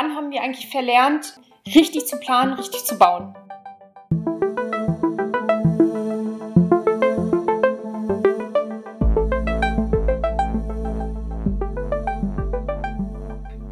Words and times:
Wann 0.00 0.14
haben 0.14 0.30
wir 0.30 0.42
eigentlich 0.42 0.68
verlernt, 0.68 1.40
richtig 1.66 2.06
zu 2.06 2.20
planen, 2.20 2.52
richtig 2.52 2.84
zu 2.84 2.96
bauen? 2.96 3.34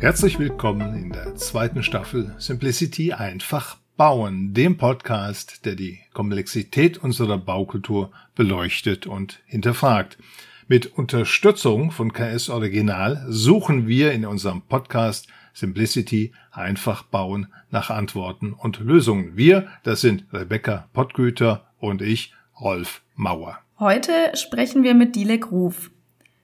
Herzlich 0.00 0.40
willkommen 0.40 0.96
in 0.96 1.12
der 1.12 1.36
zweiten 1.36 1.84
Staffel 1.84 2.35
Simplicity 2.38 3.13
einfach 3.13 3.77
bauen, 3.97 4.53
dem 4.53 4.79
Podcast, 4.79 5.65
der 5.65 5.77
die 5.77 6.01
Komplexität 6.13 6.99
unserer 6.99 7.38
Baukultur 7.38 8.11
beleuchtet 8.35 9.06
und 9.06 9.43
hinterfragt. 9.47 10.19
Mit 10.67 10.87
Unterstützung 10.99 11.93
von 11.93 12.13
KS 12.13 12.49
Original 12.49 13.24
suchen 13.29 13.87
wir 13.87 14.11
in 14.11 14.27
unserem 14.27 14.63
Podcast 14.63 15.29
Simplicity 15.56 16.32
einfach 16.52 17.02
bauen 17.02 17.46
nach 17.70 17.88
Antworten 17.88 18.52
und 18.52 18.78
Lösungen. 18.78 19.37
Wir, 19.37 19.69
das 19.84 20.02
sind 20.02 20.27
Rebecca 20.30 20.88
Pottgüter 20.92 21.66
und 21.78 22.02
ich, 22.02 22.34
Rolf 22.60 23.02
Mauer. 23.14 23.59
Heute 23.78 24.12
sprechen 24.34 24.83
wir 24.83 24.95
mit 24.95 25.16
Dilek 25.16 25.50
Ruf. 25.50 25.91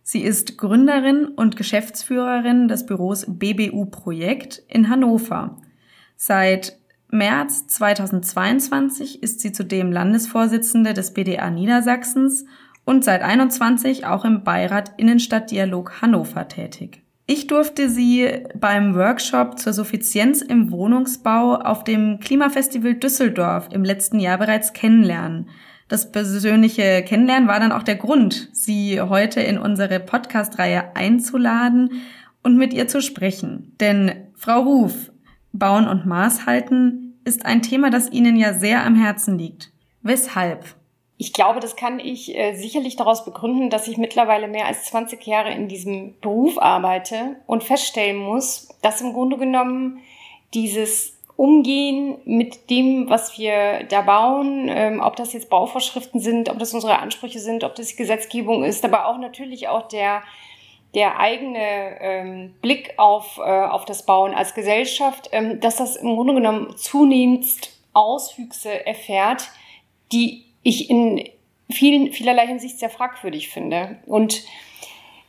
Sie 0.03 0.23
ist 0.23 0.57
Gründerin 0.57 1.27
und 1.27 1.57
Geschäftsführerin 1.57 2.69
des 2.69 2.87
Büros 2.87 3.27
BBU 3.29 3.85
Projekt 3.87 4.63
in 4.67 4.89
Hannover. 4.89 5.59
Seit 6.17 6.79
März 7.11 7.67
2022 7.67 9.23
ist 9.23 9.41
sie 9.41 9.53
zudem 9.53 9.93
Landesvorsitzende 9.93 10.95
des 10.95 11.13
BDA 11.13 11.51
Niedersachsens 11.51 12.47
und 12.87 13.05
seit 13.05 13.21
21 13.21 14.07
auch 14.07 14.25
im 14.25 14.43
Beirat 14.43 14.95
Innenstadtdialog 14.97 16.01
Hannover 16.01 16.49
tätig. 16.49 17.02
Ich 17.27 17.47
durfte 17.47 17.89
sie 17.89 18.29
beim 18.59 18.95
Workshop 18.97 19.59
zur 19.59 19.73
Suffizienz 19.73 20.43
im 20.43 20.73
Wohnungsbau 20.73 21.55
auf 21.55 21.85
dem 21.85 22.19
Klimafestival 22.19 22.95
Düsseldorf 22.95 23.69
im 23.71 23.85
letzten 23.85 24.19
Jahr 24.19 24.39
bereits 24.39 24.73
kennenlernen. 24.73 25.49
Das 25.89 26.11
persönliche 26.11 27.03
Kennenlernen 27.03 27.49
war 27.49 27.61
dann 27.61 27.71
auch 27.71 27.85
der 27.85 27.97
Grund, 27.97 28.49
sie 28.53 29.01
heute 29.01 29.41
in 29.41 29.59
unsere 29.59 30.01
Podcast-Reihe 30.01 30.97
einzuladen 30.97 32.03
und 32.43 32.57
mit 32.57 32.73
ihr 32.73 32.89
zu 32.89 33.01
sprechen. 33.01 33.77
Denn 33.79 34.13
Frau 34.35 34.63
Ruf, 34.63 35.13
Bauen 35.53 35.87
und 35.87 36.07
Maß 36.07 36.47
halten 36.47 37.15
ist 37.25 37.47
ein 37.47 37.63
Thema, 37.63 37.91
das 37.91 38.11
Ihnen 38.11 38.37
ja 38.37 38.55
sehr 38.55 38.85
am 38.85 38.97
Herzen 38.97 39.39
liegt. 39.39 39.71
Weshalb? 40.03 40.65
Ich 41.23 41.33
glaube, 41.33 41.61
das 41.61 41.77
kann 41.77 42.01
ich 42.01 42.37
äh, 42.37 42.55
sicherlich 42.55 42.97
daraus 42.97 43.25
begründen, 43.25 43.71
dass 43.71 43.87
ich 43.87 43.97
mittlerweile 43.97 44.49
mehr 44.49 44.67
als 44.67 44.87
20 44.87 45.25
Jahre 45.25 45.53
in 45.53 45.69
diesem 45.69 46.19
Beruf 46.21 46.61
arbeite 46.61 47.37
und 47.47 47.63
feststellen 47.63 48.17
muss, 48.17 48.71
dass 48.83 49.01
im 49.01 49.13
Grunde 49.13 49.39
genommen 49.39 50.01
dieses 50.53 51.17
Umgehen 51.37 52.17
mit 52.25 52.71
dem, 52.71 53.09
was 53.09 53.39
wir 53.39 53.85
da 53.85 54.03
bauen, 54.03 54.67
ähm, 54.69 55.01
ob 55.01 55.15
das 55.15 55.33
jetzt 55.33 55.49
Bauvorschriften 55.49 56.19
sind, 56.19 56.49
ob 56.49 56.59
das 56.59 56.75
unsere 56.75 56.99
Ansprüche 56.99 57.39
sind, 57.39 57.63
ob 57.63 57.77
das 57.77 57.95
Gesetzgebung 57.95 58.65
ist, 58.65 58.85
aber 58.85 59.07
auch 59.07 59.19
natürlich 59.19 59.69
auch 59.69 59.87
der, 59.87 60.25
der 60.97 61.21
eigene 61.21 62.01
ähm, 62.01 62.55
Blick 62.63 62.95
auf, 62.97 63.39
äh, 63.39 63.43
auf 63.43 63.85
das 63.85 64.05
Bauen 64.07 64.35
als 64.35 64.55
Gesellschaft, 64.55 65.29
ähm, 65.31 65.61
dass 65.61 65.77
das 65.77 65.95
im 65.95 66.17
Grunde 66.17 66.35
genommen 66.35 66.77
zunehmend 66.77 67.47
Auswüchse 67.93 68.85
erfährt, 68.85 69.49
die 70.11 70.52
ich 70.63 70.91
in 70.91 71.29
vielen, 71.71 72.13
vielerlei 72.13 72.47
Hinsicht 72.47 72.79
sehr 72.79 72.91
fragwürdig 72.91 73.49
finde. 73.49 73.99
Und 74.07 74.45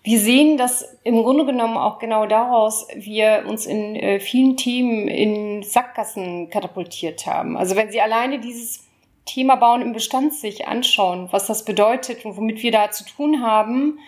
wir 0.03 0.19
sehen, 0.19 0.57
dass 0.57 0.97
im 1.03 1.23
Grunde 1.23 1.45
genommen 1.45 1.77
auch 1.77 1.97
genau 1.99 2.25
daraus 2.25 2.87
wir 2.93 3.45
uns 3.47 3.65
in 3.65 3.95
äh, 3.95 4.19
vielen 4.19 4.57
Themen 4.57 5.07
in 5.07 5.63
Sackgassen 5.63 6.49
katapultiert 6.49 7.25
haben. 7.25 7.55
Also 7.55 7.75
wenn 7.77 7.89
Sie 7.89 8.01
alleine 8.01 8.39
dieses 8.39 8.85
Thema 9.25 9.55
Bauen 9.55 9.81
im 9.81 9.93
Bestand 9.93 10.33
sich 10.33 10.67
anschauen, 10.67 11.29
was 11.31 11.47
das 11.47 11.63
bedeutet 11.63 12.25
und 12.25 12.35
womit 12.35 12.61
wir 12.61 12.71
da 12.71 12.91
zu 12.91 13.05
tun 13.05 13.41
haben, 13.41 13.99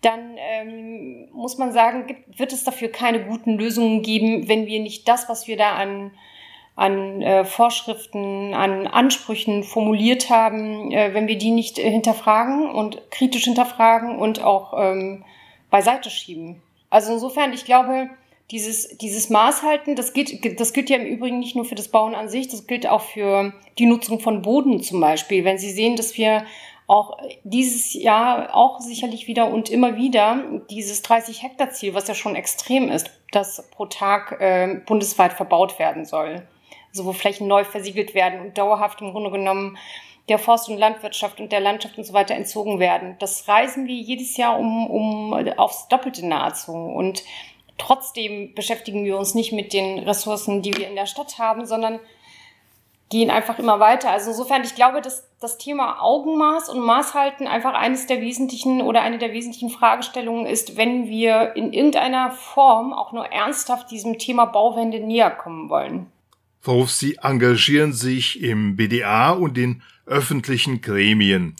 dann 0.00 0.36
ähm, 0.36 1.28
muss 1.32 1.56
man 1.56 1.72
sagen, 1.72 2.06
gibt, 2.08 2.38
wird 2.38 2.52
es 2.52 2.64
dafür 2.64 2.88
keine 2.88 3.24
guten 3.24 3.56
Lösungen 3.56 4.02
geben, 4.02 4.48
wenn 4.48 4.66
wir 4.66 4.80
nicht 4.80 5.08
das, 5.08 5.28
was 5.28 5.46
wir 5.46 5.56
da 5.56 5.74
an 5.74 6.10
an 6.76 7.22
äh, 7.22 7.44
Vorschriften, 7.44 8.52
an 8.52 8.86
Ansprüchen 8.86 9.62
formuliert 9.62 10.28
haben, 10.28 10.90
äh, 10.90 11.14
wenn 11.14 11.28
wir 11.28 11.38
die 11.38 11.50
nicht 11.50 11.78
äh, 11.78 11.88
hinterfragen 11.88 12.70
und 12.70 13.10
kritisch 13.10 13.44
hinterfragen 13.44 14.18
und 14.18 14.42
auch 14.42 14.74
ähm, 14.76 15.24
beiseite 15.70 16.10
schieben. 16.10 16.62
Also 16.90 17.12
insofern, 17.12 17.52
ich 17.52 17.64
glaube, 17.64 18.10
dieses, 18.50 18.98
dieses 18.98 19.30
Maßhalten, 19.30 19.94
das 19.94 20.12
gilt, 20.12 20.60
das 20.60 20.72
gilt 20.72 20.90
ja 20.90 20.96
im 20.96 21.06
Übrigen 21.06 21.38
nicht 21.38 21.54
nur 21.54 21.64
für 21.64 21.76
das 21.76 21.88
Bauen 21.88 22.14
an 22.14 22.28
sich, 22.28 22.48
das 22.48 22.66
gilt 22.66 22.88
auch 22.88 23.02
für 23.02 23.52
die 23.78 23.86
Nutzung 23.86 24.18
von 24.18 24.42
Boden 24.42 24.82
zum 24.82 25.00
Beispiel. 25.00 25.44
Wenn 25.44 25.58
Sie 25.58 25.70
sehen, 25.70 25.96
dass 25.96 26.16
wir 26.16 26.44
auch 26.86 27.16
dieses 27.44 27.94
Jahr 27.94 28.54
auch 28.54 28.80
sicherlich 28.80 29.26
wieder 29.28 29.48
und 29.48 29.70
immer 29.70 29.96
wieder 29.96 30.44
dieses 30.68 31.02
30 31.02 31.42
Hektar 31.42 31.70
Ziel, 31.70 31.94
was 31.94 32.08
ja 32.08 32.14
schon 32.14 32.36
extrem 32.36 32.90
ist, 32.90 33.10
das 33.30 33.70
pro 33.70 33.86
Tag 33.86 34.40
äh, 34.40 34.80
bundesweit 34.84 35.32
verbaut 35.32 35.78
werden 35.78 36.04
soll 36.04 36.42
also 36.94 37.06
wo 37.06 37.12
Flächen 37.12 37.48
neu 37.48 37.64
versiegelt 37.64 38.14
werden 38.14 38.40
und 38.40 38.56
dauerhaft 38.56 39.00
im 39.00 39.10
Grunde 39.10 39.30
genommen 39.30 39.76
der 40.28 40.38
Forst- 40.38 40.68
und 40.68 40.78
Landwirtschaft 40.78 41.40
und 41.40 41.50
der 41.50 41.60
Landschaft 41.60 41.98
und 41.98 42.04
so 42.04 42.12
weiter 42.12 42.34
entzogen 42.34 42.78
werden. 42.78 43.16
Das 43.18 43.48
reisen 43.48 43.86
wir 43.86 43.96
jedes 43.96 44.36
Jahr 44.36 44.58
um, 44.58 44.86
um 44.86 45.34
aufs 45.58 45.88
Doppelte 45.88 46.26
nahezu. 46.26 46.72
Und 46.72 47.24
trotzdem 47.76 48.54
beschäftigen 48.54 49.04
wir 49.04 49.18
uns 49.18 49.34
nicht 49.34 49.52
mit 49.52 49.72
den 49.72 49.98
Ressourcen, 49.98 50.62
die 50.62 50.74
wir 50.76 50.88
in 50.88 50.94
der 50.94 51.06
Stadt 51.06 51.38
haben, 51.38 51.66
sondern 51.66 51.98
gehen 53.10 53.30
einfach 53.30 53.58
immer 53.58 53.80
weiter. 53.80 54.10
Also 54.10 54.30
insofern, 54.30 54.62
ich 54.62 54.74
glaube, 54.74 55.02
dass 55.02 55.28
das 55.40 55.58
Thema 55.58 56.00
Augenmaß 56.00 56.70
und 56.70 56.80
Maßhalten 56.80 57.46
einfach 57.46 57.74
eines 57.74 58.06
der 58.06 58.22
wesentlichen 58.22 58.80
oder 58.80 59.02
eine 59.02 59.18
der 59.18 59.32
wesentlichen 59.32 59.68
Fragestellungen 59.68 60.46
ist, 60.46 60.78
wenn 60.78 61.06
wir 61.06 61.54
in 61.54 61.72
irgendeiner 61.72 62.30
Form 62.30 62.94
auch 62.94 63.12
nur 63.12 63.26
ernsthaft 63.26 63.90
diesem 63.90 64.18
Thema 64.18 64.46
Bauwende 64.46 65.00
näher 65.00 65.30
kommen 65.30 65.68
wollen 65.68 66.10
worauf 66.64 66.90
Sie 66.90 67.16
engagieren 67.22 67.92
sich 67.92 68.42
im 68.42 68.76
BDA 68.76 69.30
und 69.30 69.56
in 69.58 69.82
öffentlichen 70.06 70.80
Gremien. 70.80 71.54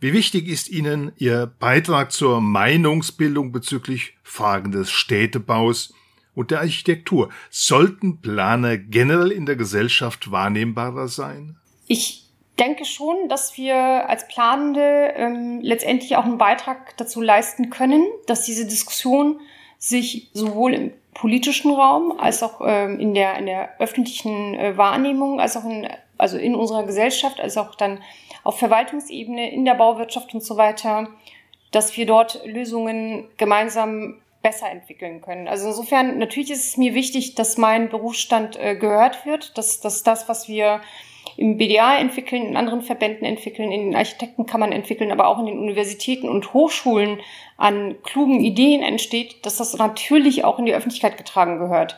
Wie 0.00 0.12
wichtig 0.12 0.48
ist 0.48 0.68
Ihnen 0.68 1.12
Ihr 1.16 1.52
Beitrag 1.58 2.12
zur 2.12 2.40
Meinungsbildung 2.40 3.52
bezüglich 3.52 4.14
Fragen 4.22 4.72
des 4.72 4.90
Städtebaus 4.90 5.94
und 6.34 6.50
der 6.50 6.60
Architektur? 6.60 7.30
Sollten 7.50 8.20
Planer 8.20 8.76
generell 8.76 9.30
in 9.30 9.46
der 9.46 9.56
Gesellschaft 9.56 10.30
wahrnehmbarer 10.30 11.08
sein? 11.08 11.56
Ich 11.86 12.24
denke 12.58 12.84
schon, 12.84 13.28
dass 13.28 13.56
wir 13.56 13.76
als 13.76 14.28
Planende 14.28 15.14
ähm, 15.16 15.60
letztendlich 15.62 16.16
auch 16.16 16.24
einen 16.24 16.38
Beitrag 16.38 16.96
dazu 16.96 17.20
leisten 17.20 17.70
können, 17.70 18.04
dass 18.26 18.44
diese 18.44 18.66
Diskussion 18.66 19.40
sich 19.78 20.30
sowohl 20.32 20.74
im 20.74 20.92
politischen 21.14 21.72
Raum 21.72 22.18
als 22.18 22.42
auch 22.42 22.60
ähm, 22.64 23.00
in, 23.00 23.14
der, 23.14 23.36
in 23.38 23.46
der 23.46 23.80
öffentlichen 23.80 24.54
äh, 24.54 24.76
Wahrnehmung, 24.76 25.40
als 25.40 25.56
auch 25.56 25.64
in, 25.64 25.88
also 26.18 26.36
in 26.36 26.54
unserer 26.54 26.84
Gesellschaft, 26.84 27.40
als 27.40 27.56
auch 27.56 27.74
dann 27.74 28.02
auf 28.42 28.58
Verwaltungsebene, 28.58 29.50
in 29.52 29.64
der 29.64 29.74
Bauwirtschaft 29.74 30.34
und 30.34 30.42
so 30.42 30.56
weiter, 30.56 31.08
dass 31.70 31.96
wir 31.96 32.06
dort 32.06 32.44
Lösungen 32.44 33.28
gemeinsam 33.36 34.20
besser 34.42 34.70
entwickeln 34.70 35.22
können. 35.22 35.48
Also 35.48 35.68
insofern, 35.68 36.18
natürlich 36.18 36.50
ist 36.50 36.68
es 36.68 36.76
mir 36.76 36.94
wichtig, 36.94 37.34
dass 37.34 37.56
mein 37.56 37.88
Berufsstand 37.88 38.56
äh, 38.56 38.76
gehört 38.76 39.24
wird, 39.24 39.56
dass, 39.56 39.80
dass 39.80 40.02
das, 40.02 40.28
was 40.28 40.48
wir 40.48 40.82
im 41.36 41.56
BDA 41.56 41.98
entwickeln, 41.98 42.46
in 42.46 42.56
anderen 42.56 42.82
Verbänden 42.82 43.26
entwickeln, 43.26 43.72
in 43.72 43.86
den 43.86 43.96
Architektenkammern 43.96 44.72
entwickeln, 44.72 45.10
aber 45.10 45.26
auch 45.26 45.38
in 45.38 45.46
den 45.46 45.58
Universitäten 45.58 46.28
und 46.28 46.52
Hochschulen 46.52 47.20
an 47.56 47.96
klugen 48.02 48.40
Ideen 48.40 48.82
entsteht, 48.82 49.44
dass 49.44 49.56
das 49.56 49.76
natürlich 49.76 50.44
auch 50.44 50.58
in 50.58 50.66
die 50.66 50.74
Öffentlichkeit 50.74 51.16
getragen 51.16 51.58
gehört. 51.58 51.96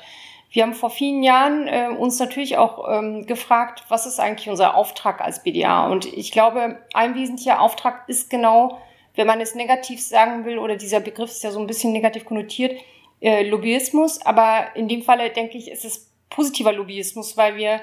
Wir 0.50 0.62
haben 0.62 0.74
vor 0.74 0.90
vielen 0.90 1.22
Jahren 1.22 1.68
äh, 1.68 1.88
uns 1.88 2.18
natürlich 2.18 2.56
auch 2.56 2.88
ähm, 2.88 3.26
gefragt, 3.26 3.84
was 3.88 4.06
ist 4.06 4.20
eigentlich 4.20 4.48
unser 4.48 4.74
Auftrag 4.74 5.20
als 5.20 5.42
BDA? 5.42 5.86
Und 5.88 6.06
ich 6.06 6.32
glaube, 6.32 6.78
ein 6.94 7.14
wesentlicher 7.14 7.60
Auftrag 7.60 8.08
ist 8.08 8.30
genau, 8.30 8.78
wenn 9.16 9.26
man 9.26 9.40
es 9.40 9.54
negativ 9.54 10.00
sagen 10.00 10.44
will, 10.44 10.58
oder 10.58 10.76
dieser 10.76 11.00
Begriff 11.00 11.30
ist 11.30 11.44
ja 11.44 11.50
so 11.50 11.58
ein 11.58 11.66
bisschen 11.66 11.92
negativ 11.92 12.24
konnotiert, 12.24 12.80
äh, 13.20 13.46
Lobbyismus. 13.46 14.24
Aber 14.24 14.68
in 14.74 14.88
dem 14.88 15.02
Falle, 15.02 15.30
denke 15.30 15.58
ich, 15.58 15.70
ist 15.70 15.84
es 15.84 16.10
positiver 16.30 16.72
Lobbyismus, 16.72 17.36
weil 17.36 17.56
wir 17.56 17.80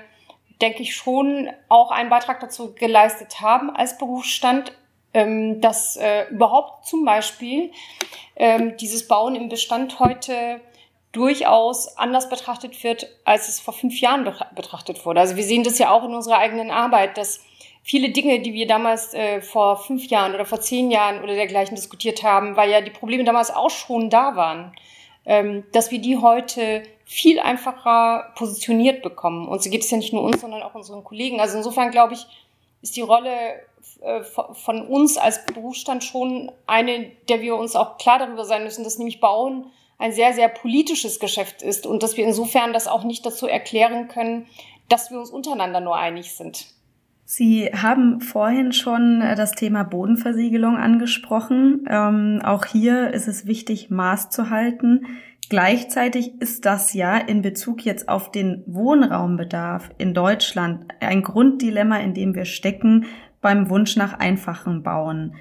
denke 0.61 0.81
ich, 0.81 0.95
schon 0.95 1.49
auch 1.69 1.91
einen 1.91 2.09
Beitrag 2.09 2.39
dazu 2.39 2.73
geleistet 2.73 3.41
haben 3.41 3.69
als 3.69 3.97
Berufsstand, 3.97 4.73
ähm, 5.13 5.61
dass 5.61 5.95
äh, 5.97 6.27
überhaupt 6.29 6.85
zum 6.85 7.05
Beispiel 7.05 7.71
ähm, 8.35 8.77
dieses 8.77 9.07
Bauen 9.07 9.35
im 9.35 9.49
Bestand 9.49 9.99
heute 9.99 10.61
durchaus 11.11 11.95
anders 11.97 12.27
betrachtet 12.27 12.83
wird, 12.83 13.07
als 13.23 13.47
es 13.47 13.59
vor 13.59 13.73
fünf 13.73 14.01
Jahren 14.01 14.25
betrachtet 14.55 15.05
wurde. 15.05 15.19
Also 15.19 15.35
wir 15.35 15.43
sehen 15.43 15.63
das 15.63 15.77
ja 15.77 15.91
auch 15.91 16.03
in 16.03 16.13
unserer 16.13 16.39
eigenen 16.39 16.71
Arbeit, 16.71 17.17
dass 17.17 17.39
viele 17.83 18.09
Dinge, 18.09 18.39
die 18.39 18.53
wir 18.53 18.65
damals 18.65 19.13
äh, 19.13 19.41
vor 19.41 19.77
fünf 19.77 20.07
Jahren 20.07 20.33
oder 20.33 20.45
vor 20.45 20.59
zehn 20.59 20.89
Jahren 20.89 21.21
oder 21.23 21.35
dergleichen 21.35 21.75
diskutiert 21.75 22.23
haben, 22.23 22.55
weil 22.55 22.71
ja 22.71 22.81
die 22.81 22.89
Probleme 22.89 23.23
damals 23.23 23.51
auch 23.51 23.69
schon 23.69 24.09
da 24.09 24.35
waren, 24.35 24.73
ähm, 25.25 25.63
dass 25.71 25.91
wir 25.91 25.99
die 25.99 26.17
heute 26.17 26.83
viel 27.05 27.39
einfacher 27.39 28.33
positioniert 28.35 29.01
bekommen. 29.01 29.47
Und 29.47 29.61
so 29.61 29.69
geht 29.69 29.83
es 29.83 29.91
ja 29.91 29.97
nicht 29.97 30.13
nur 30.13 30.23
uns, 30.23 30.41
sondern 30.41 30.63
auch 30.63 30.75
unseren 30.75 31.03
Kollegen. 31.03 31.39
Also 31.39 31.57
insofern 31.57 31.91
glaube 31.91 32.13
ich, 32.13 32.25
ist 32.81 32.95
die 32.95 33.01
Rolle 33.01 33.29
äh, 34.01 34.23
von 34.23 34.85
uns 34.87 35.17
als 35.17 35.45
Berufsstand 35.45 36.03
schon 36.03 36.51
eine, 36.67 37.11
der 37.29 37.41
wir 37.41 37.55
uns 37.55 37.75
auch 37.75 37.97
klar 37.97 38.19
darüber 38.19 38.45
sein 38.45 38.63
müssen, 38.63 38.83
dass 38.83 38.97
nämlich 38.97 39.19
Bauen 39.19 39.67
ein 39.97 40.11
sehr, 40.11 40.33
sehr 40.33 40.49
politisches 40.49 41.19
Geschäft 41.19 41.61
ist 41.61 41.85
und 41.85 42.03
dass 42.03 42.17
wir 42.17 42.25
insofern 42.25 42.73
das 42.73 42.87
auch 42.87 43.03
nicht 43.03 43.25
dazu 43.25 43.47
erklären 43.47 44.07
können, 44.07 44.47
dass 44.89 45.11
wir 45.11 45.19
uns 45.19 45.29
untereinander 45.29 45.79
nur 45.79 45.95
einig 45.95 46.33
sind. 46.33 46.67
Sie 47.25 47.69
haben 47.73 48.19
vorhin 48.19 48.73
schon 48.73 49.21
äh, 49.21 49.35
das 49.35 49.53
Thema 49.53 49.83
Bodenversiegelung 49.83 50.75
angesprochen. 50.75 51.87
Ähm, 51.89 52.41
auch 52.43 52.65
hier 52.65 53.13
ist 53.13 53.27
es 53.27 53.45
wichtig, 53.45 53.89
Maß 53.89 54.29
zu 54.29 54.49
halten. 54.49 55.07
Gleichzeitig 55.53 56.41
ist 56.41 56.65
das 56.65 56.95
ja 56.95 57.15
in 57.15 57.43
Bezug 57.43 57.85
jetzt 57.85 58.09
auf 58.09 58.31
den 58.31 58.63
Wohnraumbedarf 58.65 59.91
in 59.99 60.15
Deutschland 60.15 60.85
ein 60.99 61.21
Grunddilemma, 61.21 61.99
in 61.99 62.15
dem 62.15 62.33
wir 62.33 62.45
stecken 62.45 63.05
beim 63.39 63.69
Wunsch 63.69 63.95
nach 63.95 64.17
einfachen 64.17 64.81
Bauen. 64.81 65.35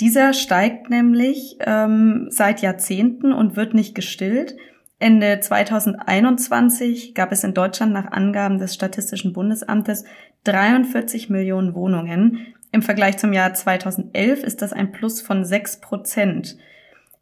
Dieser 0.00 0.32
steigt 0.32 0.88
nämlich 0.88 1.58
ähm, 1.60 2.28
seit 2.30 2.62
Jahrzehnten 2.62 3.34
und 3.34 3.56
wird 3.56 3.74
nicht 3.74 3.94
gestillt. 3.94 4.56
Ende 4.98 5.38
2021 5.38 7.14
gab 7.14 7.30
es 7.30 7.44
in 7.44 7.52
Deutschland 7.52 7.92
nach 7.92 8.10
Angaben 8.12 8.56
des 8.56 8.72
Statistischen 8.72 9.34
Bundesamtes 9.34 10.06
43 10.44 11.28
Millionen 11.28 11.74
Wohnungen. 11.74 12.54
Im 12.72 12.80
Vergleich 12.80 13.18
zum 13.18 13.34
Jahr 13.34 13.52
2011 13.52 14.42
ist 14.42 14.62
das 14.62 14.72
ein 14.72 14.92
Plus 14.92 15.20
von 15.20 15.44
6 15.44 15.82
Prozent. 15.82 16.56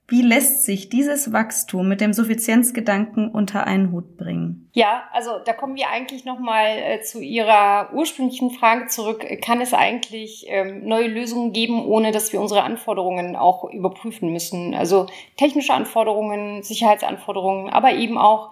Wie 0.06 0.20
lässt 0.20 0.64
sich 0.64 0.90
dieses 0.90 1.32
Wachstum 1.32 1.88
mit 1.88 2.02
dem 2.02 2.12
Suffizienzgedanken 2.12 3.30
unter 3.30 3.66
einen 3.66 3.90
Hut 3.90 4.18
bringen? 4.18 4.68
Ja, 4.74 5.04
also 5.12 5.38
da 5.42 5.54
kommen 5.54 5.76
wir 5.76 5.88
eigentlich 5.88 6.26
nochmal 6.26 6.76
äh, 6.76 7.00
zu 7.00 7.20
Ihrer 7.20 7.90
ursprünglichen 7.94 8.50
Frage 8.50 8.88
zurück. 8.88 9.24
Kann 9.40 9.62
es 9.62 9.72
eigentlich 9.72 10.44
ähm, 10.48 10.86
neue 10.86 11.06
Lösungen 11.06 11.54
geben, 11.54 11.86
ohne 11.86 12.12
dass 12.12 12.34
wir 12.34 12.40
unsere 12.42 12.64
Anforderungen 12.64 13.34
auch 13.34 13.64
überprüfen 13.64 14.30
müssen? 14.30 14.74
Also 14.74 15.06
technische 15.38 15.72
Anforderungen, 15.72 16.62
Sicherheitsanforderungen, 16.62 17.70
aber 17.70 17.92
eben 17.92 18.18
auch 18.18 18.50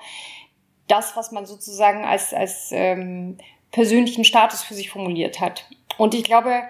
das, 0.88 1.16
was 1.16 1.32
man 1.32 1.44
sozusagen 1.44 2.04
als, 2.06 2.32
als 2.32 2.70
ähm, 2.72 3.37
persönlichen 3.72 4.25
Status 4.25 4.62
für 4.62 4.75
sich 4.75 4.88
formuliert 4.88 5.38
hat. 5.40 5.66
Und 5.99 6.14
ich 6.14 6.25
glaube, 6.25 6.62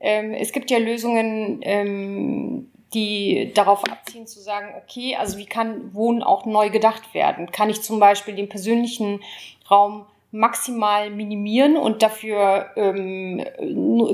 ähm, 0.00 0.32
es 0.32 0.52
gibt 0.52 0.70
ja 0.70 0.78
Lösungen, 0.78 1.58
ähm, 1.62 2.70
die 2.94 3.52
darauf 3.54 3.84
abziehen 3.84 4.26
zu 4.26 4.40
sagen, 4.40 4.74
okay, 4.82 5.16
also 5.16 5.38
wie 5.38 5.46
kann 5.46 5.94
Wohnen 5.94 6.22
auch 6.22 6.46
neu 6.46 6.70
gedacht 6.70 7.14
werden? 7.14 7.52
Kann 7.52 7.70
ich 7.70 7.82
zum 7.82 8.00
Beispiel 8.00 8.34
den 8.34 8.48
persönlichen 8.48 9.20
Raum 9.70 10.06
maximal 10.30 11.10
minimieren 11.10 11.76
und 11.76 12.02
dafür 12.02 12.70
ähm, 12.76 13.44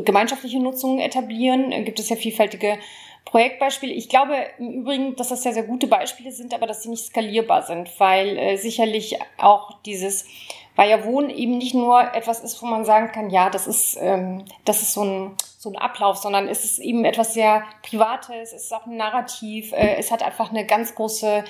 gemeinschaftliche 0.05 0.61
Nutzungen 0.61 0.99
etablieren? 1.01 1.85
Gibt 1.85 2.01
es 2.01 2.09
ja 2.09 2.17
vielfältige 2.17 2.79
Projektbeispiele. 3.25 3.93
Ich 3.93 4.09
glaube 4.09 4.37
im 4.59 4.71
Übrigen, 4.71 5.17
dass 5.17 5.29
das 5.29 5.43
sehr, 5.43 5.55
sehr 5.55 5.63
gute 5.63 5.87
Beispiele 5.87 6.31
sind, 6.31 6.53
aber 6.55 6.67
dass 6.67 6.83
sie 6.83 6.91
nicht 6.91 7.07
skalierbar 7.07 7.63
sind, 7.63 7.89
weil 7.99 8.37
äh, 8.37 8.57
sicherlich 8.57 9.19
auch 9.39 9.81
dieses 9.83 10.27
weil 10.77 10.91
ja 10.91 11.05
Wohnen 11.05 11.31
eben 11.31 11.59
nicht 11.59 11.75
nur 11.75 12.01
etwas 12.15 12.41
ist, 12.41 12.61
wo 12.61 12.67
man 12.67 12.85
sagen 12.85 13.13
kann, 13.13 13.31
ja, 13.31 13.51
das 13.51 13.67
ist, 13.67 13.97
ähm, 14.01 14.45
das 14.65 14.83
ist 14.83 14.93
so 14.93 15.05
ein, 15.05 15.31
so 15.65 15.71
ein 15.71 15.77
Ablauf, 15.77 16.19
sondern 16.19 16.49
es 16.49 16.65
ist 16.65 16.79
eben 16.79 17.05
etwas 17.05 17.35
sehr 17.35 17.65
Privates, 17.83 18.53
es 18.53 18.65
ist 18.65 18.73
auch 18.73 18.87
ein 18.87 18.97
Narrativ, 18.97 19.73
äh, 19.73 19.97
es 19.97 20.13
hat 20.13 20.23
einfach 20.23 20.51
eine 20.51 20.65
ganz 20.65 20.95
große 20.95 21.45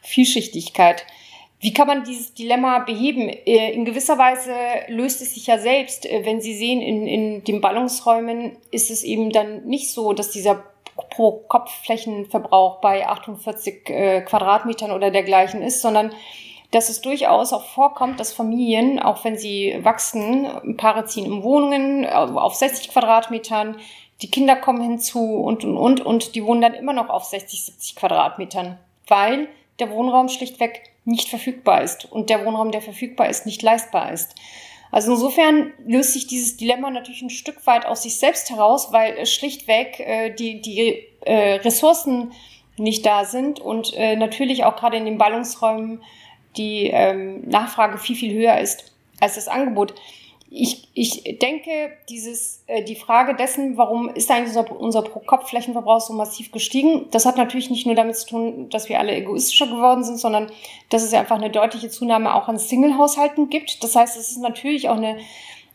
Vielschichtigkeit. 0.00 1.04
Wie 1.60 1.72
kann 1.72 1.86
man 1.86 2.04
dieses 2.04 2.34
Dilemma 2.34 2.80
beheben? 2.80 3.28
Äh, 3.28 3.72
in 3.72 3.84
gewisser 3.84 4.18
Weise 4.18 4.54
löst 4.88 5.20
es 5.20 5.34
sich 5.34 5.46
ja 5.46 5.58
selbst. 5.58 6.06
Äh, 6.06 6.24
wenn 6.24 6.40
Sie 6.40 6.54
sehen, 6.54 6.80
in, 6.80 7.06
in 7.06 7.44
den 7.44 7.60
Ballungsräumen 7.60 8.56
ist 8.70 8.90
es 8.90 9.02
eben 9.02 9.30
dann 9.30 9.64
nicht 9.64 9.90
so, 9.90 10.12
dass 10.12 10.30
dieser 10.30 10.62
Pro-Kopf-Flächenverbrauch 11.10 12.80
bei 12.80 13.06
48 13.06 13.88
äh, 13.90 14.20
Quadratmetern 14.22 14.92
oder 14.92 15.10
dergleichen 15.10 15.62
ist, 15.62 15.82
sondern 15.82 16.12
dass 16.76 16.90
es 16.90 17.00
durchaus 17.00 17.54
auch 17.54 17.64
vorkommt, 17.64 18.20
dass 18.20 18.34
Familien, 18.34 18.98
auch 18.98 19.24
wenn 19.24 19.38
sie 19.38 19.78
wachsen, 19.80 20.76
Paare 20.76 21.06
ziehen 21.06 21.24
in 21.24 21.42
Wohnungen 21.42 22.04
auf 22.04 22.54
60 22.54 22.90
Quadratmetern, 22.90 23.78
die 24.20 24.30
Kinder 24.30 24.56
kommen 24.56 24.82
hinzu 24.82 25.36
und, 25.36 25.64
und, 25.64 25.78
und, 25.78 26.00
und 26.02 26.34
die 26.34 26.44
wohnen 26.44 26.60
dann 26.60 26.74
immer 26.74 26.92
noch 26.92 27.08
auf 27.08 27.24
60, 27.24 27.64
70 27.64 27.96
Quadratmetern, 27.96 28.78
weil 29.08 29.48
der 29.78 29.90
Wohnraum 29.90 30.28
schlichtweg 30.28 30.82
nicht 31.06 31.30
verfügbar 31.30 31.82
ist 31.82 32.12
und 32.12 32.28
der 32.28 32.44
Wohnraum, 32.44 32.72
der 32.72 32.82
verfügbar 32.82 33.30
ist, 33.30 33.46
nicht 33.46 33.62
leistbar 33.62 34.12
ist. 34.12 34.34
Also 34.92 35.12
insofern 35.12 35.72
löst 35.86 36.12
sich 36.12 36.26
dieses 36.26 36.58
Dilemma 36.58 36.90
natürlich 36.90 37.22
ein 37.22 37.30
Stück 37.30 37.66
weit 37.66 37.86
aus 37.86 38.02
sich 38.02 38.18
selbst 38.18 38.50
heraus, 38.50 38.92
weil 38.92 39.24
schlichtweg 39.24 39.98
äh, 39.98 40.28
die, 40.28 40.60
die 40.60 41.06
äh, 41.22 41.54
Ressourcen 41.54 42.32
nicht 42.76 43.06
da 43.06 43.24
sind 43.24 43.60
und 43.60 43.94
äh, 43.94 44.16
natürlich 44.16 44.64
auch 44.64 44.76
gerade 44.76 44.98
in 44.98 45.06
den 45.06 45.16
Ballungsräumen 45.16 46.02
die 46.56 46.90
ähm, 46.92 47.48
Nachfrage 47.48 47.98
viel, 47.98 48.16
viel 48.16 48.34
höher 48.34 48.58
ist 48.58 48.92
als 49.20 49.34
das 49.36 49.48
Angebot. 49.48 49.94
Ich, 50.48 50.88
ich 50.94 51.38
denke, 51.40 51.90
dieses, 52.08 52.62
äh, 52.66 52.82
die 52.84 52.94
Frage 52.94 53.34
dessen, 53.34 53.76
warum 53.76 54.08
ist 54.10 54.30
eigentlich 54.30 54.56
unser, 54.56 54.80
unser 54.80 55.02
Pro-Kopf-Flächenverbrauch 55.02 56.00
so 56.00 56.12
massiv 56.12 56.52
gestiegen, 56.52 57.06
das 57.10 57.26
hat 57.26 57.36
natürlich 57.36 57.68
nicht 57.68 57.84
nur 57.84 57.96
damit 57.96 58.16
zu 58.16 58.28
tun, 58.28 58.70
dass 58.70 58.88
wir 58.88 59.00
alle 59.00 59.14
egoistischer 59.14 59.66
geworden 59.66 60.04
sind, 60.04 60.18
sondern 60.18 60.50
dass 60.88 61.02
es 61.02 61.12
ja 61.12 61.20
einfach 61.20 61.36
eine 61.36 61.50
deutliche 61.50 61.90
Zunahme 61.90 62.34
auch 62.34 62.48
an 62.48 62.58
Single-Haushalten 62.58 63.50
gibt. 63.50 63.82
Das 63.82 63.96
heißt, 63.96 64.16
es 64.16 64.30
ist 64.30 64.40
natürlich 64.40 64.88
auch 64.88 64.96
eine, 64.96 65.18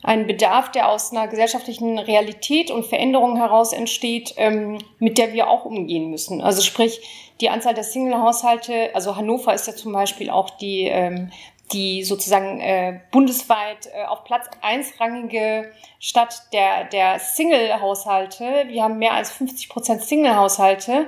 ein 0.04 0.26
Bedarf, 0.26 0.72
der 0.72 0.90
aus 0.90 1.12
einer 1.12 1.28
gesellschaftlichen 1.28 2.00
Realität 2.00 2.72
und 2.72 2.86
Veränderung 2.86 3.36
heraus 3.36 3.74
entsteht, 3.74 4.34
ähm, 4.38 4.78
mit 5.00 5.18
der 5.18 5.34
wir 5.34 5.50
auch 5.50 5.66
umgehen 5.66 6.10
müssen. 6.10 6.42
Also 6.42 6.62
sprich, 6.62 7.02
die 7.42 7.50
Anzahl 7.50 7.74
der 7.74 7.84
Single-Haushalte, 7.84 8.92
also 8.94 9.16
Hannover 9.16 9.54
ist 9.54 9.68
ja 9.68 9.76
zum 9.76 9.92
Beispiel 9.92 10.30
auch 10.30 10.52
die, 10.52 10.86
ähm, 10.86 11.32
die 11.74 12.04
sozusagen 12.04 12.60
äh, 12.60 13.00
bundesweit 13.12 13.90
äh, 13.94 14.06
auf 14.06 14.24
Platz 14.24 14.48
eins 14.62 15.00
rangige 15.00 15.72
Stadt 16.00 16.44
der, 16.54 16.86
der 16.86 17.20
Single-Haushalte. 17.20 18.66
Wir 18.68 18.84
haben 18.84 18.98
mehr 18.98 19.14
als 19.14 19.32
50 19.32 19.70
Prozent 19.70 20.04
Single-Haushalte. 20.04 21.08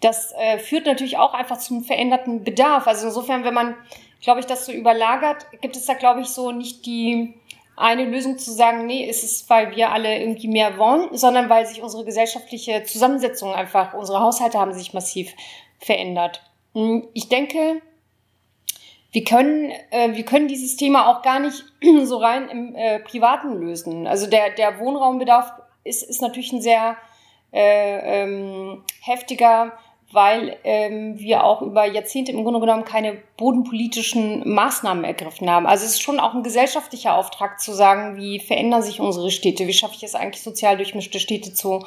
Das 0.00 0.32
äh, 0.32 0.58
führt 0.58 0.86
natürlich 0.86 1.16
auch 1.16 1.34
einfach 1.34 1.58
zum 1.58 1.84
veränderten 1.84 2.44
Bedarf. 2.44 2.86
Also 2.86 3.06
insofern, 3.06 3.44
wenn 3.44 3.54
man, 3.54 3.74
glaube 4.20 4.40
ich, 4.40 4.46
das 4.46 4.66
so 4.66 4.72
überlagert, 4.72 5.46
gibt 5.60 5.76
es 5.76 5.86
da, 5.86 5.94
glaube 5.94 6.20
ich, 6.20 6.28
so 6.28 6.52
nicht 6.52 6.86
die 6.86 7.34
eine 7.78 8.04
Lösung 8.04 8.38
zu 8.38 8.50
sagen, 8.50 8.86
nee, 8.86 9.04
ist 9.04 9.22
es, 9.22 9.48
weil 9.48 9.76
wir 9.76 9.92
alle 9.92 10.18
irgendwie 10.18 10.48
mehr 10.48 10.78
wollen, 10.78 11.16
sondern 11.16 11.48
weil 11.48 11.64
sich 11.64 11.80
unsere 11.80 12.04
gesellschaftliche 12.04 12.82
Zusammensetzung 12.82 13.54
einfach, 13.54 13.94
unsere 13.94 14.20
Haushalte 14.20 14.58
haben 14.58 14.72
sich 14.72 14.94
massiv 14.94 15.32
verändert. 15.78 16.42
Hm, 16.74 17.08
ich 17.14 17.28
denke, 17.28 17.82
wir 19.12 19.24
können, 19.24 19.70
äh, 19.90 20.14
wir 20.14 20.24
können 20.24 20.48
dieses 20.48 20.76
Thema 20.76 21.08
auch 21.08 21.22
gar 21.22 21.40
nicht 21.40 21.64
so 22.04 22.18
rein 22.18 22.48
im 22.48 22.74
äh, 22.74 23.00
Privaten 23.00 23.60
lösen. 23.60 24.06
Also 24.06 24.26
der, 24.26 24.50
der 24.50 24.78
Wohnraumbedarf 24.78 25.52
ist, 25.84 26.02
ist 26.02 26.20
natürlich 26.20 26.52
ein 26.52 26.60
sehr 26.60 26.96
äh, 27.52 28.22
ähm, 28.22 28.84
heftiger, 29.00 29.72
weil 30.12 30.56
ähm, 30.64 31.18
wir 31.18 31.44
auch 31.44 31.62
über 31.62 31.84
Jahrzehnte 31.84 32.32
im 32.32 32.42
Grunde 32.42 32.60
genommen 32.60 32.84
keine 32.84 33.18
bodenpolitischen 33.36 34.48
Maßnahmen 34.48 35.04
ergriffen 35.04 35.50
haben. 35.50 35.66
Also 35.66 35.84
es 35.84 35.92
ist 35.92 36.02
schon 36.02 36.20
auch 36.20 36.34
ein 36.34 36.42
gesellschaftlicher 36.42 37.14
Auftrag 37.14 37.60
zu 37.60 37.72
sagen, 37.72 38.16
wie 38.16 38.40
verändern 38.40 38.82
sich 38.82 39.00
unsere 39.00 39.30
Städte, 39.30 39.66
wie 39.66 39.72
schaffe 39.72 39.94
ich 39.96 40.02
es 40.02 40.14
eigentlich 40.14 40.42
sozial 40.42 40.76
durchmischte 40.76 41.20
Städte 41.20 41.52
zu 41.52 41.84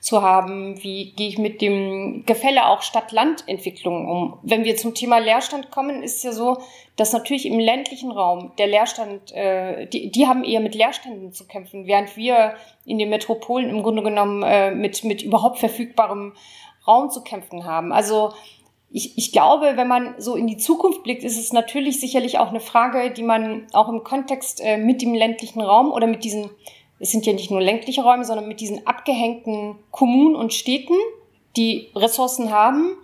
zu 0.00 0.22
haben? 0.22 0.82
Wie 0.82 1.12
gehe 1.12 1.28
ich 1.28 1.38
mit 1.38 1.60
dem 1.60 2.24
Gefälle 2.26 2.66
auch 2.66 2.82
Stadt-Land-Entwicklung 2.82 4.08
um? 4.08 4.38
Wenn 4.42 4.64
wir 4.64 4.76
zum 4.76 4.94
Thema 4.94 5.18
Leerstand 5.18 5.70
kommen, 5.70 6.02
ist 6.02 6.18
es 6.18 6.22
ja 6.22 6.32
so, 6.32 6.58
dass 6.96 7.12
natürlich 7.12 7.46
im 7.46 7.58
ländlichen 7.58 8.10
Raum 8.10 8.52
der 8.58 8.68
Leerstand, 8.68 9.32
äh, 9.32 9.86
die, 9.86 10.10
die 10.10 10.26
haben 10.26 10.44
eher 10.44 10.60
mit 10.60 10.74
Leerständen 10.74 11.32
zu 11.32 11.46
kämpfen, 11.46 11.86
während 11.86 12.16
wir 12.16 12.54
in 12.84 12.98
den 12.98 13.10
Metropolen 13.10 13.70
im 13.70 13.82
Grunde 13.82 14.02
genommen 14.02 14.42
äh, 14.42 14.70
mit, 14.70 15.04
mit 15.04 15.22
überhaupt 15.22 15.58
verfügbarem 15.58 16.34
Raum 16.86 17.10
zu 17.10 17.22
kämpfen 17.22 17.64
haben. 17.64 17.92
Also 17.92 18.32
ich, 18.90 19.18
ich 19.18 19.32
glaube, 19.32 19.72
wenn 19.76 19.88
man 19.88 20.14
so 20.18 20.34
in 20.34 20.46
die 20.46 20.56
Zukunft 20.56 21.02
blickt, 21.02 21.22
ist 21.22 21.38
es 21.38 21.52
natürlich 21.52 22.00
sicherlich 22.00 22.38
auch 22.38 22.48
eine 22.48 22.60
Frage, 22.60 23.10
die 23.10 23.22
man 23.22 23.66
auch 23.72 23.88
im 23.88 24.02
Kontext 24.02 24.60
äh, 24.64 24.78
mit 24.78 25.02
dem 25.02 25.14
ländlichen 25.14 25.60
Raum 25.60 25.92
oder 25.92 26.06
mit 26.06 26.24
diesen 26.24 26.50
es 27.00 27.10
sind 27.10 27.26
ja 27.26 27.32
nicht 27.32 27.50
nur 27.50 27.60
ländliche 27.60 28.02
Räume, 28.02 28.24
sondern 28.24 28.48
mit 28.48 28.60
diesen 28.60 28.86
abgehängten 28.86 29.76
Kommunen 29.90 30.34
und 30.34 30.52
Städten, 30.52 30.94
die 31.56 31.88
Ressourcen 31.94 32.50
haben, 32.50 32.96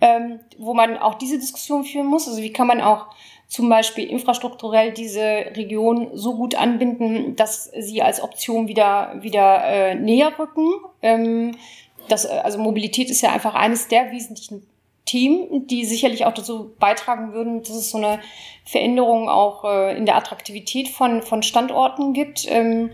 ähm, 0.00 0.40
wo 0.58 0.74
man 0.74 0.98
auch 0.98 1.14
diese 1.14 1.38
Diskussion 1.38 1.84
führen 1.84 2.06
muss. 2.06 2.28
Also 2.28 2.42
wie 2.42 2.52
kann 2.52 2.66
man 2.66 2.80
auch 2.80 3.06
zum 3.52 3.68
Beispiel 3.68 4.08
infrastrukturell 4.08 4.92
diese 4.92 5.20
Region 5.54 6.08
so 6.14 6.34
gut 6.36 6.54
anbinden, 6.54 7.36
dass 7.36 7.70
sie 7.78 8.00
als 8.00 8.22
Option 8.22 8.66
wieder, 8.66 9.14
wieder 9.20 9.64
äh, 9.64 9.94
näher 9.94 10.32
rücken. 10.38 10.70
Ähm, 11.02 11.56
das, 12.08 12.24
also 12.24 12.58
Mobilität 12.58 13.10
ist 13.10 13.20
ja 13.20 13.30
einfach 13.30 13.54
eines 13.54 13.88
der 13.88 14.10
wesentlichen 14.10 14.66
Themen, 15.04 15.66
die 15.66 15.84
sicherlich 15.84 16.24
auch 16.24 16.32
dazu 16.32 16.72
beitragen 16.78 17.34
würden, 17.34 17.62
dass 17.62 17.76
es 17.76 17.90
so 17.90 17.98
eine 17.98 18.20
Veränderung 18.64 19.28
auch 19.28 19.64
äh, 19.64 19.98
in 19.98 20.06
der 20.06 20.16
Attraktivität 20.16 20.88
von, 20.88 21.20
von 21.20 21.42
Standorten 21.42 22.14
gibt. 22.14 22.46
Ähm, 22.48 22.90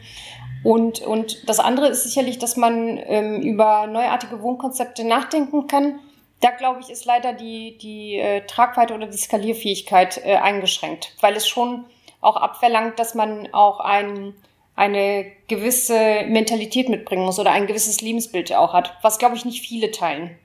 und, 0.64 1.00
und 1.00 1.48
das 1.48 1.60
andere 1.60 1.88
ist 1.88 2.04
sicherlich, 2.04 2.38
dass 2.38 2.56
man 2.56 2.98
ähm, 2.98 3.40
über 3.40 3.86
neuartige 3.86 4.42
Wohnkonzepte 4.42 5.04
nachdenken 5.04 5.66
kann. 5.66 6.00
Da 6.40 6.50
glaube 6.50 6.80
ich, 6.80 6.90
ist 6.90 7.04
leider 7.04 7.32
die, 7.32 7.78
die 7.78 8.16
äh, 8.16 8.46
Tragweite 8.46 8.94
oder 8.94 9.06
die 9.06 9.16
Skalierfähigkeit 9.16 10.20
äh, 10.24 10.36
eingeschränkt, 10.36 11.14
weil 11.20 11.34
es 11.36 11.48
schon 11.48 11.84
auch 12.20 12.36
abverlangt, 12.36 12.98
dass 12.98 13.14
man 13.14 13.52
auch 13.52 13.80
ein, 13.80 14.34
eine 14.74 15.26
gewisse 15.48 16.24
Mentalität 16.26 16.88
mitbringen 16.88 17.24
muss 17.24 17.38
oder 17.38 17.52
ein 17.52 17.66
gewisses 17.66 18.00
Lebensbild 18.00 18.52
auch 18.54 18.72
hat, 18.72 18.96
was, 19.02 19.18
glaube 19.18 19.36
ich, 19.36 19.44
nicht 19.44 19.66
viele 19.66 19.90
teilen. 19.90 20.36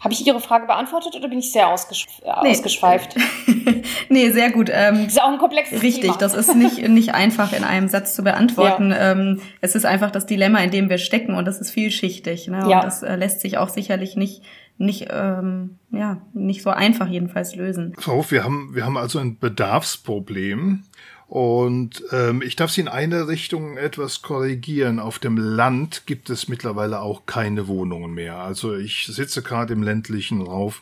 Habe 0.00 0.14
ich 0.14 0.26
Ihre 0.26 0.40
Frage 0.40 0.66
beantwortet 0.66 1.14
oder 1.14 1.28
bin 1.28 1.38
ich 1.38 1.52
sehr 1.52 1.68
ausgesch 1.68 2.06
äh, 2.22 2.32
nee. 2.42 2.50
ausgeschweift? 2.50 3.16
nee, 4.08 4.30
sehr 4.30 4.50
gut. 4.50 4.70
Ähm, 4.72 5.04
das 5.04 5.12
ist 5.12 5.22
auch 5.22 5.30
ein 5.30 5.38
komplexes 5.38 5.82
Richtig, 5.82 6.02
Thema. 6.02 6.16
das 6.16 6.34
ist 6.34 6.54
nicht, 6.56 6.88
nicht 6.88 7.14
einfach 7.14 7.52
in 7.52 7.64
einem 7.64 7.88
Satz 7.88 8.14
zu 8.14 8.24
beantworten. 8.24 8.90
Ja. 8.90 9.12
Ähm, 9.12 9.40
es 9.60 9.74
ist 9.74 9.84
einfach 9.84 10.10
das 10.10 10.24
Dilemma, 10.24 10.60
in 10.60 10.70
dem 10.70 10.88
wir 10.88 10.96
stecken 10.96 11.34
und 11.34 11.44
das 11.44 11.60
ist 11.60 11.70
vielschichtig. 11.70 12.48
Ne? 12.48 12.64
Ja. 12.68 12.78
Und 12.78 12.84
das 12.84 13.02
äh, 13.02 13.14
lässt 13.16 13.40
sich 13.42 13.58
auch 13.58 13.68
sicherlich 13.68 14.16
nicht 14.16 14.42
nicht 14.80 15.08
ähm, 15.10 15.76
ja 15.90 16.22
nicht 16.32 16.62
so 16.62 16.70
einfach 16.70 17.06
jedenfalls 17.06 17.54
lösen. 17.54 17.92
Frau 17.98 18.12
Hof, 18.12 18.30
wir 18.30 18.42
haben 18.42 18.70
wir 18.74 18.86
haben 18.86 18.96
also 18.96 19.18
ein 19.18 19.38
Bedarfsproblem 19.38 20.84
und 21.30 22.02
ähm, 22.10 22.42
ich 22.42 22.56
darf 22.56 22.72
Sie 22.72 22.80
in 22.80 22.88
eine 22.88 23.28
Richtung 23.28 23.76
etwas 23.76 24.20
korrigieren. 24.20 24.98
Auf 24.98 25.20
dem 25.20 25.36
Land 25.36 26.02
gibt 26.06 26.28
es 26.28 26.48
mittlerweile 26.48 27.00
auch 27.02 27.24
keine 27.24 27.68
Wohnungen 27.68 28.12
mehr. 28.12 28.38
Also 28.38 28.74
ich 28.74 29.06
sitze 29.06 29.40
gerade 29.40 29.72
im 29.72 29.84
ländlichen 29.84 30.42
Raum 30.42 30.74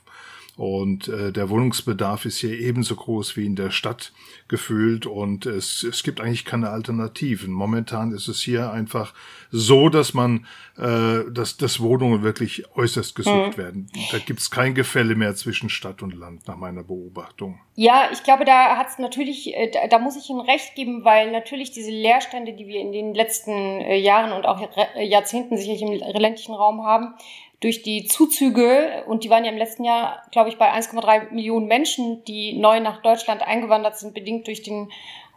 und 0.58 1.06
äh, 1.06 1.30
der 1.30 1.50
Wohnungsbedarf 1.50 2.24
ist 2.24 2.38
hier 2.38 2.58
ebenso 2.58 2.96
groß 2.96 3.36
wie 3.36 3.46
in 3.46 3.54
der 3.54 3.70
Stadt 3.70 4.12
gefühlt 4.48 5.06
und 5.06 5.46
es, 5.46 5.84
es 5.84 6.02
gibt 6.02 6.20
eigentlich 6.20 6.44
keine 6.44 6.70
Alternativen. 6.70 7.52
Momentan 7.52 8.10
ist 8.10 8.26
es 8.26 8.42
hier 8.42 8.72
einfach 8.72 9.14
so, 9.52 9.88
dass 9.88 10.14
man, 10.14 10.48
äh, 10.76 11.30
dass, 11.30 11.58
dass 11.58 11.78
Wohnungen 11.78 12.24
wirklich 12.24 12.64
äußerst 12.74 13.14
gesucht 13.14 13.56
mhm. 13.56 13.56
werden. 13.56 13.86
Da 14.10 14.18
gibt 14.18 14.40
es 14.40 14.50
kein 14.50 14.74
Gefälle 14.74 15.14
mehr 15.14 15.36
zwischen 15.36 15.70
Stadt 15.70 16.02
und 16.02 16.12
Land, 16.12 16.48
nach 16.48 16.56
meiner 16.56 16.82
Beobachtung. 16.82 17.60
Ja, 17.76 18.08
ich 18.12 18.24
glaube, 18.24 18.44
da 18.44 18.76
hat 18.76 18.88
es 18.88 18.98
natürlich, 18.98 19.54
äh, 19.54 19.70
da, 19.70 19.86
da 19.86 20.00
muss 20.00 20.16
ich 20.16 20.28
Ihnen 20.28 20.40
recht 20.40 20.74
geben, 20.74 21.04
weil 21.04 21.30
natürlich 21.30 21.70
diese 21.70 21.92
Leerstände, 21.92 22.54
die 22.54 22.66
wir 22.66 22.80
in 22.80 22.90
den 22.90 23.14
letzten 23.14 23.52
äh, 23.52 23.96
Jahren 23.96 24.32
und 24.32 24.44
auch 24.44 24.60
Jahrzehnten 24.96 25.56
sicherlich 25.56 25.82
im 25.82 25.92
ländlichen 26.20 26.54
Raum 26.54 26.84
haben, 26.84 27.14
durch 27.60 27.82
die 27.82 28.06
Zuzüge, 28.06 29.04
und 29.06 29.24
die 29.24 29.30
waren 29.30 29.44
ja 29.44 29.50
im 29.50 29.58
letzten 29.58 29.84
Jahr, 29.84 30.22
glaube 30.30 30.48
ich, 30.48 30.58
bei 30.58 30.72
1,3 30.72 31.32
Millionen 31.32 31.66
Menschen, 31.66 32.24
die 32.24 32.56
neu 32.56 32.80
nach 32.80 33.02
Deutschland 33.02 33.42
eingewandert 33.42 33.98
sind, 33.98 34.14
bedingt 34.14 34.46
durch 34.46 34.62
den 34.62 34.90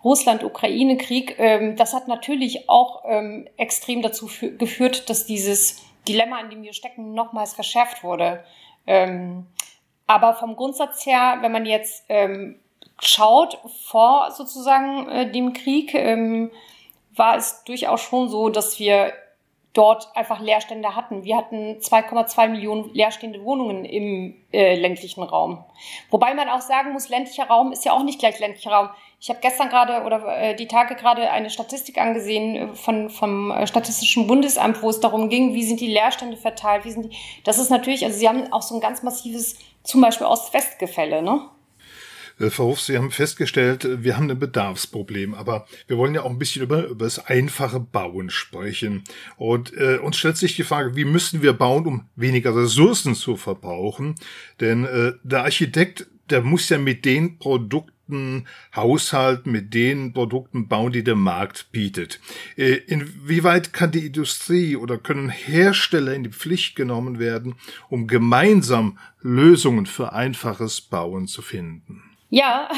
Russland-Ukraine-Krieg, 0.03 1.35
ähm, 1.37 1.75
das 1.75 1.93
hat 1.93 2.07
natürlich 2.07 2.69
auch 2.69 3.03
ähm, 3.07 3.47
extrem 3.57 4.01
dazu 4.01 4.29
geführt, 4.57 5.09
dass 5.09 5.25
dieses 5.25 5.83
Dilemma, 6.07 6.39
in 6.41 6.49
dem 6.49 6.63
wir 6.63 6.73
stecken, 6.73 7.13
nochmals 7.13 7.53
verschärft 7.53 8.03
wurde. 8.03 8.43
Ähm, 8.87 9.45
aber 10.07 10.33
vom 10.33 10.55
Grundsatz 10.55 11.05
her, 11.05 11.37
wenn 11.41 11.51
man 11.51 11.65
jetzt 11.65 12.05
ähm, 12.09 12.59
schaut, 12.99 13.59
vor 13.85 14.31
sozusagen 14.31 15.07
äh, 15.07 15.31
dem 15.31 15.53
Krieg, 15.53 15.93
ähm, 15.93 16.51
war 17.15 17.37
es 17.37 17.63
durchaus 17.65 18.01
schon 18.01 18.29
so, 18.29 18.49
dass 18.49 18.79
wir 18.79 19.13
dort 19.73 20.09
einfach 20.15 20.41
Leerstände 20.41 20.95
hatten. 20.95 21.23
Wir 21.23 21.37
hatten 21.37 21.77
2,2 21.77 22.49
Millionen 22.49 22.93
leerstehende 22.93 23.43
Wohnungen 23.43 23.85
im 23.85 24.35
äh, 24.51 24.75
ländlichen 24.75 25.23
Raum. 25.23 25.63
Wobei 26.09 26.33
man 26.33 26.49
auch 26.49 26.61
sagen 26.61 26.91
muss, 26.91 27.09
ländlicher 27.09 27.45
Raum 27.45 27.71
ist 27.71 27.85
ja 27.85 27.93
auch 27.93 28.03
nicht 28.03 28.19
gleich 28.19 28.39
ländlicher 28.39 28.71
Raum. 28.71 28.89
Ich 29.21 29.29
habe 29.29 29.39
gestern 29.39 29.69
gerade 29.69 30.03
oder 30.03 30.25
äh, 30.37 30.55
die 30.55 30.67
Tage 30.67 30.95
gerade 30.95 31.29
eine 31.29 31.49
Statistik 31.49 31.99
angesehen 31.99 32.55
äh, 32.55 32.75
von 32.75 33.09
vom 33.09 33.51
äh, 33.51 33.65
Statistischen 33.65 34.27
Bundesamt, 34.27 34.81
wo 34.81 34.89
es 34.89 34.99
darum 34.99 35.29
ging, 35.29 35.53
wie 35.53 35.63
sind 35.63 35.79
die 35.79 35.87
Leerstände 35.87 36.35
verteilt, 36.35 36.83
wie 36.83 36.91
sind 36.91 37.05
die. 37.05 37.17
Das 37.45 37.57
ist 37.57 37.69
natürlich, 37.69 38.03
also 38.03 38.17
sie 38.17 38.27
haben 38.27 38.51
auch 38.51 38.63
so 38.63 38.75
ein 38.75 38.81
ganz 38.81 39.03
massives, 39.03 39.57
zum 39.83 40.01
Beispiel 40.01 40.27
Ost-West-Gefälle, 40.27 41.21
ne? 41.21 41.49
Äh, 42.41 42.49
Frau 42.49 42.65
Hof, 42.65 42.81
Sie 42.81 42.97
haben 42.97 43.11
festgestellt, 43.11 43.85
äh, 43.85 44.03
wir 44.03 44.17
haben 44.17 44.29
ein 44.29 44.39
Bedarfsproblem, 44.39 45.33
aber 45.33 45.67
wir 45.87 45.97
wollen 45.97 46.15
ja 46.15 46.23
auch 46.23 46.29
ein 46.29 46.39
bisschen 46.39 46.63
über, 46.63 46.87
über 46.87 47.05
das 47.05 47.25
einfache 47.25 47.79
Bauen 47.79 48.29
sprechen. 48.29 49.03
Und 49.37 49.73
äh, 49.77 49.97
uns 49.97 50.17
stellt 50.17 50.37
sich 50.37 50.55
die 50.55 50.63
Frage, 50.63 50.95
wie 50.95 51.05
müssen 51.05 51.41
wir 51.41 51.53
bauen, 51.53 51.85
um 51.85 52.09
weniger 52.15 52.55
Ressourcen 52.55 53.15
zu 53.15 53.37
verbrauchen? 53.37 54.15
Denn 54.59 54.85
äh, 54.85 55.13
der 55.23 55.43
Architekt, 55.43 56.07
der 56.29 56.41
muss 56.41 56.69
ja 56.69 56.77
mit 56.77 57.05
den 57.05 57.37
Produkten 57.37 58.47
haushalten, 58.75 59.51
mit 59.51 59.73
den 59.73 60.11
Produkten 60.11 60.67
bauen, 60.67 60.91
die 60.91 61.03
der 61.03 61.15
Markt 61.15 61.71
bietet. 61.71 62.19
Äh, 62.57 62.73
inwieweit 62.87 63.71
kann 63.71 63.91
die 63.91 64.07
Industrie 64.07 64.75
oder 64.75 64.97
können 64.97 65.29
Hersteller 65.29 66.13
in 66.13 66.23
die 66.23 66.29
Pflicht 66.29 66.75
genommen 66.75 67.19
werden, 67.19 67.55
um 67.89 68.07
gemeinsam 68.07 68.97
Lösungen 69.21 69.85
für 69.85 70.11
einfaches 70.11 70.81
Bauen 70.81 71.27
zu 71.27 71.41
finden? 71.41 72.10
Ja, 72.33 72.69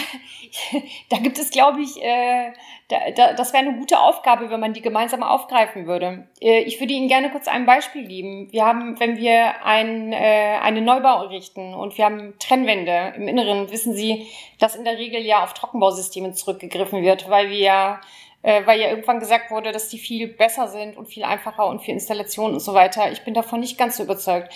da 1.09 1.17
gibt 1.17 1.37
es, 1.37 1.51
glaube 1.51 1.79
ich, 1.81 2.01
äh, 2.01 2.51
da, 2.89 3.11
da, 3.15 3.33
das 3.33 3.53
wäre 3.53 3.63
eine 3.63 3.77
gute 3.77 3.99
Aufgabe, 3.99 4.49
wenn 4.49 4.59
man 4.59 4.73
die 4.73 4.81
gemeinsam 4.81 5.21
aufgreifen 5.21 5.85
würde. 5.85 6.27
Äh, 6.41 6.61
ich 6.61 6.79
würde 6.79 6.93
Ihnen 6.93 7.07
gerne 7.07 7.29
kurz 7.29 7.47
ein 7.47 7.67
Beispiel 7.67 8.07
geben. 8.07 8.51
Wir 8.51 8.65
haben, 8.65 8.99
wenn 8.99 9.15
wir 9.15 9.63
ein, 9.63 10.11
äh, 10.11 10.57
einen 10.59 10.83
Neubau 10.83 11.25
errichten 11.25 11.75
und 11.75 11.95
wir 11.99 12.05
haben 12.05 12.33
Trennwände 12.39 13.13
im 13.15 13.27
Inneren, 13.27 13.71
wissen 13.71 13.93
Sie, 13.93 14.27
dass 14.57 14.75
in 14.75 14.85
der 14.85 14.97
Regel 14.97 15.21
ja 15.21 15.43
auf 15.43 15.53
Trockenbausysteme 15.53 16.33
zurückgegriffen 16.33 17.03
wird, 17.03 17.29
weil 17.29 17.51
wir 17.51 17.59
ja 17.59 18.01
äh, 18.43 18.65
weil 18.67 18.79
ja 18.79 18.89
irgendwann 18.89 19.19
gesagt 19.19 19.49
wurde, 19.49 19.71
dass 19.71 19.87
die 19.87 19.97
viel 19.97 20.27
besser 20.27 20.67
sind 20.67 20.97
und 20.97 21.07
viel 21.07 21.23
einfacher 21.23 21.65
und 21.67 21.81
für 21.81 21.91
Installationen 21.91 22.55
und 22.55 22.59
so 22.59 22.73
weiter. 22.73 23.11
Ich 23.11 23.23
bin 23.23 23.33
davon 23.33 23.61
nicht 23.61 23.77
ganz 23.77 23.97
so 23.97 24.03
überzeugt. 24.03 24.53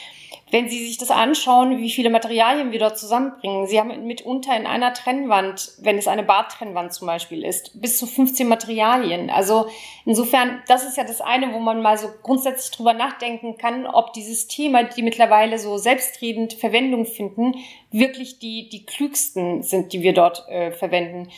Wenn 0.50 0.70
Sie 0.70 0.86
sich 0.86 0.98
das 0.98 1.10
anschauen, 1.10 1.80
wie 1.80 1.90
viele 1.90 2.10
Materialien 2.10 2.72
wir 2.72 2.80
dort 2.80 2.98
zusammenbringen, 2.98 3.68
Sie 3.68 3.80
haben 3.80 4.06
mitunter 4.06 4.56
in 4.56 4.66
einer 4.66 4.94
Trennwand, 4.94 5.72
wenn 5.80 5.98
es 5.98 6.08
eine 6.08 6.24
Badtrennwand 6.24 6.94
zum 6.94 7.08
Beispiel 7.08 7.44
ist, 7.44 7.82
bis 7.82 7.98
zu 7.98 8.06
15 8.06 8.48
Materialien. 8.48 9.30
Also 9.30 9.68
insofern, 10.06 10.62
das 10.68 10.86
ist 10.86 10.96
ja 10.98 11.04
das 11.04 11.20
eine, 11.20 11.54
wo 11.54 11.60
man 11.60 11.82
mal 11.82 11.98
so 11.98 12.10
grundsätzlich 12.24 12.72
drüber 12.72 12.94
nachdenken 12.94 13.58
kann, 13.58 13.86
ob 13.86 14.14
dieses 14.14 14.48
Thema, 14.48 14.84
die 14.84 15.02
mittlerweile 15.02 15.60
so 15.60 15.78
selbstredend 15.78 16.54
Verwendung 16.54 17.06
finden, 17.06 17.56
wirklich 17.92 18.40
die, 18.40 18.70
die 18.70 18.86
klügsten 18.86 19.64
sind, 19.64 19.92
die 19.92 20.02
wir 20.02 20.14
dort 20.14 20.48
äh, 20.48 20.72
verwenden. 20.72 21.30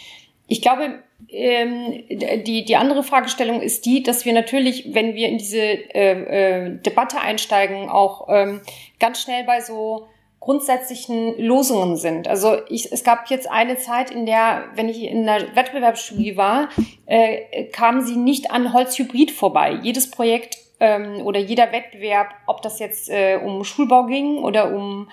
Ich 0.47 0.61
glaube, 0.61 1.03
ähm, 1.27 2.03
die, 2.09 2.65
die 2.65 2.75
andere 2.75 3.03
Fragestellung 3.03 3.61
ist 3.61 3.85
die, 3.85 4.01
dass 4.03 4.25
wir 4.25 4.33
natürlich, 4.33 4.93
wenn 4.93 5.15
wir 5.15 5.27
in 5.27 5.37
diese 5.37 5.59
äh, 5.59 6.65
äh, 6.65 6.77
Debatte 6.79 7.19
einsteigen, 7.19 7.89
auch 7.89 8.27
ähm, 8.29 8.61
ganz 8.99 9.21
schnell 9.21 9.43
bei 9.43 9.61
so 9.61 10.07
grundsätzlichen 10.39 11.37
Losungen 11.37 11.97
sind. 11.97 12.27
Also 12.27 12.57
ich, 12.69 12.91
es 12.91 13.03
gab 13.03 13.29
jetzt 13.29 13.49
eine 13.51 13.77
Zeit, 13.77 14.09
in 14.09 14.25
der, 14.25 14.65
wenn 14.73 14.87
ich 14.87 15.03
in 15.03 15.25
der 15.25 15.55
Wettbewerbsstudie 15.55 16.37
war, 16.37 16.69
äh, 17.05 17.65
kamen 17.65 18.01
sie 18.01 18.15
nicht 18.15 18.51
an 18.51 18.73
Holzhybrid 18.73 19.31
vorbei. 19.31 19.77
Jedes 19.83 20.09
Projekt 20.09 20.57
ähm, 20.79 21.21
oder 21.25 21.39
jeder 21.39 21.71
Wettbewerb, 21.71 22.29
ob 22.47 22.61
das 22.61 22.79
jetzt 22.79 23.09
äh, 23.09 23.37
um 23.43 23.63
Schulbau 23.65 24.05
ging 24.05 24.37
oder 24.37 24.73
um 24.73 25.09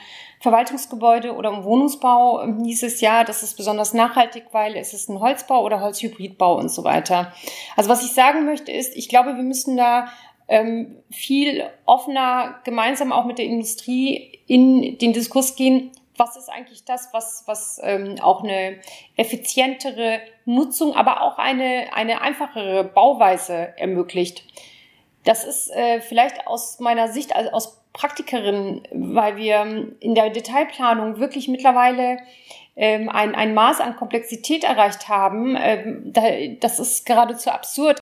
Verwaltungsgebäude 0.46 1.34
oder 1.34 1.50
im 1.50 1.64
Wohnungsbau 1.64 2.40
ähm, 2.40 2.62
hieß 2.62 2.84
es 2.84 3.00
ja, 3.00 3.24
das 3.24 3.42
ist 3.42 3.56
besonders 3.56 3.94
nachhaltig, 3.94 4.44
weil 4.52 4.76
es 4.76 4.94
ist 4.94 5.08
ein 5.08 5.18
Holzbau 5.18 5.64
oder 5.64 5.80
Holzhybridbau 5.80 6.56
und 6.56 6.68
so 6.68 6.84
weiter. 6.84 7.32
Also 7.74 7.90
was 7.90 8.04
ich 8.04 8.12
sagen 8.12 8.44
möchte 8.44 8.70
ist, 8.70 8.94
ich 8.94 9.08
glaube, 9.08 9.34
wir 9.34 9.42
müssen 9.42 9.76
da 9.76 10.06
ähm, 10.46 11.02
viel 11.10 11.64
offener 11.84 12.60
gemeinsam 12.62 13.10
auch 13.10 13.24
mit 13.24 13.38
der 13.38 13.46
Industrie 13.46 14.40
in 14.46 14.98
den 14.98 15.12
Diskurs 15.12 15.56
gehen. 15.56 15.90
Was 16.16 16.36
ist 16.36 16.48
eigentlich 16.48 16.84
das, 16.84 17.08
was, 17.12 17.42
was 17.46 17.80
ähm, 17.82 18.14
auch 18.22 18.44
eine 18.44 18.78
effizientere 19.16 20.20
Nutzung, 20.44 20.94
aber 20.94 21.22
auch 21.22 21.38
eine, 21.38 21.88
eine 21.92 22.20
einfachere 22.20 22.84
Bauweise 22.84 23.76
ermöglicht? 23.76 24.44
Das 25.24 25.42
ist 25.42 25.72
äh, 25.72 26.00
vielleicht 26.00 26.46
aus 26.46 26.78
meiner 26.78 27.08
Sicht, 27.08 27.34
also 27.34 27.50
aus 27.50 27.82
Praktikerin, 27.96 28.82
weil 28.92 29.36
wir 29.38 29.96
in 30.00 30.14
der 30.14 30.28
Detailplanung 30.28 31.18
wirklich 31.18 31.48
mittlerweile 31.48 32.18
ähm, 32.76 33.08
ein, 33.08 33.34
ein 33.34 33.54
Maß 33.54 33.80
an 33.80 33.96
Komplexität 33.96 34.64
erreicht 34.64 35.08
haben. 35.08 35.56
Ähm, 35.58 36.12
da, 36.12 36.22
das 36.60 36.78
ist 36.78 37.06
geradezu 37.06 37.50
absurd. 37.50 37.98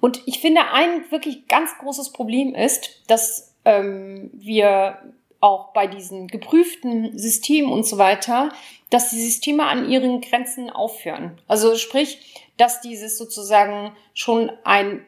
Und 0.00 0.20
ich 0.26 0.40
finde, 0.40 0.62
ein 0.72 1.10
wirklich 1.12 1.46
ganz 1.46 1.70
großes 1.78 2.12
Problem 2.12 2.56
ist, 2.56 3.08
dass 3.08 3.54
ähm, 3.64 4.30
wir 4.32 4.98
auch 5.40 5.72
bei 5.72 5.86
diesen 5.86 6.26
geprüften 6.26 7.16
Systemen 7.16 7.70
und 7.70 7.86
so 7.86 7.98
weiter, 7.98 8.52
dass 8.90 9.10
die 9.10 9.22
Systeme 9.22 9.64
an 9.64 9.88
ihren 9.88 10.20
Grenzen 10.20 10.70
aufhören. 10.70 11.40
Also 11.46 11.76
sprich, 11.76 12.44
dass 12.56 12.80
dieses 12.80 13.16
sozusagen 13.16 13.96
schon 14.12 14.50
ein 14.64 15.04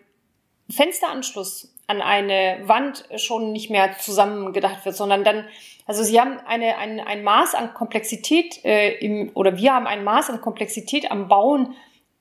Fensteranschluss 0.71 1.74
an 1.87 2.01
eine 2.01 2.61
Wand 2.65 3.05
schon 3.17 3.53
nicht 3.53 3.71
mehr 3.71 3.99
zusammengedacht 3.99 4.85
wird, 4.85 4.97
sondern 4.97 5.25
dann, 5.25 5.47
also 5.87 6.03
sie 6.03 6.21
haben 6.21 6.39
eine, 6.47 6.79
ein, 6.79 7.01
ein 7.01 7.23
Maß 7.23 7.55
an 7.55 7.75
Komplexität 7.75 8.65
äh, 8.65 8.95
im, 8.99 9.31
oder 9.35 9.57
wir 9.57 9.75
haben 9.75 9.87
ein 9.87 10.05
Maß 10.05 10.31
an 10.31 10.41
Komplexität 10.41 11.11
am 11.11 11.29
Bauen 11.29 11.75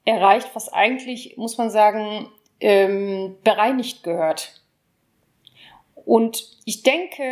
erreicht, 0.05 0.49
was 0.53 0.71
eigentlich, 0.71 1.37
muss 1.37 1.57
man 1.57 1.69
sagen, 1.69 2.29
ähm, 2.59 3.37
bereinigt 3.43 4.03
gehört. 4.03 4.61
Und 6.05 6.45
ich 6.65 6.83
denke, 6.83 7.23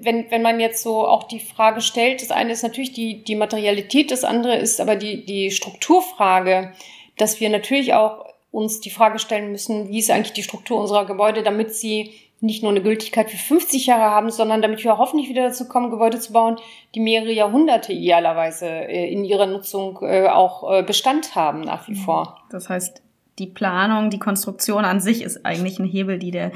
wenn, 0.00 0.30
wenn 0.30 0.42
man 0.42 0.58
jetzt 0.58 0.82
so 0.82 1.06
auch 1.06 1.24
die 1.24 1.40
Frage 1.40 1.80
stellt, 1.80 2.22
das 2.22 2.30
eine 2.30 2.52
ist 2.52 2.62
natürlich 2.62 2.92
die, 2.92 3.22
die 3.22 3.36
Materialität, 3.36 4.10
das 4.10 4.24
andere 4.24 4.56
ist 4.56 4.80
aber 4.80 4.96
die, 4.96 5.24
die 5.24 5.50
Strukturfrage, 5.50 6.72
dass 7.16 7.40
wir 7.40 7.48
natürlich 7.48 7.94
auch 7.94 8.31
uns 8.52 8.80
die 8.80 8.90
Frage 8.90 9.18
stellen 9.18 9.50
müssen, 9.50 9.88
wie 9.88 9.98
ist 9.98 10.10
eigentlich 10.10 10.34
die 10.34 10.42
Struktur 10.44 10.80
unserer 10.80 11.06
Gebäude, 11.06 11.42
damit 11.42 11.74
sie 11.74 12.12
nicht 12.42 12.62
nur 12.62 12.72
eine 12.72 12.82
Gültigkeit 12.82 13.30
für 13.30 13.36
50 13.36 13.86
Jahre 13.86 14.10
haben, 14.10 14.30
sondern 14.30 14.62
damit 14.62 14.82
wir 14.82 14.98
hoffentlich 14.98 15.28
wieder 15.28 15.44
dazu 15.44 15.68
kommen, 15.68 15.90
Gebäude 15.90 16.18
zu 16.18 16.32
bauen, 16.32 16.56
die 16.94 17.00
mehrere 17.00 17.32
Jahrhunderte 17.32 17.92
idealerweise 17.92 18.66
äh, 18.66 19.10
in 19.10 19.24
ihrer 19.24 19.46
Nutzung 19.46 19.98
äh, 20.02 20.26
auch 20.26 20.70
äh, 20.70 20.82
Bestand 20.82 21.34
haben 21.34 21.62
nach 21.62 21.88
wie 21.88 21.94
vor. 21.94 22.40
Das 22.50 22.68
heißt, 22.68 23.00
die 23.38 23.46
Planung, 23.46 24.10
die 24.10 24.18
Konstruktion 24.18 24.84
an 24.84 25.00
sich 25.00 25.22
ist 25.22 25.46
eigentlich 25.46 25.78
ein 25.78 25.86
Hebel, 25.86 26.18
die 26.18 26.32
der 26.32 26.50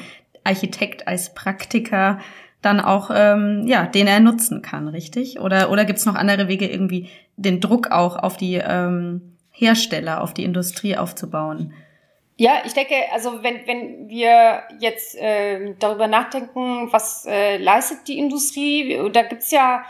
Architekt 0.44 1.06
als 1.08 1.34
Praktiker 1.34 2.18
dann 2.62 2.80
auch, 2.80 3.10
ähm, 3.14 3.64
ja, 3.66 3.86
den 3.86 4.08
er 4.08 4.18
nutzen 4.18 4.62
kann, 4.62 4.88
richtig? 4.88 5.40
Oder, 5.40 5.70
oder 5.70 5.84
gibt's 5.84 6.04
noch 6.04 6.16
andere 6.16 6.48
Wege, 6.48 6.68
irgendwie 6.68 7.08
den 7.36 7.60
Druck 7.60 7.92
auch 7.92 8.16
auf 8.16 8.36
die 8.36 8.54
ähm, 8.54 9.36
Hersteller, 9.50 10.20
auf 10.20 10.34
die 10.34 10.44
Industrie 10.44 10.96
aufzubauen? 10.96 11.72
Ja, 12.38 12.62
ich 12.66 12.74
denke, 12.74 12.94
also 13.12 13.42
wenn, 13.42 13.66
wenn 13.66 14.08
wir 14.10 14.64
jetzt 14.78 15.16
äh, 15.16 15.74
darüber 15.78 16.06
nachdenken, 16.06 16.92
was 16.92 17.24
äh, 17.24 17.56
leistet 17.56 18.08
die 18.08 18.18
Industrie, 18.18 19.00
da 19.10 19.22
gibt's 19.22 19.50
ja 19.50 19.84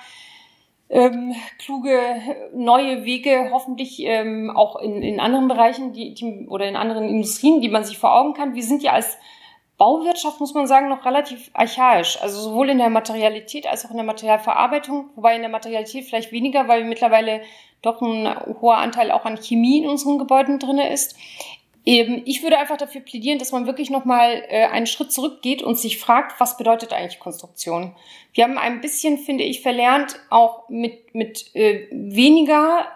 ähm, 0.88 1.34
kluge 1.58 1.98
neue 2.54 3.04
Wege, 3.04 3.50
hoffentlich 3.52 3.98
ähm, 4.00 4.52
auch 4.54 4.76
in, 4.76 5.02
in 5.02 5.18
anderen 5.18 5.48
Bereichen 5.48 5.92
die, 5.92 6.14
die, 6.14 6.46
oder 6.48 6.68
in 6.68 6.76
anderen 6.76 7.08
Industrien, 7.08 7.60
die 7.60 7.68
man 7.68 7.84
sich 7.84 7.98
vor 7.98 8.14
Augen 8.14 8.34
kann. 8.34 8.54
Wir 8.54 8.62
sind 8.62 8.82
ja 8.82 8.92
als 8.92 9.18
Bauwirtschaft, 9.78 10.38
muss 10.38 10.54
man 10.54 10.68
sagen, 10.68 10.88
noch 10.88 11.04
relativ 11.04 11.50
archaisch. 11.52 12.22
Also 12.22 12.40
sowohl 12.40 12.70
in 12.70 12.78
der 12.78 12.88
Materialität 12.88 13.66
als 13.66 13.84
auch 13.84 13.90
in 13.90 13.96
der 13.96 14.06
Materialverarbeitung, 14.06 15.10
wobei 15.16 15.34
in 15.34 15.42
der 15.42 15.50
Materialität 15.50 16.04
vielleicht 16.04 16.30
weniger, 16.30 16.68
weil 16.68 16.84
mittlerweile 16.84 17.42
doch 17.82 18.00
ein 18.00 18.28
hoher 18.60 18.78
Anteil 18.78 19.10
auch 19.10 19.24
an 19.24 19.36
Chemie 19.36 19.82
in 19.82 19.88
unseren 19.88 20.18
Gebäuden 20.18 20.60
drinne 20.60 20.90
ist. 20.92 21.16
Eben, 21.88 22.22
ich 22.24 22.42
würde 22.42 22.58
einfach 22.58 22.76
dafür 22.76 23.00
plädieren, 23.00 23.38
dass 23.38 23.52
man 23.52 23.66
wirklich 23.68 23.90
nochmal 23.90 24.44
äh, 24.48 24.66
einen 24.66 24.88
Schritt 24.88 25.12
zurückgeht 25.12 25.62
und 25.62 25.78
sich 25.78 26.00
fragt, 26.00 26.40
was 26.40 26.56
bedeutet 26.56 26.92
eigentlich 26.92 27.20
Konstruktion? 27.20 27.94
Wir 28.34 28.42
haben 28.42 28.58
ein 28.58 28.80
bisschen, 28.80 29.18
finde 29.18 29.44
ich, 29.44 29.62
verlernt, 29.62 30.18
auch 30.28 30.68
mit, 30.68 31.14
mit 31.14 31.54
äh, 31.54 31.86
weniger, 31.92 32.88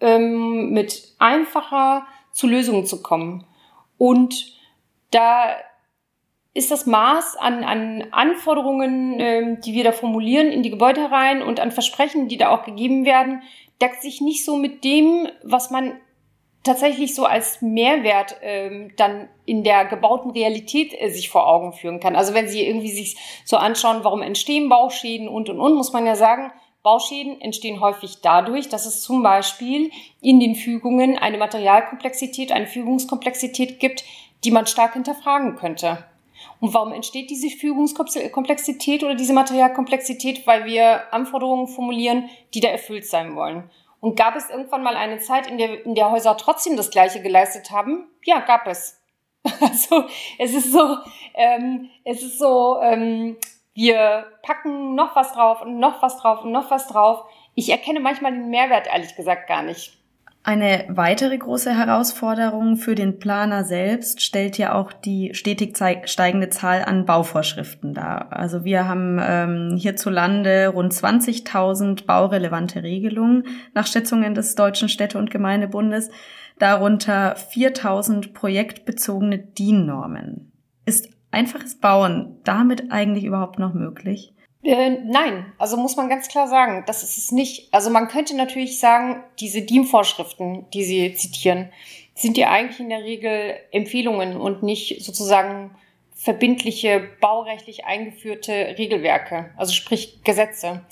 ähm, 0.00 0.70
mit 0.70 1.14
einfacher 1.20 2.04
zu 2.32 2.48
Lösungen 2.48 2.84
zu 2.84 3.00
kommen. 3.00 3.46
Und 3.96 4.58
da 5.12 5.54
ist 6.52 6.72
das 6.72 6.84
Maß 6.84 7.36
an, 7.36 7.62
an 7.62 8.08
Anforderungen, 8.10 9.20
ähm, 9.20 9.60
die 9.60 9.72
wir 9.72 9.84
da 9.84 9.92
formulieren, 9.92 10.48
in 10.48 10.64
die 10.64 10.70
Gebäude 10.70 11.00
herein 11.00 11.42
und 11.42 11.60
an 11.60 11.70
Versprechen, 11.70 12.26
die 12.26 12.38
da 12.38 12.48
auch 12.48 12.64
gegeben 12.64 13.04
werden, 13.04 13.42
deckt 13.80 14.02
sich 14.02 14.20
nicht 14.20 14.44
so 14.44 14.56
mit 14.56 14.82
dem, 14.82 15.28
was 15.44 15.70
man 15.70 15.94
tatsächlich 16.62 17.14
so 17.14 17.24
als 17.24 17.60
Mehrwert 17.60 18.36
ähm, 18.42 18.92
dann 18.96 19.28
in 19.44 19.64
der 19.64 19.84
gebauten 19.84 20.30
Realität 20.30 20.94
äh, 20.98 21.10
sich 21.10 21.28
vor 21.28 21.46
Augen 21.46 21.72
führen 21.72 22.00
kann. 22.00 22.16
Also 22.16 22.34
wenn 22.34 22.48
Sie 22.48 22.66
irgendwie 22.66 22.90
sich 22.90 23.16
so 23.44 23.56
anschauen, 23.56 24.04
warum 24.04 24.22
entstehen 24.22 24.68
Bauschäden 24.68 25.28
und 25.28 25.48
und 25.48 25.58
und, 25.58 25.74
muss 25.74 25.92
man 25.92 26.06
ja 26.06 26.14
sagen, 26.14 26.52
Bauschäden 26.82 27.40
entstehen 27.40 27.80
häufig 27.80 28.18
dadurch, 28.22 28.68
dass 28.68 28.86
es 28.86 29.02
zum 29.02 29.22
Beispiel 29.22 29.90
in 30.20 30.40
den 30.40 30.56
Fügungen 30.56 31.16
eine 31.16 31.38
Materialkomplexität, 31.38 32.50
eine 32.50 32.66
Fügungskomplexität 32.66 33.78
gibt, 33.78 34.04
die 34.42 34.50
man 34.50 34.66
stark 34.66 34.94
hinterfragen 34.94 35.54
könnte. 35.54 36.04
Und 36.60 36.74
warum 36.74 36.92
entsteht 36.92 37.30
diese 37.30 37.50
Fügungskomplexität 37.50 39.04
oder 39.04 39.14
diese 39.14 39.32
Materialkomplexität? 39.32 40.46
Weil 40.46 40.64
wir 40.64 41.12
Anforderungen 41.12 41.68
formulieren, 41.68 42.28
die 42.54 42.60
da 42.60 42.68
erfüllt 42.68 43.06
sein 43.06 43.36
wollen. 43.36 43.70
Und 44.02 44.16
gab 44.16 44.34
es 44.34 44.50
irgendwann 44.50 44.82
mal 44.82 44.96
eine 44.96 45.20
Zeit, 45.20 45.46
in 45.46 45.58
der, 45.58 45.86
in 45.86 45.94
der 45.94 46.10
Häuser 46.10 46.36
trotzdem 46.36 46.76
das 46.76 46.90
Gleiche 46.90 47.22
geleistet 47.22 47.70
haben? 47.70 48.10
Ja, 48.24 48.40
gab 48.40 48.66
es. 48.66 49.00
Also 49.60 50.04
es 50.38 50.54
ist 50.54 50.72
so, 50.72 50.98
ähm, 51.34 51.88
es 52.04 52.20
ist 52.22 52.38
so, 52.38 52.80
ähm, 52.80 53.36
wir 53.74 54.26
packen 54.42 54.96
noch 54.96 55.14
was 55.14 55.32
drauf 55.34 55.62
und 55.62 55.78
noch 55.78 56.02
was 56.02 56.18
drauf 56.18 56.42
und 56.42 56.50
noch 56.50 56.70
was 56.70 56.88
drauf. 56.88 57.24
Ich 57.54 57.70
erkenne 57.70 58.00
manchmal 58.00 58.32
den 58.32 58.50
Mehrwert 58.50 58.88
ehrlich 58.88 59.14
gesagt 59.14 59.46
gar 59.46 59.62
nicht. 59.62 59.96
Eine 60.44 60.86
weitere 60.88 61.38
große 61.38 61.70
Herausforderung 61.76 62.76
für 62.76 62.96
den 62.96 63.20
Planer 63.20 63.62
selbst 63.62 64.22
stellt 64.22 64.58
ja 64.58 64.74
auch 64.74 64.92
die 64.92 65.34
stetig 65.34 65.76
steigende 66.06 66.48
Zahl 66.48 66.84
an 66.84 67.04
Bauvorschriften 67.04 67.94
dar. 67.94 68.32
Also 68.32 68.64
wir 68.64 68.88
haben 68.88 69.20
ähm, 69.22 69.76
hierzulande 69.76 70.68
rund 70.68 70.92
20.000 70.92 72.06
baurelevante 72.06 72.82
Regelungen 72.82 73.44
nach 73.72 73.86
Schätzungen 73.86 74.34
des 74.34 74.56
Deutschen 74.56 74.88
Städte- 74.88 75.18
und 75.18 75.30
Gemeindebundes, 75.30 76.10
darunter 76.58 77.36
4.000 77.36 78.32
projektbezogene 78.32 79.38
DIN-Normen. 79.38 80.50
Ist 80.84 81.08
einfaches 81.30 81.76
Bauen 81.76 82.38
damit 82.42 82.90
eigentlich 82.90 83.24
überhaupt 83.24 83.60
noch 83.60 83.74
möglich? 83.74 84.31
Äh, 84.64 84.90
nein, 84.90 85.52
also 85.58 85.76
muss 85.76 85.96
man 85.96 86.08
ganz 86.08 86.28
klar 86.28 86.46
sagen, 86.46 86.84
das 86.86 87.02
ist 87.02 87.18
es 87.18 87.32
nicht. 87.32 87.72
Also 87.74 87.90
man 87.90 88.08
könnte 88.08 88.36
natürlich 88.36 88.78
sagen, 88.78 89.24
diese 89.40 89.62
DIEM-Vorschriften, 89.62 90.66
die 90.72 90.84
Sie 90.84 91.14
zitieren, 91.14 91.72
sind 92.14 92.36
ja 92.36 92.50
eigentlich 92.50 92.78
in 92.78 92.90
der 92.90 93.02
Regel 93.02 93.56
Empfehlungen 93.72 94.36
und 94.36 94.62
nicht 94.62 95.02
sozusagen 95.02 95.74
verbindliche, 96.14 97.08
baurechtlich 97.20 97.84
eingeführte 97.84 98.76
Regelwerke, 98.78 99.50
also 99.56 99.72
sprich 99.72 100.22
Gesetze. 100.22 100.82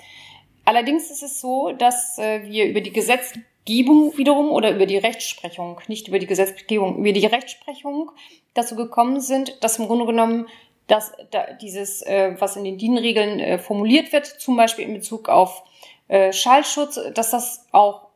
Allerdings 0.64 1.10
ist 1.10 1.22
es 1.22 1.40
so, 1.40 1.70
dass 1.70 2.18
äh, 2.18 2.42
wir 2.44 2.66
über 2.66 2.80
die 2.80 2.92
Gesetzgebung 2.92 4.16
wiederum 4.18 4.50
oder 4.50 4.74
über 4.74 4.86
die 4.86 4.96
Rechtsprechung, 4.96 5.80
nicht 5.86 6.08
über 6.08 6.18
die 6.18 6.26
Gesetzgebung, 6.26 6.98
über 6.98 7.12
die 7.12 7.26
Rechtsprechung 7.26 8.10
dazu 8.54 8.74
gekommen 8.74 9.20
sind, 9.20 9.62
dass 9.62 9.78
im 9.78 9.86
Grunde 9.86 10.06
genommen 10.06 10.48
dass 10.90 11.12
da 11.30 11.52
dieses, 11.52 12.02
äh, 12.02 12.34
was 12.38 12.56
in 12.56 12.64
den 12.64 12.76
DIN-Regeln 12.76 13.38
äh, 13.38 13.58
formuliert 13.58 14.12
wird, 14.12 14.26
zum 14.26 14.56
Beispiel 14.56 14.84
in 14.84 14.94
Bezug 14.94 15.28
auf 15.28 15.62
äh, 16.08 16.32
Schallschutz, 16.32 16.98
dass 17.14 17.30
das 17.30 17.66
auch 17.70 18.08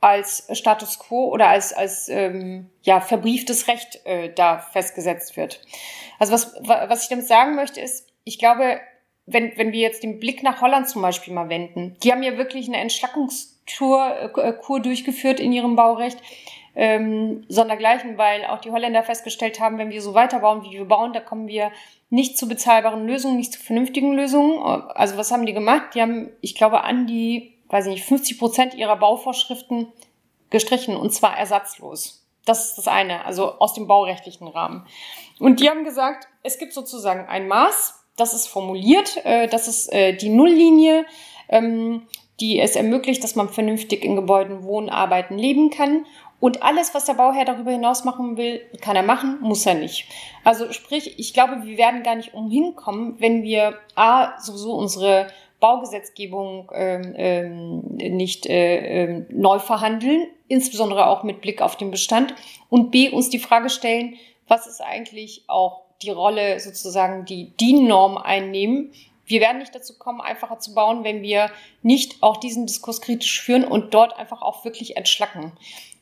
als 0.00 0.46
Status 0.52 0.98
quo 0.98 1.28
oder 1.28 1.48
als, 1.48 1.72
als 1.72 2.08
ähm, 2.08 2.70
ja, 2.82 3.00
verbrieftes 3.00 3.68
Recht 3.68 4.00
äh, 4.04 4.32
da 4.32 4.58
festgesetzt 4.58 5.36
wird. 5.36 5.60
Also 6.18 6.32
was, 6.32 6.54
was 6.62 7.02
ich 7.02 7.08
damit 7.08 7.26
sagen 7.26 7.54
möchte 7.54 7.80
ist, 7.80 8.06
ich 8.24 8.38
glaube, 8.38 8.80
wenn, 9.26 9.52
wenn 9.56 9.72
wir 9.72 9.80
jetzt 9.80 10.02
den 10.02 10.20
Blick 10.20 10.42
nach 10.42 10.60
Holland 10.60 10.88
zum 10.88 11.02
Beispiel 11.02 11.34
mal 11.34 11.48
wenden, 11.48 11.96
die 12.02 12.12
haben 12.12 12.22
ja 12.22 12.38
wirklich 12.38 12.68
eine 12.68 12.78
Entschlackungskur 12.78 14.32
äh, 14.36 14.80
durchgeführt 14.80 15.40
in 15.40 15.52
ihrem 15.52 15.76
Baurecht 15.76 16.18
ähm, 16.74 17.44
sondergleichen, 17.48 18.16
weil 18.18 18.44
auch 18.44 18.60
die 18.60 18.70
Holländer 18.70 19.02
festgestellt 19.02 19.60
haben, 19.60 19.78
wenn 19.78 19.90
wir 19.90 20.02
so 20.02 20.14
weiterbauen, 20.14 20.62
wie 20.62 20.72
wir 20.72 20.84
bauen, 20.84 21.12
da 21.12 21.20
kommen 21.20 21.48
wir 21.48 21.72
nicht 22.10 22.38
zu 22.38 22.48
bezahlbaren 22.48 23.06
Lösungen, 23.06 23.36
nicht 23.36 23.52
zu 23.52 23.60
vernünftigen 23.60 24.12
Lösungen. 24.14 24.58
Also 24.62 25.16
was 25.16 25.30
haben 25.30 25.46
die 25.46 25.52
gemacht? 25.52 25.94
Die 25.94 26.02
haben, 26.02 26.30
ich 26.40 26.54
glaube, 26.54 26.82
an 26.82 27.06
die, 27.06 27.54
weiß 27.68 27.86
ich 27.86 27.92
nicht, 27.92 28.04
50 28.04 28.38
Prozent 28.38 28.74
ihrer 28.74 28.96
Bauvorschriften 28.96 29.88
gestrichen 30.50 30.96
und 30.96 31.12
zwar 31.12 31.38
ersatzlos. 31.38 32.26
Das 32.44 32.70
ist 32.70 32.78
das 32.78 32.88
eine, 32.88 33.24
also 33.24 33.58
aus 33.58 33.74
dem 33.74 33.86
baurechtlichen 33.86 34.48
Rahmen. 34.48 34.86
Und 35.38 35.60
die 35.60 35.70
haben 35.70 35.84
gesagt, 35.84 36.26
es 36.42 36.58
gibt 36.58 36.72
sozusagen 36.72 37.26
ein 37.28 37.48
Maß, 37.48 38.00
das 38.16 38.34
ist 38.34 38.48
formuliert, 38.48 39.24
äh, 39.24 39.46
das 39.46 39.68
ist 39.68 39.92
äh, 39.92 40.14
die 40.14 40.28
Nulllinie, 40.28 41.06
ähm, 41.48 42.06
die 42.40 42.58
es 42.58 42.76
ermöglicht, 42.76 43.22
dass 43.22 43.36
man 43.36 43.48
vernünftig 43.48 44.04
in 44.04 44.16
Gebäuden 44.16 44.64
wohnen, 44.64 44.88
arbeiten, 44.88 45.38
leben 45.38 45.70
kann. 45.70 46.06
Und 46.40 46.62
alles, 46.62 46.94
was 46.94 47.04
der 47.04 47.14
Bauherr 47.14 47.44
darüber 47.44 47.70
hinaus 47.70 48.04
machen 48.04 48.38
will, 48.38 48.62
kann 48.80 48.96
er 48.96 49.02
machen, 49.02 49.38
muss 49.40 49.66
er 49.66 49.74
nicht. 49.74 50.06
Also 50.42 50.72
sprich, 50.72 51.18
ich 51.18 51.34
glaube, 51.34 51.64
wir 51.64 51.76
werden 51.76 52.02
gar 52.02 52.16
nicht 52.16 52.32
umhin 52.32 52.74
kommen, 52.74 53.16
wenn 53.18 53.42
wir 53.42 53.78
A, 53.94 54.40
sowieso 54.40 54.72
unsere 54.72 55.26
Baugesetzgebung 55.60 56.70
ähm, 56.74 57.14
ähm, 57.16 57.80
nicht 58.16 58.46
äh, 58.46 59.04
ähm, 59.04 59.26
neu 59.28 59.58
verhandeln, 59.58 60.26
insbesondere 60.48 61.06
auch 61.08 61.22
mit 61.22 61.42
Blick 61.42 61.60
auf 61.60 61.76
den 61.76 61.90
Bestand, 61.90 62.34
und 62.70 62.90
B, 62.90 63.10
uns 63.10 63.28
die 63.28 63.38
Frage 63.38 63.68
stellen, 63.68 64.14
was 64.48 64.66
ist 64.66 64.80
eigentlich 64.80 65.44
auch 65.46 65.82
die 66.02 66.10
Rolle 66.10 66.58
sozusagen, 66.58 67.26
die 67.26 67.54
DIN-Norm 67.58 68.16
einnehmen. 68.16 68.92
Wir 69.26 69.42
werden 69.42 69.58
nicht 69.58 69.74
dazu 69.74 69.98
kommen, 69.98 70.22
einfacher 70.22 70.58
zu 70.58 70.74
bauen, 70.74 71.04
wenn 71.04 71.22
wir 71.22 71.50
nicht 71.82 72.22
auch 72.22 72.38
diesen 72.38 72.66
Diskurs 72.66 73.02
kritisch 73.02 73.42
führen 73.42 73.64
und 73.64 73.92
dort 73.92 74.18
einfach 74.18 74.40
auch 74.40 74.64
wirklich 74.64 74.96
entschlacken 74.96 75.52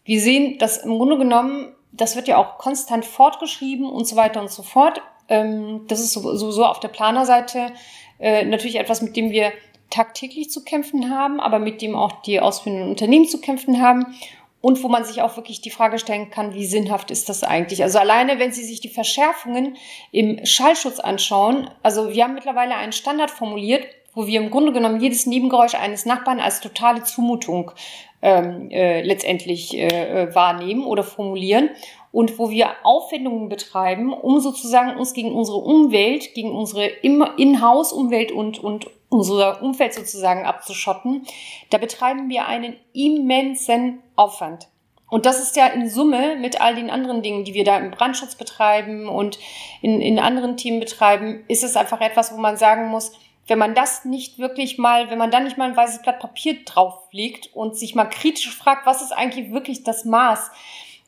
wir 0.09 0.23
sehen, 0.23 0.57
dass 0.57 0.79
im 0.79 0.97
Grunde 0.97 1.19
genommen, 1.19 1.75
das 1.93 2.17
wird 2.17 2.29
ja 2.29 2.39
auch 2.39 2.57
konstant 2.57 3.05
fortgeschrieben 3.05 3.85
und 3.85 4.07
so 4.07 4.17
weiter 4.17 4.41
und 4.41 4.51
so 4.51 4.63
fort. 4.63 5.03
Ähm, 5.29 5.83
das 5.87 6.01
ist 6.01 6.15
sowieso 6.15 6.65
auf 6.65 6.81
der 6.81 6.89
Planerseite 6.89 7.73
äh, 8.19 8.47
natürlich 8.47 8.77
etwas, 8.77 9.03
mit 9.03 9.17
dem 9.17 9.33
wir 9.33 9.53
tagtäglich 9.91 10.49
zu 10.49 10.65
kämpfen 10.65 11.11
haben, 11.11 11.41
aber 11.41 11.59
mit 11.59 11.83
dem 11.83 11.95
auch 11.95 12.23
die 12.23 12.41
ausführenden 12.41 12.89
Unternehmen 12.89 13.29
zu 13.29 13.39
kämpfen 13.39 13.83
haben 13.83 14.17
und 14.63 14.83
wo 14.83 14.89
man 14.89 15.05
sich 15.05 15.21
auch 15.21 15.37
wirklich 15.37 15.61
die 15.61 15.71
Frage 15.71 15.99
stellen 15.99 16.31
kann, 16.31 16.55
wie 16.55 16.65
sinnhaft 16.65 17.11
ist 17.11 17.29
das 17.29 17.45
eigentlich? 17.45 17.83
Also 17.83 17.99
alleine, 17.99 18.39
wenn 18.39 18.51
Sie 18.51 18.65
sich 18.65 18.81
die 18.81 18.89
Verschärfungen 18.89 19.77
im 20.11 20.41
Schallschutz 20.47 21.01
anschauen, 21.01 21.69
also 21.83 22.15
wir 22.15 22.25
haben 22.25 22.35
mittlerweile 22.35 22.77
einen 22.77 22.93
Standard 22.93 23.31
formuliert, 23.31 23.87
wo 24.15 24.27
wir 24.27 24.41
im 24.41 24.51
Grunde 24.51 24.73
genommen 24.73 25.01
jedes 25.01 25.27
Nebengeräusch 25.27 25.75
eines 25.75 26.07
Nachbarn 26.07 26.41
als 26.41 26.61
totale 26.61 27.05
Zumutung 27.05 27.73
ähm, 28.23 28.71
äh, 28.71 29.03
letztendlich 29.03 29.77
äh, 29.77 29.87
äh 29.87 30.35
wahrnehmen 30.35 30.85
oder 30.85 31.05
formulieren 31.05 31.71
und 32.13 32.39
wo 32.39 32.51
wir 32.51 32.71
Aufwendungen 32.85 33.49
betreiben, 33.49 34.13
um 34.13 34.41
sozusagen 34.41 34.99
uns 34.99 35.13
gegen 35.13 35.33
unsere 35.33 35.59
Umwelt, 35.59 36.35
gegen 36.35 36.53
unsere 36.53 36.87
In-Haus-Umwelt 36.87 38.33
und, 38.33 38.59
und 38.59 38.87
unser 39.09 39.63
Umfeld 39.63 39.95
sozusagen 39.95 40.45
abzuschotten, 40.45 41.27
da 41.71 41.79
betreiben 41.79 42.29
wir 42.29 42.47
einen 42.47 42.77
immensen 42.93 44.01
Aufwand. 44.17 44.69
Und 45.11 45.25
das 45.25 45.41
ist 45.41 45.57
ja 45.57 45.67
in 45.69 45.89
Summe 45.89 46.37
mit 46.37 46.61
all 46.61 46.75
den 46.75 46.91
anderen 46.91 47.23
Dingen, 47.23 47.45
die 47.45 47.55
wir 47.55 47.65
da 47.65 47.79
im 47.79 47.91
Brandschutz 47.91 48.35
betreiben 48.35 49.09
und 49.09 49.39
in, 49.81 50.03
in 50.03 50.19
anderen 50.19 50.59
Themen 50.59 50.81
betreiben, 50.81 51.45
ist 51.49 51.65
es 51.65 51.77
einfach 51.77 52.01
etwas, 52.03 52.33
wo 52.33 52.39
man 52.39 52.59
sagen 52.59 52.89
muss, 52.89 53.13
wenn 53.49 53.59
man 53.59 53.75
das 53.75 54.05
nicht 54.05 54.39
wirklich 54.39 54.79
mal, 54.79 55.11
wenn 55.11 55.19
man 55.19 55.31
da 55.31 55.41
nicht 55.41 55.59
mal 55.59 55.69
ein 55.69 55.77
weißes 55.77 56.03
Blatt 56.03 56.21
Papier 56.21 56.65
drauflegt 56.65 57.51
und 57.55 57.77
sich 57.77 57.95
mal 57.95 58.05
kritisch 58.05 58.55
fragt, 58.55 58.87
was 58.87 59.03
ist 59.03 59.13
eigentlich 59.13 59.51
wirklich 59.51 59.83
das 59.83 60.05
Maß 60.05 60.51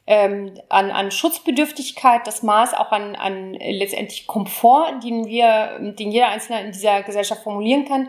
ähm, 0.06 0.54
an, 0.70 0.90
an 0.90 1.10
Schutzbedürftigkeit, 1.10 2.26
das 2.26 2.42
Maß 2.42 2.74
auch 2.74 2.90
an, 2.92 3.14
an 3.14 3.52
letztendlich 3.54 4.26
Komfort, 4.26 5.00
den 5.04 5.26
wir, 5.26 5.78
den 5.78 6.10
jeder 6.10 6.28
Einzelne 6.28 6.62
in 6.62 6.72
dieser 6.72 7.02
Gesellschaft 7.02 7.42
formulieren 7.42 7.84
kann, 7.84 8.08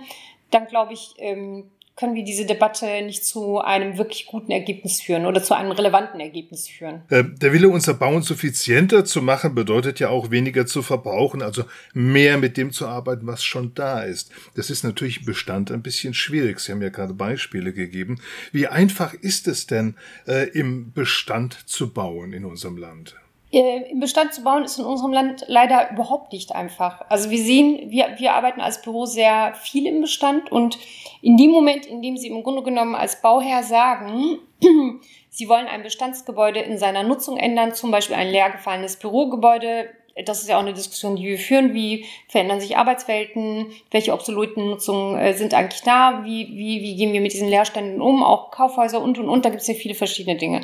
dann 0.49 0.65
glaube 0.67 0.93
ich, 0.93 1.13
ähm, 1.17 1.69
können 2.01 2.15
wir 2.15 2.23
diese 2.23 2.47
Debatte 2.47 2.87
nicht 3.03 3.23
zu 3.23 3.59
einem 3.59 3.99
wirklich 3.99 4.25
guten 4.25 4.51
Ergebnis 4.51 4.99
führen 4.99 5.27
oder 5.27 5.43
zu 5.43 5.55
einem 5.55 5.69
relevanten 5.69 6.19
Ergebnis 6.19 6.67
führen. 6.67 7.03
Äh, 7.09 7.25
der 7.25 7.53
Wille, 7.53 7.69
unser 7.69 7.93
Bauen 7.93 8.23
suffizienter 8.23 9.05
zu 9.05 9.21
machen, 9.21 9.53
bedeutet 9.53 9.99
ja 9.99 10.09
auch 10.09 10.31
weniger 10.31 10.65
zu 10.65 10.81
verbrauchen, 10.81 11.43
also 11.43 11.63
mehr 11.93 12.39
mit 12.39 12.57
dem 12.57 12.71
zu 12.71 12.87
arbeiten, 12.87 13.27
was 13.27 13.43
schon 13.43 13.75
da 13.75 14.01
ist. 14.01 14.31
Das 14.55 14.71
ist 14.71 14.83
natürlich 14.83 15.25
Bestand 15.25 15.69
ein 15.69 15.83
bisschen 15.83 16.15
schwierig. 16.15 16.59
Sie 16.59 16.71
haben 16.71 16.81
ja 16.81 16.89
gerade 16.89 17.13
Beispiele 17.13 17.71
gegeben. 17.71 18.19
Wie 18.51 18.65
einfach 18.65 19.13
ist 19.13 19.47
es 19.47 19.67
denn, 19.67 19.93
äh, 20.25 20.49
im 20.49 20.93
Bestand 20.93 21.69
zu 21.69 21.93
bauen 21.93 22.33
in 22.33 22.45
unserem 22.45 22.77
Land? 22.77 23.15
Äh, 23.51 23.89
im 23.91 23.99
Bestand 23.99 24.33
zu 24.33 24.43
bauen 24.43 24.63
ist 24.63 24.79
in 24.79 24.85
unserem 24.85 25.11
Land 25.11 25.43
leider 25.47 25.91
überhaupt 25.91 26.31
nicht 26.31 26.53
einfach. 26.53 27.03
Also 27.09 27.29
wir 27.29 27.43
sehen, 27.43 27.91
wir, 27.91 28.15
wir 28.17 28.33
arbeiten 28.33 28.61
als 28.61 28.81
Büro 28.81 29.05
sehr 29.05 29.53
viel 29.55 29.85
im 29.87 30.01
Bestand 30.01 30.51
und 30.51 30.77
in 31.21 31.35
dem 31.35 31.51
Moment, 31.51 31.85
in 31.85 32.01
dem 32.01 32.15
Sie 32.15 32.27
im 32.27 32.43
Grunde 32.43 32.63
genommen 32.63 32.95
als 32.95 33.21
Bauherr 33.21 33.63
sagen, 33.63 34.39
Sie 35.29 35.47
wollen 35.47 35.67
ein 35.67 35.83
Bestandsgebäude 35.83 36.59
in 36.59 36.77
seiner 36.77 37.03
Nutzung 37.03 37.37
ändern, 37.37 37.73
zum 37.73 37.91
Beispiel 37.91 38.15
ein 38.15 38.29
leergefallenes 38.29 38.97
Bürogebäude, 38.97 39.89
das 40.25 40.41
ist 40.41 40.49
ja 40.49 40.57
auch 40.57 40.61
eine 40.61 40.73
Diskussion, 40.73 41.15
die 41.15 41.23
wir 41.23 41.37
führen. 41.37 41.73
Wie 41.73 42.05
verändern 42.27 42.59
sich 42.59 42.77
Arbeitswelten? 42.77 43.67
Welche 43.91 44.13
obsoleten 44.13 44.69
Nutzungen 44.69 45.17
äh, 45.17 45.33
sind 45.33 45.53
eigentlich 45.53 45.83
da? 45.83 46.21
Wie, 46.23 46.47
wie, 46.49 46.81
wie 46.81 46.95
gehen 46.95 47.13
wir 47.13 47.21
mit 47.21 47.33
diesen 47.33 47.47
Leerständen 47.47 48.01
um? 48.01 48.23
Auch 48.23 48.51
Kaufhäuser 48.51 49.01
und, 49.01 49.17
und, 49.19 49.29
und. 49.29 49.45
Da 49.45 49.49
gibt 49.49 49.61
es 49.61 49.67
ja 49.67 49.73
viele 49.73 49.95
verschiedene 49.95 50.37
Dinge. 50.37 50.61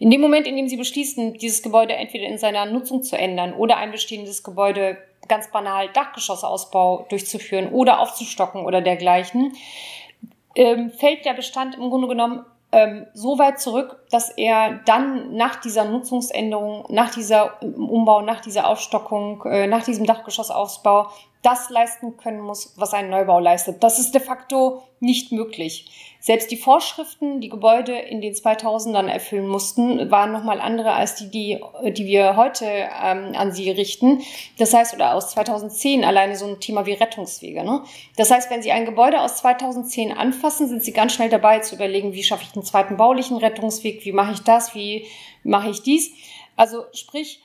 In 0.00 0.10
dem 0.10 0.22
Moment, 0.22 0.46
in 0.46 0.56
dem 0.56 0.66
Sie 0.66 0.78
beschließen, 0.78 1.34
dieses 1.34 1.62
Gebäude 1.62 1.94
entweder 1.94 2.24
in 2.24 2.38
seiner 2.38 2.64
Nutzung 2.64 3.02
zu 3.02 3.18
ändern 3.18 3.52
oder 3.52 3.76
ein 3.76 3.92
bestehendes 3.92 4.42
Gebäude 4.42 4.96
ganz 5.28 5.50
banal 5.50 5.90
Dachgeschossausbau 5.92 7.06
durchzuführen 7.10 7.70
oder 7.70 8.00
aufzustocken 8.00 8.64
oder 8.64 8.80
dergleichen, 8.80 9.52
ähm, 10.56 10.90
fällt 10.90 11.26
der 11.26 11.34
Bestand 11.34 11.74
im 11.74 11.90
Grunde 11.90 12.08
genommen 12.08 12.46
ähm, 12.72 13.06
so 13.12 13.38
weit 13.38 13.60
zurück, 13.60 14.06
dass 14.10 14.30
er 14.30 14.80
dann 14.86 15.34
nach 15.36 15.56
dieser 15.56 15.84
Nutzungsänderung, 15.84 16.86
nach 16.88 17.10
dieser 17.10 17.62
Umbau, 17.62 18.22
nach 18.22 18.40
dieser 18.40 18.68
Aufstockung, 18.68 19.44
äh, 19.44 19.66
nach 19.66 19.84
diesem 19.84 20.06
Dachgeschossausbau 20.06 21.08
das 21.42 21.68
leisten 21.70 22.16
können 22.16 22.40
muss, 22.40 22.74
was 22.76 22.94
ein 22.94 23.10
Neubau 23.10 23.38
leistet. 23.38 23.82
Das 23.82 23.98
ist 23.98 24.14
de 24.14 24.20
facto 24.20 24.82
nicht 24.98 25.32
möglich. 25.32 26.09
Selbst 26.22 26.50
die 26.50 26.58
Vorschriften, 26.58 27.40
die 27.40 27.48
Gebäude 27.48 27.98
in 27.98 28.20
den 28.20 28.34
2000ern 28.34 29.08
erfüllen 29.08 29.48
mussten, 29.48 30.10
waren 30.10 30.32
nochmal 30.32 30.60
andere 30.60 30.92
als 30.92 31.14
die, 31.14 31.30
die, 31.30 31.60
die 31.92 32.04
wir 32.04 32.36
heute 32.36 32.66
ähm, 32.66 33.32
an 33.34 33.52
sie 33.52 33.70
richten. 33.70 34.20
Das 34.58 34.74
heißt, 34.74 34.94
oder 34.94 35.14
aus 35.14 35.30
2010 35.30 36.04
alleine 36.04 36.36
so 36.36 36.46
ein 36.46 36.60
Thema 36.60 36.84
wie 36.84 36.92
Rettungswege. 36.92 37.64
Ne? 37.64 37.82
Das 38.16 38.30
heißt, 38.30 38.50
wenn 38.50 38.62
Sie 38.62 38.70
ein 38.70 38.84
Gebäude 38.84 39.20
aus 39.22 39.38
2010 39.38 40.12
anfassen, 40.12 40.68
sind 40.68 40.84
Sie 40.84 40.92
ganz 40.92 41.14
schnell 41.14 41.30
dabei 41.30 41.60
zu 41.60 41.74
überlegen, 41.74 42.12
wie 42.12 42.22
schaffe 42.22 42.42
ich 42.42 42.52
den 42.52 42.64
zweiten 42.64 42.98
baulichen 42.98 43.38
Rettungsweg, 43.38 44.04
wie 44.04 44.12
mache 44.12 44.32
ich 44.32 44.40
das, 44.40 44.74
wie 44.74 45.06
mache 45.42 45.70
ich 45.70 45.82
dies. 45.82 46.12
Also 46.54 46.84
sprich, 46.92 47.40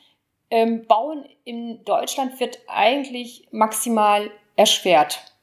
ähm, 0.51 0.85
Bauen 0.85 1.25
in 1.45 1.83
Deutschland 1.85 2.39
wird 2.41 2.59
eigentlich 2.67 3.47
maximal 3.51 4.29
erschwert. 4.57 5.34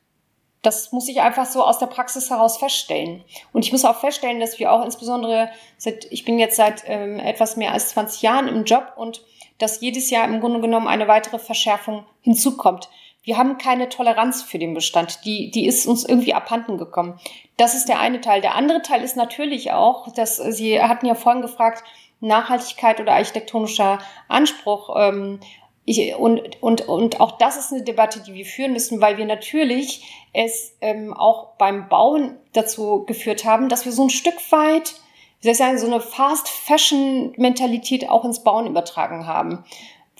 Das 0.62 0.92
muss 0.92 1.09
ich 1.09 1.20
einfach 1.20 1.46
so 1.46 1.64
aus 1.64 1.79
der 1.79 1.87
Praxis 1.87 2.31
heraus 2.31 2.57
feststellen. 2.57 3.25
Und 3.53 3.64
ich 3.64 3.72
muss 3.72 3.85
auch 3.85 3.98
feststellen, 3.98 4.40
dass 4.40 4.59
wir 4.59 4.72
auch 4.72 4.85
insbesondere 4.85 5.51
seit, 5.77 6.07
ich 6.11 6.25
bin 6.25 6.38
jetzt 6.38 6.57
seit 6.57 6.85
ähm, 6.87 7.18
etwas 7.18 7.57
mehr 7.57 7.72
als 7.72 7.90
20 7.90 8.22
Jahren 8.22 8.48
im 8.48 8.64
Job 8.64 8.92
und 8.96 9.22
dass 9.59 9.81
jedes 9.81 10.11
Jahr 10.11 10.25
im 10.25 10.40
Grunde 10.40 10.61
genommen 10.61 10.88
eine 10.88 11.09
weitere 11.09 11.38
Verschärfung 11.38 12.05
hinzukommt. 12.22 12.88
Wir 13.25 13.38
haben 13.38 13.59
keine 13.59 13.88
Toleranz 13.88 14.42
für 14.42 14.59
den 14.59 14.75
Bestand. 14.75 15.25
Die, 15.25 15.51
die 15.51 15.66
ist 15.66 15.87
uns 15.87 16.05
irgendwie 16.05 16.35
abhanden 16.35 16.79
gekommen. 16.79 17.20
Das 17.57 17.75
ist 17.75 17.88
der 17.88 18.01
eine 18.01 18.20
Teil. 18.20 18.40
Der 18.40 18.57
andere 18.57 18.83
Teil 18.83 19.03
ist 19.03 19.16
natürlich 19.16 19.70
auch, 19.70 20.12
dass 20.12 20.37
Sie 20.37 20.83
hatten 20.83 21.07
ja 21.07 21.14
vorhin 21.14 21.42
gefragt, 21.42 21.85
Nachhaltigkeit 22.20 23.01
oder 23.01 23.12
architektonischer 23.12 23.98
Anspruch. 24.29 24.94
Ähm, 24.96 25.40
ich, 25.85 26.14
und, 26.14 26.62
und, 26.62 26.88
und 26.88 27.21
auch 27.21 27.38
das 27.38 27.57
ist 27.57 27.73
eine 27.73 27.83
Debatte, 27.83 28.21
die 28.21 28.35
wir 28.35 28.45
führen 28.45 28.73
müssen, 28.73 29.01
weil 29.01 29.18
wir 29.18 29.27
natürlich 29.27 30.05
es 30.33 30.77
ähm, 30.81 31.12
auch 31.12 31.57
beim 31.59 31.88
Bauen 31.88 32.37
dazu 32.53 33.05
geführt 33.05 33.45
haben, 33.45 33.68
dass 33.68 33.85
wir 33.85 33.90
so 33.92 34.05
ein 34.05 34.11
Stück 34.11 34.53
weit, 34.53 34.95
wie 35.40 35.47
soll 35.47 35.53
ich 35.53 35.59
sagen, 35.59 35.79
so 35.79 35.87
eine 35.87 36.01
Fast-Fashion-Mentalität 36.01 38.09
auch 38.09 38.25
ins 38.25 38.45
Bauen 38.45 38.68
übertragen 38.68 39.27
haben. 39.27 39.64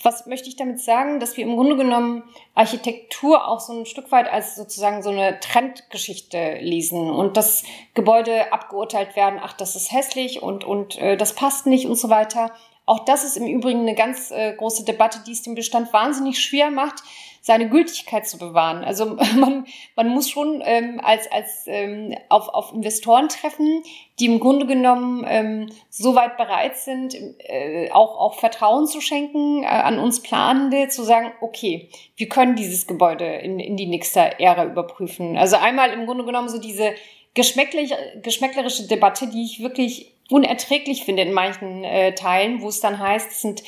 Was 0.03 0.27
möchte 0.27 0.49
ich 0.49 0.57
damit 0.57 0.81
sagen? 0.81 1.21
Dass 1.21 1.37
wir 1.37 1.45
im 1.45 1.55
Grunde 1.55 1.77
genommen 1.77 2.25
Architektur 2.57 3.47
auch 3.47 3.61
so 3.61 3.73
ein 3.73 3.87
Stück 3.87 4.11
weit 4.11 4.29
als 4.29 4.57
sozusagen 4.57 5.05
so 5.05 5.11
eine 5.11 5.39
Trendgeschichte 5.39 6.59
lesen 6.61 7.09
und 7.09 7.37
das 7.37 7.63
Gebäude 7.95 8.53
abgeurteilt 8.53 9.15
werden, 9.15 9.39
ach, 9.41 9.53
das 9.53 9.77
ist 9.77 9.93
hässlich 9.93 10.43
und, 10.43 10.65
und 10.65 10.99
äh, 10.99 11.17
das 11.17 11.37
passt 11.37 11.67
nicht 11.67 11.87
und 11.87 11.95
so 11.95 12.09
weiter. 12.09 12.51
Auch 12.93 13.07
das 13.07 13.25
ist 13.25 13.39
im 13.39 13.47
Übrigen 13.47 13.81
eine 13.81 13.95
ganz 13.95 14.31
äh, 14.31 14.53
große 14.53 14.85
Debatte, 14.85 15.21
die 15.27 15.33
es 15.33 15.41
dem 15.41 15.55
Bestand 15.55 15.91
wahnsinnig 15.95 16.39
schwer 16.39 16.71
macht, 16.71 17.03
seine 17.41 17.71
Gültigkeit 17.71 18.29
zu 18.29 18.37
bewahren. 18.37 18.85
Also 18.85 19.17
man, 19.39 19.65
man 19.97 20.09
muss 20.11 20.29
schon 20.29 20.63
ähm, 20.63 21.01
als, 21.03 21.27
als 21.33 21.65
ähm, 21.69 22.15
auf, 22.29 22.51
auf 22.51 22.71
Investoren 22.75 23.31
treffen, 23.31 23.83
die 24.21 24.27
im 24.27 24.41
Grunde 24.41 24.67
genommen 24.67 25.25
ähm, 25.27 25.71
so 25.89 26.15
weit 26.15 26.37
bereit 26.37 26.77
sind, 26.77 27.17
äh, 27.39 27.91
auch, 27.93 28.19
auch 28.19 28.35
Vertrauen 28.35 28.87
zu 28.87 29.01
schenken 29.01 29.63
äh, 29.63 29.69
an 29.69 29.99
uns 29.99 30.21
Planende, 30.21 30.89
zu 30.89 31.03
sagen, 31.03 31.33
okay, 31.41 31.89
wir 32.17 32.29
können 32.29 32.57
dieses 32.57 32.87
Gebäude 32.87 33.25
in, 33.25 33.59
in 33.59 33.79
die 33.79 33.87
nächste 33.87 34.39
Ära 34.39 34.67
überprüfen. 34.67 35.39
Also 35.39 35.57
einmal 35.57 35.95
im 35.95 36.05
Grunde 36.05 36.27
genommen 36.27 36.51
so 36.51 36.59
diese 36.59 36.93
geschmäcklerische 37.33 38.87
Debatte, 38.87 39.29
die 39.29 39.45
ich 39.45 39.63
wirklich 39.63 40.12
unerträglich 40.31 41.05
finde 41.05 41.23
in 41.23 41.33
manchen 41.33 41.85
äh, 41.85 42.15
Teilen, 42.15 42.63
wo 42.63 42.69
es 42.69 42.81
dann 42.81 42.99
heißt, 42.99 43.31
es 43.31 43.43
sind 43.43 43.63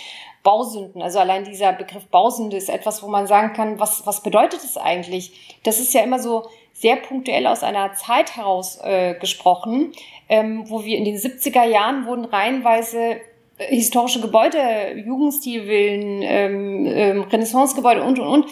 Bausünden. 0.45 1.03
Also 1.03 1.19
allein 1.19 1.45
dieser 1.45 1.73
Begriff 1.73 2.05
Bausünde 2.07 2.57
ist 2.57 2.69
etwas, 2.69 3.03
wo 3.03 3.09
man 3.09 3.27
sagen 3.27 3.55
kann, 3.55 3.81
was, 3.81 4.07
was 4.07 4.23
bedeutet 4.23 4.61
es 4.63 4.77
eigentlich? 4.77 5.59
Das 5.65 5.81
ist 5.81 5.95
ja 5.95 6.03
immer 6.03 6.19
so 6.19 6.47
sehr 6.75 6.97
punktuell 6.97 7.47
aus 7.47 7.63
einer 7.63 7.95
Zeit 7.95 8.37
heraus 8.37 8.79
äh, 8.83 9.15
gesprochen, 9.15 9.93
ähm, 10.29 10.69
wo 10.69 10.85
wir 10.85 10.99
in 10.99 11.05
den 11.05 11.17
70er 11.17 11.65
Jahren 11.65 12.07
wurden 12.07 12.27
reihenweise 12.27 13.17
äh, 13.59 13.67
historische 13.69 14.21
Gebäude, 14.21 14.59
Jugendstilvillen, 14.97 16.23
ähm, 16.23 16.87
ähm, 16.87 17.23
Renaissancegebäude 17.23 18.03
und, 18.03 18.19
und, 18.19 18.29
und 18.29 18.47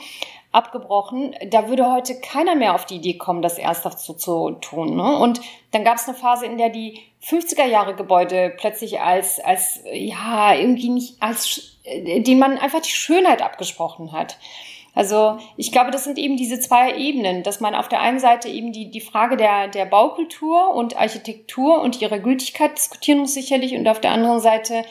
abgebrochen. 0.53 1.35
Da 1.49 1.69
würde 1.69 1.91
heute 1.91 2.21
keiner 2.21 2.55
mehr 2.55 2.75
auf 2.75 2.85
die 2.85 2.97
Idee 2.97 3.17
kommen, 3.17 3.43
das 3.43 3.59
ernsthaft 3.59 3.99
so 3.99 4.13
zu 4.13 4.51
tun. 4.61 4.97
Ne? 4.97 5.19
Und 5.19 5.41
dann 5.73 5.85
gab 5.85 5.97
es 5.97 6.07
eine 6.07 6.17
Phase, 6.17 6.47
in 6.47 6.59
der 6.59 6.69
die 6.69 7.01
50er 7.25 7.65
Jahre 7.65 7.95
Gebäude 7.95 8.55
plötzlich 8.57 9.01
als, 9.01 9.41
als, 9.41 9.81
ja, 9.93 10.55
irgendwie 10.55 10.91
nicht, 10.91 11.23
als, 11.23 11.79
äh, 11.85 12.21
den 12.21 12.39
man 12.39 12.59
einfach 12.59 12.81
die 12.81 12.91
Schönheit 12.91 13.43
abgesprochen 13.43 14.13
hat. 14.13 14.37
Also 14.95 15.39
ich 15.57 15.73
glaube, 15.73 15.91
das 15.91 16.05
sind 16.05 16.19
eben 16.19 16.37
diese 16.37 16.61
zwei 16.61 16.97
Ebenen, 16.97 17.43
dass 17.43 17.61
man 17.61 17.75
auf 17.75 17.89
der 17.89 18.01
einen 18.01 18.19
Seite 18.19 18.49
eben 18.49 18.73
die, 18.73 18.91
die 18.91 19.01
Frage 19.01 19.39
der, 19.39 19.69
der 19.69 19.87
Baukultur 19.87 20.75
und 20.75 20.97
Architektur 20.97 21.81
und 21.81 22.03
ihrer 22.03 22.19
Gültigkeit 22.19 22.77
diskutieren 22.77 23.21
muss 23.21 23.33
sicherlich 23.33 23.75
und 23.75 23.89
auf 23.89 24.01
der 24.01 24.11
anderen 24.11 24.41
Seite 24.41 24.85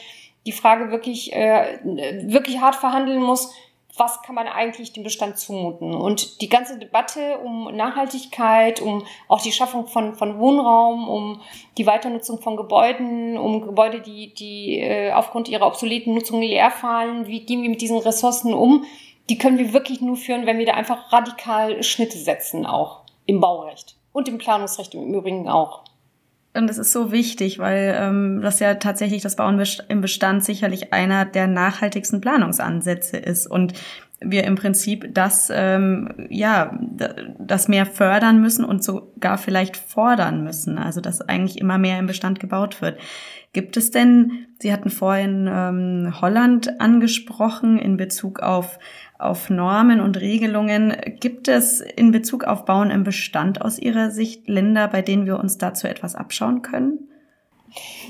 die 0.44 0.52
Frage 0.52 0.90
wirklich, 0.90 1.32
äh, 1.32 1.78
wirklich 1.84 2.60
hart 2.60 2.74
verhandeln 2.74 3.22
muss, 3.22 3.54
was 3.96 4.22
kann 4.22 4.34
man 4.34 4.46
eigentlich 4.46 4.92
dem 4.92 5.02
Bestand 5.02 5.38
zumuten. 5.38 5.94
Und 5.94 6.40
die 6.40 6.48
ganze 6.48 6.78
Debatte 6.78 7.38
um 7.38 7.74
Nachhaltigkeit, 7.76 8.80
um 8.80 9.04
auch 9.28 9.42
die 9.42 9.52
Schaffung 9.52 9.86
von, 9.86 10.14
von 10.14 10.38
Wohnraum, 10.38 11.08
um 11.08 11.40
die 11.76 11.86
Weiternutzung 11.86 12.40
von 12.40 12.56
Gebäuden, 12.56 13.36
um 13.36 13.60
Gebäude, 13.60 14.00
die, 14.00 14.32
die 14.32 14.80
äh, 14.80 15.12
aufgrund 15.12 15.48
ihrer 15.48 15.66
obsoleten 15.66 16.14
Nutzung 16.14 16.40
leer 16.40 16.70
fallen, 16.70 17.26
wie 17.26 17.44
gehen 17.44 17.62
wir 17.62 17.70
mit 17.70 17.82
diesen 17.82 17.98
Ressourcen 17.98 18.54
um, 18.54 18.84
die 19.28 19.38
können 19.38 19.58
wir 19.58 19.72
wirklich 19.72 20.00
nur 20.00 20.16
führen, 20.16 20.46
wenn 20.46 20.58
wir 20.58 20.66
da 20.66 20.74
einfach 20.74 21.12
radikal 21.12 21.82
Schnitte 21.82 22.18
setzen, 22.18 22.66
auch 22.66 23.02
im 23.26 23.40
Baurecht 23.40 23.96
und 24.12 24.28
im 24.28 24.38
Planungsrecht 24.38 24.94
im 24.94 25.14
Übrigen 25.14 25.48
auch. 25.48 25.81
Und 26.54 26.66
das 26.66 26.76
ist 26.76 26.92
so 26.92 27.12
wichtig, 27.12 27.58
weil 27.58 27.96
ähm, 27.98 28.40
das 28.42 28.60
ja 28.60 28.74
tatsächlich 28.74 29.22
das 29.22 29.36
Bauen 29.36 29.62
im 29.88 30.00
Bestand 30.02 30.44
sicherlich 30.44 30.92
einer 30.92 31.24
der 31.24 31.46
nachhaltigsten 31.46 32.20
Planungsansätze 32.20 33.16
ist. 33.16 33.46
Und 33.46 33.72
wir 34.24 34.44
im 34.44 34.54
Prinzip 34.54 35.14
das 35.14 35.50
ähm, 35.54 36.08
ja 36.28 36.78
das 37.38 37.68
mehr 37.68 37.86
fördern 37.86 38.40
müssen 38.40 38.64
und 38.64 38.82
sogar 38.82 39.38
vielleicht 39.38 39.76
fordern 39.76 40.44
müssen, 40.44 40.78
also 40.78 41.00
dass 41.00 41.20
eigentlich 41.20 41.60
immer 41.60 41.78
mehr 41.78 41.98
im 41.98 42.06
Bestand 42.06 42.40
gebaut 42.40 42.80
wird. 42.82 42.98
Gibt 43.52 43.76
es 43.76 43.90
denn, 43.90 44.46
Sie 44.60 44.72
hatten 44.72 44.90
vorhin 44.90 45.48
ähm, 45.50 46.20
Holland 46.20 46.80
angesprochen 46.80 47.78
in 47.78 47.96
Bezug 47.96 48.40
auf 48.40 48.78
auf 49.18 49.50
Normen 49.50 50.00
und 50.00 50.20
Regelungen. 50.20 50.96
Gibt 51.20 51.46
es 51.46 51.80
in 51.80 52.10
Bezug 52.10 52.42
auf 52.44 52.64
Bauen 52.64 52.90
im 52.90 53.04
Bestand 53.04 53.62
aus 53.62 53.78
Ihrer 53.78 54.10
Sicht 54.10 54.48
Länder, 54.48 54.88
bei 54.88 55.00
denen 55.00 55.26
wir 55.26 55.38
uns 55.38 55.58
dazu 55.58 55.86
etwas 55.86 56.16
abschauen 56.16 56.62
können? 56.62 57.08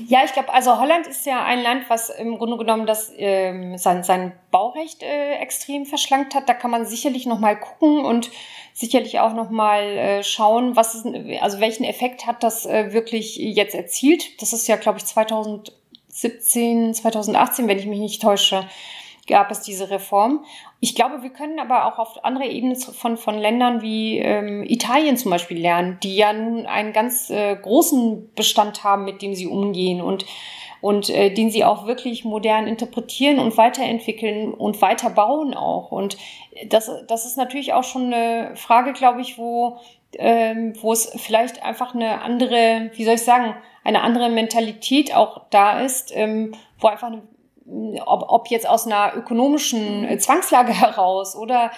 Ja, 0.07 0.23
ich 0.25 0.33
glaube, 0.33 0.53
also 0.53 0.79
Holland 0.79 1.07
ist 1.07 1.25
ja 1.25 1.43
ein 1.43 1.61
Land, 1.61 1.89
was 1.89 2.09
im 2.09 2.37
Grunde 2.37 2.57
genommen 2.57 2.85
das 2.85 3.11
ähm, 3.17 3.77
sein, 3.77 4.03
sein 4.03 4.33
Baurecht 4.51 5.03
äh, 5.03 5.35
extrem 5.35 5.85
verschlankt 5.85 6.35
hat. 6.35 6.49
Da 6.49 6.53
kann 6.53 6.71
man 6.71 6.85
sicherlich 6.85 7.25
noch 7.25 7.39
mal 7.39 7.57
gucken 7.59 8.03
und 8.03 8.29
sicherlich 8.73 9.19
auch 9.19 9.33
noch 9.33 9.49
mal 9.49 9.83
äh, 9.83 10.23
schauen, 10.23 10.75
was 10.75 10.95
ist, 10.95 11.05
also 11.41 11.59
welchen 11.59 11.83
Effekt 11.83 12.25
hat 12.25 12.43
das 12.43 12.65
äh, 12.65 12.91
wirklich 12.91 13.37
jetzt 13.37 13.75
erzielt. 13.75 14.41
Das 14.41 14.51
ist 14.51 14.67
ja, 14.67 14.75
glaube 14.75 14.97
ich, 14.97 15.05
2017, 15.05 16.93
2018, 16.93 17.67
wenn 17.67 17.79
ich 17.79 17.85
mich 17.85 17.99
nicht 17.99 18.21
täusche, 18.21 18.67
gab 19.27 19.51
es 19.51 19.61
diese 19.61 19.89
Reform. 19.89 20.43
Ich 20.83 20.95
glaube, 20.95 21.23
wir 21.23 21.29
können 21.29 21.59
aber 21.61 21.85
auch 21.85 21.97
auf 21.97 22.25
andere 22.25 22.43
Ebenen 22.43 22.75
von, 22.75 23.15
von 23.15 23.37
Ländern 23.37 23.81
wie 23.81 24.19
ähm, 24.19 24.65
Italien 24.65 25.15
zum 25.15 25.31
Beispiel 25.31 25.57
lernen, 25.57 25.97
die 26.03 26.17
ja 26.17 26.33
nun 26.33 26.65
einen 26.65 26.91
ganz 26.91 27.29
äh, 27.29 27.55
großen 27.55 28.33
Bestand 28.35 28.83
haben, 28.83 29.05
mit 29.05 29.21
dem 29.21 29.33
sie 29.33 29.47
umgehen 29.47 30.01
und, 30.01 30.25
und 30.81 31.09
äh, 31.09 31.33
den 31.33 31.51
sie 31.51 31.63
auch 31.63 31.87
wirklich 31.87 32.25
modern 32.25 32.67
interpretieren 32.67 33.39
und 33.39 33.55
weiterentwickeln 33.55 34.53
und 34.53 34.81
weiterbauen 34.81 35.53
auch. 35.53 35.93
Und 35.93 36.17
das, 36.67 36.91
das 37.07 37.25
ist 37.25 37.37
natürlich 37.37 37.71
auch 37.71 37.85
schon 37.85 38.13
eine 38.13 38.53
Frage, 38.57 38.91
glaube 38.91 39.21
ich, 39.21 39.37
wo, 39.37 39.77
ähm, 40.17 40.73
wo 40.81 40.91
es 40.91 41.13
vielleicht 41.15 41.63
einfach 41.63 41.95
eine 41.95 42.21
andere, 42.21 42.91
wie 42.95 43.05
soll 43.05 43.15
ich 43.15 43.23
sagen, 43.23 43.55
eine 43.85 44.01
andere 44.01 44.29
Mentalität 44.29 45.15
auch 45.15 45.43
da 45.49 45.79
ist, 45.79 46.11
ähm, 46.13 46.55
wo 46.77 46.87
einfach 46.87 47.07
eine 47.07 47.21
ob, 47.65 48.25
ob 48.29 48.47
jetzt 48.47 48.67
aus 48.67 48.85
einer 48.85 49.15
ökonomischen 49.15 50.05
äh, 50.05 50.17
Zwangslage 50.17 50.73
heraus 50.73 51.35
oder 51.35 51.71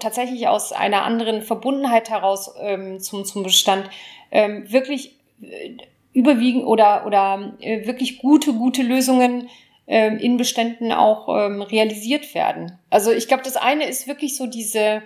tatsächlich 0.00 0.48
aus 0.48 0.72
einer 0.72 1.04
anderen 1.04 1.42
Verbundenheit 1.42 2.10
heraus 2.10 2.54
ähm, 2.60 3.00
zum, 3.00 3.24
zum 3.24 3.42
Bestand, 3.42 3.88
ähm, 4.30 4.70
wirklich 4.70 5.16
äh, 5.40 5.76
überwiegen 6.12 6.64
oder, 6.64 7.06
oder 7.06 7.54
äh, 7.60 7.86
wirklich 7.86 8.18
gute, 8.18 8.52
gute 8.54 8.82
Lösungen 8.82 9.48
ähm, 9.86 10.18
in 10.18 10.36
Beständen 10.36 10.92
auch 10.92 11.28
ähm, 11.28 11.62
realisiert 11.62 12.34
werden. 12.34 12.78
Also 12.90 13.12
ich 13.12 13.28
glaube, 13.28 13.42
das 13.42 13.56
eine 13.56 13.86
ist 13.86 14.08
wirklich 14.08 14.36
so 14.36 14.46
diese 14.46 15.02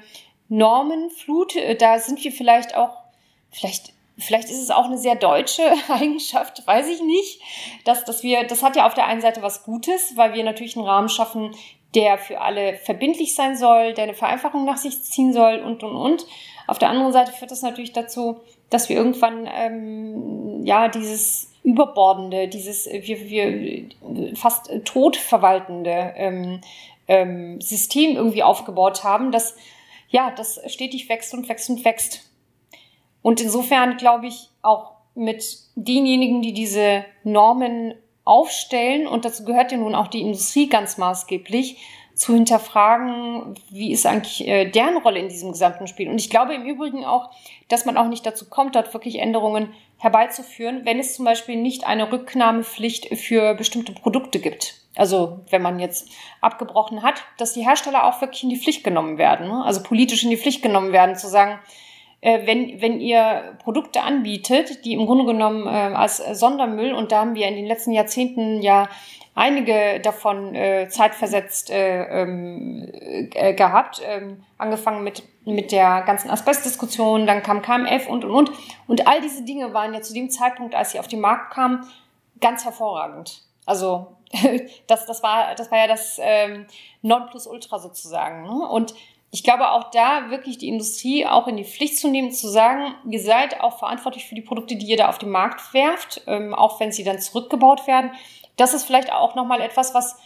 Normenflut. 0.48 1.56
Äh, 1.56 1.76
da 1.76 1.98
sind 1.98 2.22
wir 2.24 2.32
vielleicht 2.32 2.76
auch, 2.76 2.96
vielleicht 3.50 3.92
Vielleicht 4.20 4.50
ist 4.50 4.62
es 4.62 4.70
auch 4.70 4.84
eine 4.84 4.98
sehr 4.98 5.16
deutsche 5.16 5.62
Eigenschaft, 5.88 6.66
weiß 6.66 6.88
ich 6.88 7.02
nicht. 7.02 7.40
Dass, 7.84 8.04
dass 8.04 8.22
wir, 8.22 8.44
das 8.44 8.62
hat 8.62 8.76
ja 8.76 8.86
auf 8.86 8.94
der 8.94 9.06
einen 9.06 9.20
Seite 9.20 9.42
was 9.42 9.64
Gutes, 9.64 10.16
weil 10.16 10.34
wir 10.34 10.44
natürlich 10.44 10.76
einen 10.76 10.86
Rahmen 10.86 11.08
schaffen, 11.08 11.54
der 11.94 12.18
für 12.18 12.40
alle 12.40 12.74
verbindlich 12.74 13.34
sein 13.34 13.56
soll, 13.56 13.94
der 13.94 14.04
eine 14.04 14.14
Vereinfachung 14.14 14.64
nach 14.64 14.76
sich 14.76 15.02
ziehen 15.02 15.32
soll 15.32 15.58
und 15.60 15.82
und 15.82 15.96
und. 15.96 16.26
Auf 16.66 16.78
der 16.78 16.88
anderen 16.88 17.12
Seite 17.12 17.32
führt 17.32 17.50
das 17.50 17.62
natürlich 17.62 17.92
dazu, 17.92 18.40
dass 18.68 18.88
wir 18.88 18.96
irgendwann 18.96 19.48
ähm, 19.52 20.64
ja 20.64 20.88
dieses 20.88 21.52
überbordende, 21.64 22.48
dieses 22.48 22.86
wir, 22.86 23.28
wir 23.28 24.36
fast 24.36 24.70
tot 24.84 25.16
verwaltende 25.16 26.14
ähm, 26.16 26.60
ähm, 27.08 27.60
System 27.60 28.16
irgendwie 28.16 28.44
aufgebaut 28.44 29.02
haben, 29.02 29.32
das 29.32 29.56
ja 30.08 30.32
das 30.36 30.60
stetig 30.66 31.08
wächst 31.08 31.34
und 31.34 31.48
wächst 31.48 31.68
und 31.70 31.84
wächst. 31.84 32.29
Und 33.22 33.40
insofern 33.40 33.96
glaube 33.96 34.26
ich 34.26 34.50
auch 34.62 34.92
mit 35.14 35.44
denjenigen, 35.74 36.42
die 36.42 36.52
diese 36.52 37.04
Normen 37.24 37.94
aufstellen, 38.24 39.06
und 39.06 39.24
dazu 39.24 39.44
gehört 39.44 39.72
ja 39.72 39.78
nun 39.78 39.94
auch 39.94 40.08
die 40.08 40.20
Industrie 40.20 40.68
ganz 40.68 40.98
maßgeblich, 40.98 41.78
zu 42.14 42.34
hinterfragen, 42.34 43.54
wie 43.70 43.92
ist 43.92 44.04
eigentlich 44.04 44.46
äh, 44.46 44.66
deren 44.70 44.98
Rolle 44.98 45.20
in 45.20 45.30
diesem 45.30 45.52
gesamten 45.52 45.86
Spiel. 45.86 46.08
Und 46.10 46.20
ich 46.20 46.28
glaube 46.28 46.54
im 46.54 46.66
Übrigen 46.66 47.04
auch, 47.04 47.30
dass 47.68 47.86
man 47.86 47.96
auch 47.96 48.08
nicht 48.08 48.26
dazu 48.26 48.48
kommt, 48.48 48.76
dort 48.76 48.92
wirklich 48.92 49.18
Änderungen 49.18 49.72
herbeizuführen, 49.96 50.84
wenn 50.84 50.98
es 50.98 51.14
zum 51.14 51.24
Beispiel 51.24 51.56
nicht 51.56 51.86
eine 51.86 52.12
Rücknahmepflicht 52.12 53.16
für 53.18 53.54
bestimmte 53.54 53.92
Produkte 53.92 54.38
gibt. 54.38 54.74
Also 54.96 55.40
wenn 55.48 55.62
man 55.62 55.78
jetzt 55.78 56.10
abgebrochen 56.42 57.02
hat, 57.02 57.24
dass 57.38 57.54
die 57.54 57.64
Hersteller 57.64 58.04
auch 58.04 58.20
wirklich 58.20 58.42
in 58.42 58.50
die 58.50 58.58
Pflicht 58.58 58.84
genommen 58.84 59.16
werden, 59.16 59.48
ne? 59.48 59.64
also 59.64 59.82
politisch 59.82 60.22
in 60.22 60.30
die 60.30 60.36
Pflicht 60.36 60.62
genommen 60.62 60.92
werden, 60.92 61.16
zu 61.16 61.28
sagen, 61.28 61.58
wenn, 62.22 62.80
wenn 62.82 63.00
ihr 63.00 63.56
Produkte 63.62 64.02
anbietet, 64.02 64.84
die 64.84 64.92
im 64.92 65.06
Grunde 65.06 65.24
genommen 65.24 65.66
äh, 65.66 65.70
als 65.70 66.18
Sondermüll, 66.38 66.92
und 66.92 67.12
da 67.12 67.20
haben 67.20 67.34
wir 67.34 67.48
in 67.48 67.56
den 67.56 67.66
letzten 67.66 67.92
Jahrzehnten 67.92 68.60
ja 68.60 68.88
einige 69.34 70.00
davon 70.00 70.54
äh, 70.54 70.88
zeitversetzt 70.88 71.70
äh, 71.70 72.22
ähm, 72.22 72.90
äh, 72.92 73.54
gehabt, 73.54 74.02
ähm, 74.04 74.44
angefangen 74.58 75.02
mit, 75.02 75.22
mit 75.46 75.72
der 75.72 76.02
ganzen 76.02 76.30
Asbestdiskussion, 76.30 77.26
dann 77.26 77.42
kam 77.42 77.62
KMF 77.62 78.06
und, 78.08 78.24
und, 78.24 78.32
und. 78.32 78.50
Und 78.86 79.06
all 79.06 79.20
diese 79.22 79.44
Dinge 79.44 79.72
waren 79.72 79.94
ja 79.94 80.02
zu 80.02 80.12
dem 80.12 80.30
Zeitpunkt, 80.30 80.74
als 80.74 80.92
sie 80.92 81.00
auf 81.00 81.08
den 81.08 81.20
Markt 81.20 81.54
kamen, 81.54 81.86
ganz 82.40 82.64
hervorragend. 82.64 83.42
Also 83.64 84.08
das, 84.86 85.06
das, 85.06 85.22
war, 85.22 85.54
das 85.54 85.70
war 85.70 85.78
ja 85.78 85.86
das 85.86 86.18
ähm, 86.20 86.66
Nonplusultra 87.02 87.78
sozusagen. 87.78 88.42
Ne? 88.42 88.68
Und 88.68 88.94
ich 89.32 89.44
glaube 89.44 89.70
auch 89.70 89.90
da 89.90 90.30
wirklich 90.30 90.58
die 90.58 90.68
Industrie 90.68 91.24
auch 91.24 91.46
in 91.46 91.56
die 91.56 91.64
Pflicht 91.64 91.98
zu 91.98 92.10
nehmen, 92.10 92.32
zu 92.32 92.48
sagen, 92.48 92.94
ihr 93.08 93.20
seid 93.20 93.60
auch 93.60 93.78
verantwortlich 93.78 94.26
für 94.26 94.34
die 94.34 94.42
Produkte, 94.42 94.76
die 94.76 94.86
ihr 94.86 94.96
da 94.96 95.08
auf 95.08 95.18
den 95.18 95.30
Markt 95.30 95.72
werft, 95.72 96.22
ähm, 96.26 96.52
auch 96.52 96.80
wenn 96.80 96.90
sie 96.90 97.04
dann 97.04 97.20
zurückgebaut 97.20 97.86
werden. 97.86 98.10
Das 98.56 98.74
ist 98.74 98.84
vielleicht 98.84 99.12
auch 99.12 99.36
nochmal 99.36 99.60
etwas, 99.60 99.94
was 99.94 100.16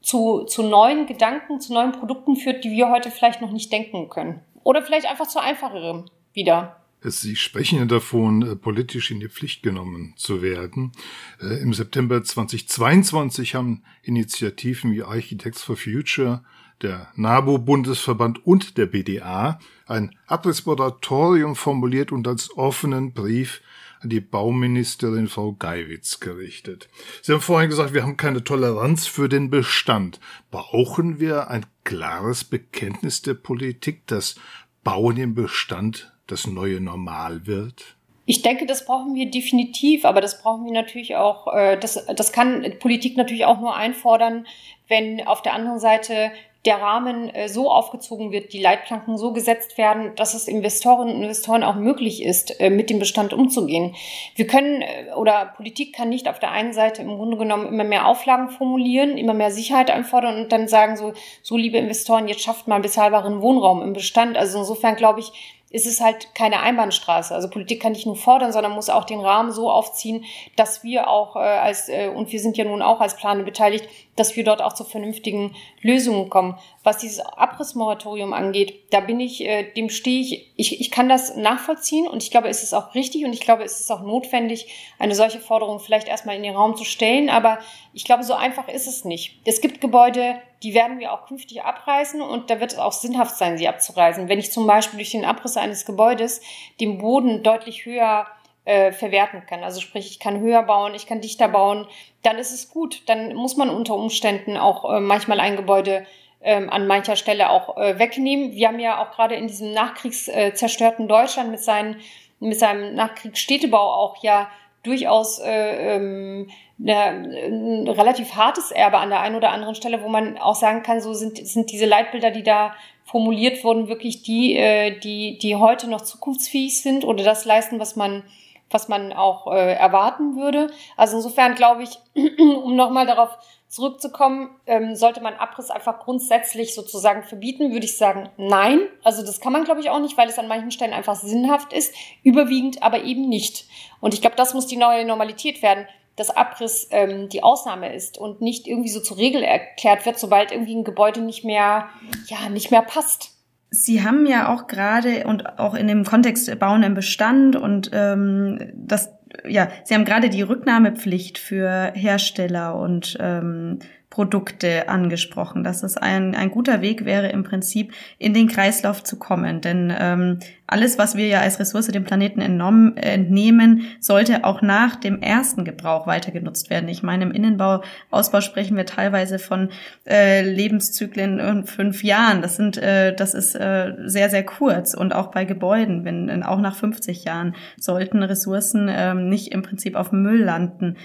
zu, 0.00 0.44
zu 0.44 0.62
neuen 0.62 1.06
Gedanken, 1.06 1.60
zu 1.60 1.74
neuen 1.74 1.92
Produkten 1.92 2.36
führt, 2.36 2.64
die 2.64 2.70
wir 2.70 2.88
heute 2.88 3.10
vielleicht 3.10 3.42
noch 3.42 3.50
nicht 3.50 3.70
denken 3.70 4.08
können. 4.08 4.40
Oder 4.64 4.82
vielleicht 4.82 5.06
einfach 5.06 5.26
zu 5.26 5.40
einfacherem 5.40 6.06
wieder. 6.32 6.76
Sie 7.00 7.36
sprechen 7.36 7.78
ja 7.78 7.84
davon, 7.84 8.42
äh, 8.42 8.56
politisch 8.56 9.10
in 9.10 9.20
die 9.20 9.28
Pflicht 9.28 9.62
genommen 9.62 10.14
zu 10.16 10.42
werden. 10.42 10.92
Äh, 11.40 11.60
Im 11.62 11.72
September 11.72 12.24
2022 12.24 13.54
haben 13.54 13.84
Initiativen 14.02 14.92
wie 14.92 15.02
Architects 15.02 15.62
for 15.62 15.76
Future 15.76 16.42
der 16.82 17.08
NABU-Bundesverband 17.16 18.46
und 18.46 18.78
der 18.78 18.86
BDA 18.86 19.58
ein 19.86 20.14
Abrissmoratorium 20.26 21.56
formuliert 21.56 22.12
und 22.12 22.28
als 22.28 22.56
offenen 22.56 23.12
Brief 23.12 23.62
an 24.00 24.10
die 24.10 24.20
Bauministerin 24.20 25.26
Frau 25.26 25.52
Geiwitz 25.52 26.20
gerichtet. 26.20 26.88
Sie 27.22 27.32
haben 27.32 27.40
vorhin 27.40 27.70
gesagt, 27.70 27.94
wir 27.94 28.02
haben 28.02 28.16
keine 28.16 28.44
Toleranz 28.44 29.06
für 29.06 29.28
den 29.28 29.50
Bestand. 29.50 30.20
Brauchen 30.50 31.18
wir 31.18 31.50
ein 31.50 31.66
klares 31.84 32.44
Bekenntnis 32.44 33.22
der 33.22 33.34
Politik, 33.34 34.06
dass 34.06 34.36
Bauen 34.84 35.16
im 35.16 35.34
Bestand 35.34 36.12
das 36.26 36.46
neue 36.46 36.80
Normal 36.80 37.46
wird? 37.46 37.96
Ich 38.24 38.42
denke, 38.42 38.66
das 38.66 38.84
brauchen 38.84 39.14
wir 39.14 39.30
definitiv, 39.30 40.04
aber 40.04 40.20
das 40.20 40.42
brauchen 40.42 40.66
wir 40.66 40.72
natürlich 40.72 41.16
auch, 41.16 41.52
äh, 41.54 41.78
das, 41.78 42.04
das 42.14 42.30
kann 42.30 42.74
Politik 42.78 43.16
natürlich 43.16 43.46
auch 43.46 43.58
nur 43.58 43.74
einfordern, 43.74 44.46
wenn 44.86 45.26
auf 45.26 45.40
der 45.40 45.54
anderen 45.54 45.78
Seite 45.78 46.30
der 46.64 46.80
Rahmen 46.80 47.30
äh, 47.30 47.48
so 47.48 47.70
aufgezogen 47.70 48.32
wird, 48.32 48.52
die 48.52 48.60
Leitplanken 48.60 49.16
so 49.16 49.32
gesetzt 49.32 49.78
werden, 49.78 50.14
dass 50.16 50.34
es 50.34 50.48
Investorinnen 50.48 51.14
und 51.14 51.22
Investoren 51.22 51.62
auch 51.62 51.76
möglich 51.76 52.22
ist, 52.22 52.60
äh, 52.60 52.68
mit 52.68 52.90
dem 52.90 52.98
Bestand 52.98 53.32
umzugehen. 53.32 53.94
Wir 54.34 54.46
können 54.46 54.82
äh, 54.82 55.12
oder 55.16 55.52
Politik 55.56 55.94
kann 55.94 56.08
nicht 56.08 56.28
auf 56.28 56.40
der 56.40 56.50
einen 56.50 56.72
Seite 56.72 57.02
im 57.02 57.16
Grunde 57.16 57.36
genommen 57.36 57.68
immer 57.68 57.84
mehr 57.84 58.06
Auflagen 58.06 58.50
formulieren, 58.50 59.18
immer 59.18 59.34
mehr 59.34 59.52
Sicherheit 59.52 59.90
einfordern 59.90 60.42
und 60.42 60.52
dann 60.52 60.66
sagen 60.66 60.96
so, 60.96 61.12
so 61.42 61.56
liebe 61.56 61.78
Investoren, 61.78 62.26
jetzt 62.26 62.42
schafft 62.42 62.66
mal 62.66 62.80
bezahlbaren 62.80 63.40
Wohnraum 63.40 63.80
im 63.82 63.92
Bestand. 63.92 64.36
Also 64.36 64.58
insofern 64.58 64.96
glaube 64.96 65.20
ich, 65.20 65.57
ist 65.70 65.86
es 65.86 66.00
halt 66.00 66.34
keine 66.34 66.60
Einbahnstraße. 66.60 67.34
Also 67.34 67.50
Politik 67.50 67.82
kann 67.82 67.92
nicht 67.92 68.06
nur 68.06 68.16
fordern, 68.16 68.52
sondern 68.52 68.72
muss 68.72 68.88
auch 68.88 69.04
den 69.04 69.20
Rahmen 69.20 69.52
so 69.52 69.70
aufziehen, 69.70 70.24
dass 70.56 70.82
wir 70.82 71.08
auch 71.08 71.36
äh, 71.36 71.40
als, 71.40 71.90
äh, 71.90 72.08
und 72.08 72.32
wir 72.32 72.40
sind 72.40 72.56
ja 72.56 72.64
nun 72.64 72.80
auch 72.80 73.00
als 73.00 73.16
Planer 73.16 73.44
beteiligt, 73.44 73.86
dass 74.16 74.34
wir 74.34 74.44
dort 74.44 74.62
auch 74.62 74.72
zu 74.72 74.84
vernünftigen 74.84 75.54
Lösungen 75.82 76.30
kommen. 76.30 76.58
Was 76.82 76.98
dieses 76.98 77.20
Abrissmoratorium 77.20 78.32
angeht, 78.32 78.80
da 78.90 79.00
bin 79.00 79.20
ich, 79.20 79.44
äh, 79.44 79.70
dem 79.74 79.90
stehe 79.90 80.22
ich, 80.22 80.52
ich, 80.56 80.80
ich 80.80 80.90
kann 80.90 81.08
das 81.08 81.36
nachvollziehen 81.36 82.08
und 82.08 82.22
ich 82.22 82.30
glaube, 82.30 82.48
es 82.48 82.62
ist 82.62 82.72
auch 82.72 82.94
richtig 82.94 83.26
und 83.26 83.34
ich 83.34 83.40
glaube, 83.40 83.62
es 83.62 83.78
ist 83.78 83.92
auch 83.92 84.00
notwendig, 84.00 84.68
eine 84.98 85.14
solche 85.14 85.38
Forderung 85.38 85.80
vielleicht 85.80 86.08
erstmal 86.08 86.36
in 86.36 86.42
den 86.42 86.56
Raum 86.56 86.76
zu 86.76 86.84
stellen, 86.84 87.28
aber 87.28 87.58
ich 87.92 88.04
glaube, 88.04 88.22
so 88.22 88.32
einfach 88.32 88.68
ist 88.68 88.86
es 88.86 89.04
nicht. 89.04 89.38
Es 89.44 89.60
gibt 89.60 89.82
Gebäude, 89.82 90.40
die 90.62 90.74
werden 90.74 90.98
wir 90.98 91.12
auch 91.12 91.26
künftig 91.26 91.62
abreißen 91.62 92.20
und 92.20 92.50
da 92.50 92.60
wird 92.60 92.72
es 92.72 92.78
auch 92.78 92.92
sinnhaft 92.92 93.36
sein, 93.36 93.58
sie 93.58 93.68
abzureißen. 93.68 94.28
Wenn 94.28 94.38
ich 94.38 94.52
zum 94.52 94.66
Beispiel 94.66 94.98
durch 94.98 95.12
den 95.12 95.24
Abriss 95.24 95.56
eines 95.56 95.84
Gebäudes 95.86 96.40
den 96.80 96.98
Boden 96.98 97.42
deutlich 97.42 97.84
höher 97.86 98.26
äh, 98.68 98.92
verwerten 98.92 99.46
kann. 99.46 99.64
Also 99.64 99.80
sprich, 99.80 100.10
ich 100.10 100.20
kann 100.20 100.40
höher 100.40 100.62
bauen, 100.62 100.94
ich 100.94 101.06
kann 101.06 101.22
dichter 101.22 101.48
bauen, 101.48 101.86
dann 102.22 102.36
ist 102.36 102.52
es 102.52 102.68
gut. 102.68 103.02
Dann 103.06 103.34
muss 103.34 103.56
man 103.56 103.70
unter 103.70 103.94
Umständen 103.94 104.58
auch 104.58 104.92
äh, 104.92 105.00
manchmal 105.00 105.40
ein 105.40 105.56
Gebäude 105.56 106.06
ähm, 106.42 106.68
an 106.68 106.86
mancher 106.86 107.16
Stelle 107.16 107.48
auch 107.48 107.78
äh, 107.78 107.98
wegnehmen. 107.98 108.52
Wir 108.52 108.68
haben 108.68 108.78
ja 108.78 109.02
auch 109.02 109.12
gerade 109.12 109.36
in 109.36 109.46
diesem 109.46 109.72
nachkriegszerstörten 109.72 111.06
äh, 111.06 111.08
Deutschland 111.08 111.50
mit, 111.50 111.60
seinen, 111.60 111.96
mit 112.40 112.58
seinem 112.58 112.94
Nachkriegsstädtebau 112.94 113.78
auch 113.78 114.22
ja 114.22 114.50
durchaus 114.82 115.38
äh, 115.38 115.96
ähm, 115.96 116.50
ein 116.80 117.88
relativ 117.88 118.34
hartes 118.34 118.70
Erbe 118.70 118.98
an 118.98 119.10
der 119.10 119.20
einen 119.20 119.36
oder 119.36 119.50
anderen 119.50 119.74
Stelle, 119.74 120.02
wo 120.02 120.08
man 120.08 120.38
auch 120.38 120.54
sagen 120.54 120.82
kann, 120.82 121.00
so 121.00 121.12
sind, 121.12 121.44
sind 121.46 121.72
diese 121.72 121.86
Leitbilder, 121.86 122.30
die 122.30 122.44
da 122.44 122.74
formuliert 123.04 123.64
wurden, 123.64 123.88
wirklich 123.88 124.22
die, 124.22 124.56
äh, 124.56 124.98
die, 124.98 125.38
die 125.38 125.56
heute 125.56 125.88
noch 125.88 126.02
zukunftsfähig 126.02 126.82
sind 126.82 127.04
oder 127.04 127.24
das 127.24 127.44
leisten, 127.44 127.80
was 127.80 127.96
man, 127.96 128.22
was 128.70 128.88
man 128.88 129.12
auch 129.12 129.50
äh, 129.52 129.72
erwarten 129.74 130.36
würde. 130.36 130.70
Also 130.96 131.16
insofern 131.16 131.54
glaube 131.54 131.82
ich, 131.82 131.98
um 132.38 132.76
nochmal 132.76 133.06
darauf 133.06 133.30
zurückzukommen, 133.66 134.50
ähm, 134.66 134.94
sollte 134.94 135.20
man 135.20 135.34
Abriss 135.34 135.70
einfach 135.70 136.00
grundsätzlich 136.00 136.74
sozusagen 136.74 137.22
verbieten, 137.22 137.72
würde 137.72 137.84
ich 137.84 137.96
sagen, 137.96 138.28
nein. 138.36 138.80
Also 139.02 139.22
das 139.22 139.40
kann 139.40 139.52
man, 139.52 139.64
glaube 139.64 139.80
ich, 139.80 139.90
auch 139.90 140.00
nicht, 140.00 140.16
weil 140.16 140.28
es 140.28 140.38
an 140.38 140.48
manchen 140.48 140.70
Stellen 140.70 140.94
einfach 140.94 141.16
sinnhaft 141.16 141.72
ist, 141.72 141.94
überwiegend 142.22 142.82
aber 142.82 143.04
eben 143.04 143.28
nicht. 143.28 143.66
Und 144.00 144.14
ich 144.14 144.20
glaube, 144.20 144.36
das 144.36 144.54
muss 144.54 144.66
die 144.66 144.76
neue 144.76 145.04
Normalität 145.04 145.60
werden 145.62 145.86
dass 146.18 146.30
Abriss 146.30 146.88
ähm, 146.90 147.28
die 147.28 147.42
Ausnahme 147.42 147.94
ist 147.94 148.18
und 148.18 148.40
nicht 148.40 148.66
irgendwie 148.66 148.88
so 148.88 149.00
zur 149.00 149.18
Regel 149.18 149.42
erklärt 149.42 150.04
wird, 150.06 150.18
sobald 150.18 150.52
irgendwie 150.52 150.74
ein 150.74 150.84
Gebäude 150.84 151.20
nicht 151.20 151.44
mehr, 151.44 151.88
ja, 152.26 152.48
nicht 152.48 152.70
mehr 152.70 152.82
passt. 152.82 153.32
Sie 153.70 154.02
haben 154.02 154.26
ja 154.26 154.52
auch 154.54 154.66
gerade 154.66 155.24
und 155.26 155.58
auch 155.58 155.74
in 155.74 155.88
dem 155.88 156.04
Kontext 156.04 156.58
Bauen 156.58 156.82
im 156.82 156.94
Bestand 156.94 157.54
und 157.54 157.90
ähm, 157.92 158.72
das, 158.74 159.12
ja, 159.46 159.68
Sie 159.84 159.94
haben 159.94 160.06
gerade 160.06 160.30
die 160.30 160.42
Rücknahmepflicht 160.42 161.38
für 161.38 161.92
Hersteller 161.94 162.76
und 162.76 163.18
ähm, 163.20 163.80
Produkte 164.18 164.88
angesprochen, 164.88 165.62
dass 165.62 165.84
es 165.84 165.96
ein, 165.96 166.34
ein 166.34 166.50
guter 166.50 166.80
Weg 166.80 167.04
wäre, 167.04 167.28
im 167.28 167.44
Prinzip 167.44 167.92
in 168.18 168.34
den 168.34 168.48
Kreislauf 168.48 169.04
zu 169.04 169.16
kommen. 169.16 169.60
Denn 169.60 169.94
ähm, 169.96 170.40
alles, 170.66 170.98
was 170.98 171.14
wir 171.14 171.28
ja 171.28 171.40
als 171.40 171.60
Ressource 171.60 171.86
dem 171.86 172.02
Planeten 172.02 172.40
entnommen, 172.40 172.96
entnehmen, 172.96 173.82
sollte 174.00 174.42
auch 174.42 174.60
nach 174.60 174.96
dem 174.96 175.22
ersten 175.22 175.64
Gebrauch 175.64 176.08
weiter 176.08 176.32
genutzt 176.32 176.68
werden. 176.68 176.88
Ich 176.88 177.04
meine, 177.04 177.26
im 177.26 177.30
Innenbau, 177.30 177.82
Ausbau 178.10 178.40
sprechen 178.40 178.76
wir 178.76 178.86
teilweise 178.86 179.38
von 179.38 179.68
äh, 180.04 180.42
Lebenszyklen 180.42 181.38
in 181.38 181.64
fünf 181.64 182.02
Jahren. 182.02 182.42
Das 182.42 182.56
sind, 182.56 182.76
äh, 182.76 183.14
das 183.14 183.34
ist 183.34 183.54
äh, 183.54 183.92
sehr, 184.06 184.30
sehr 184.30 184.44
kurz. 184.44 184.94
Und 184.94 185.14
auch 185.14 185.28
bei 185.28 185.44
Gebäuden, 185.44 186.04
wenn 186.04 186.42
auch 186.42 186.58
nach 186.58 186.74
50 186.74 187.22
Jahren 187.22 187.54
sollten 187.78 188.24
Ressourcen 188.24 188.88
äh, 188.88 189.14
nicht 189.14 189.52
im 189.52 189.62
Prinzip 189.62 189.94
auf 189.94 190.10
Müll 190.10 190.42
landen. 190.42 190.96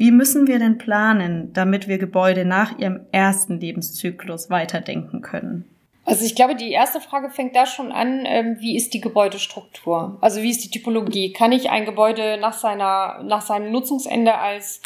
Wie 0.00 0.12
müssen 0.12 0.46
wir 0.46 0.58
denn 0.58 0.78
planen, 0.78 1.52
damit 1.52 1.86
wir 1.86 1.98
Gebäude 1.98 2.46
nach 2.46 2.78
ihrem 2.78 3.00
ersten 3.12 3.60
Lebenszyklus 3.60 4.48
weiterdenken 4.48 5.20
können? 5.20 5.68
Also 6.06 6.24
ich 6.24 6.34
glaube, 6.34 6.56
die 6.56 6.72
erste 6.72 7.02
Frage 7.02 7.28
fängt 7.28 7.54
da 7.54 7.66
schon 7.66 7.92
an, 7.92 8.24
ähm, 8.24 8.56
wie 8.60 8.78
ist 8.78 8.94
die 8.94 9.02
Gebäudestruktur? 9.02 10.16
Also 10.22 10.40
wie 10.40 10.48
ist 10.48 10.64
die 10.64 10.70
Typologie? 10.70 11.34
Kann 11.34 11.52
ich 11.52 11.68
ein 11.68 11.84
Gebäude 11.84 12.38
nach 12.40 12.54
seiner, 12.54 13.22
nach 13.24 13.42
seinem 13.42 13.72
Nutzungsende 13.72 14.38
als 14.38 14.80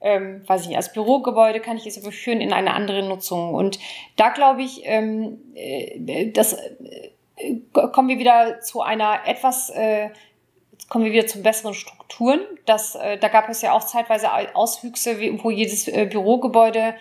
ähm, 0.00 0.42
weiß 0.48 0.62
ich 0.62 0.68
nicht, 0.68 0.76
als 0.76 0.92
Bürogebäude 0.92 1.60
kann 1.60 1.76
ich 1.76 1.86
es 1.86 1.96
überführen 1.96 2.40
in 2.40 2.52
eine 2.52 2.74
andere 2.74 3.06
Nutzung. 3.06 3.54
Und 3.54 3.78
da 4.16 4.30
glaube 4.30 4.62
ich, 4.62 4.80
ähm, 4.82 5.38
äh, 5.54 6.32
das 6.32 6.54
äh, 6.54 7.60
kommen 7.70 8.08
wir 8.08 8.18
wieder 8.18 8.60
zu 8.62 8.82
einer 8.82 9.20
etwas 9.26 9.70
äh, 9.70 10.10
kommen 10.88 11.04
wir 11.04 11.12
wieder 11.12 11.26
zu 11.26 11.42
besseren 11.42 11.74
Strukturen. 12.06 12.40
Das, 12.64 12.94
äh, 12.94 13.18
da 13.18 13.28
gab 13.28 13.48
es 13.48 13.62
ja 13.62 13.72
auch 13.72 13.84
zeitweise 13.84 14.28
Auswüchse, 14.54 15.18
wo 15.42 15.50
jedes 15.50 15.88
äh, 15.88 16.06
Bürogebäude 16.10 16.94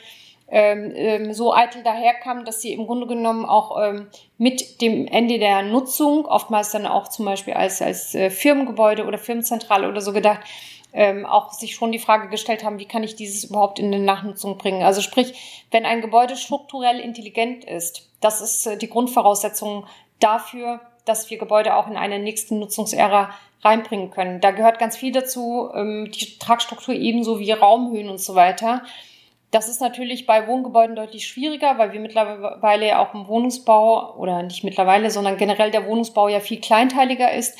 ähm, 0.48 0.92
ähm, 0.96 1.34
so 1.34 1.54
eitel 1.54 1.82
daherkam, 1.84 2.46
dass 2.46 2.62
sie 2.62 2.74
im 2.74 2.86
Grunde 2.86 3.08
genommen 3.08 3.46
auch 3.46 3.82
ähm, 3.82 4.08
mit 4.38 4.82
dem 4.82 5.08
Ende 5.08 5.40
der 5.40 5.64
Nutzung, 5.64 6.26
oftmals 6.26 6.72
dann 6.72 6.86
auch 6.86 7.08
zum 7.08 7.26
Beispiel 7.26 7.54
als, 7.54 7.82
als 7.82 8.14
äh, 8.14 8.30
Firmengebäude 8.30 9.06
oder 9.06 9.18
Firmenzentrale 9.18 9.88
oder 9.88 10.02
so 10.02 10.14
gedacht, 10.14 10.42
ähm, 10.94 11.26
auch 11.26 11.52
sich 11.52 11.76
schon 11.76 11.92
die 11.92 12.00
Frage 12.00 12.30
gestellt 12.30 12.64
haben, 12.64 12.80
wie 12.80 12.88
kann 12.88 13.04
ich 13.04 13.16
dieses 13.16 13.46
überhaupt 13.46 13.80
in 13.80 13.88
eine 13.88 14.00
Nachnutzung 14.00 14.58
bringen. 14.58 14.84
Also 14.84 15.02
sprich, 15.02 15.68
wenn 15.72 15.86
ein 15.86 16.02
Gebäude 16.02 16.38
strukturell 16.38 17.00
intelligent 17.00 17.66
ist, 17.66 18.08
das 18.22 18.40
ist 18.40 18.68
äh, 18.68 18.78
die 18.78 18.90
Grundvoraussetzung 18.90 19.88
dafür, 20.20 20.80
dass 21.06 21.30
wir 21.30 21.38
Gebäude 21.38 21.76
auch 21.76 21.88
in 21.88 21.98
eine 21.98 22.20
nächste 22.20 22.56
Nutzungsära 22.56 23.32
reinbringen 23.64 24.12
können. 24.12 24.42
Da 24.42 24.52
gehört 24.52 24.80
ganz 24.80 24.98
viel 24.98 25.12
dazu, 25.12 25.70
ähm, 25.74 26.12
die 26.12 26.38
Tragstruktur 26.40 26.94
ebenso 26.94 27.40
wie 27.40 27.52
Raumhöhen 27.52 28.10
und 28.10 28.20
so 28.20 28.36
weiter. 28.36 28.84
Das 29.52 29.70
ist 29.70 29.80
natürlich 29.80 30.26
bei 30.26 30.48
Wohngebäuden 30.48 30.96
deutlich 30.96 31.28
schwieriger, 31.28 31.78
weil 31.78 31.94
wir 31.94 32.00
mittlerweile 32.00 32.88
ja 32.88 33.00
auch 33.00 33.14
im 33.14 33.28
Wohnungsbau 33.28 34.16
oder 34.18 34.44
nicht 34.44 34.64
mittlerweile, 34.64 35.10
sondern 35.12 35.38
generell 35.38 35.72
der 35.72 35.86
Wohnungsbau 35.88 36.28
ja 36.28 36.40
viel 36.40 36.60
kleinteiliger 36.60 37.32
ist. 37.32 37.58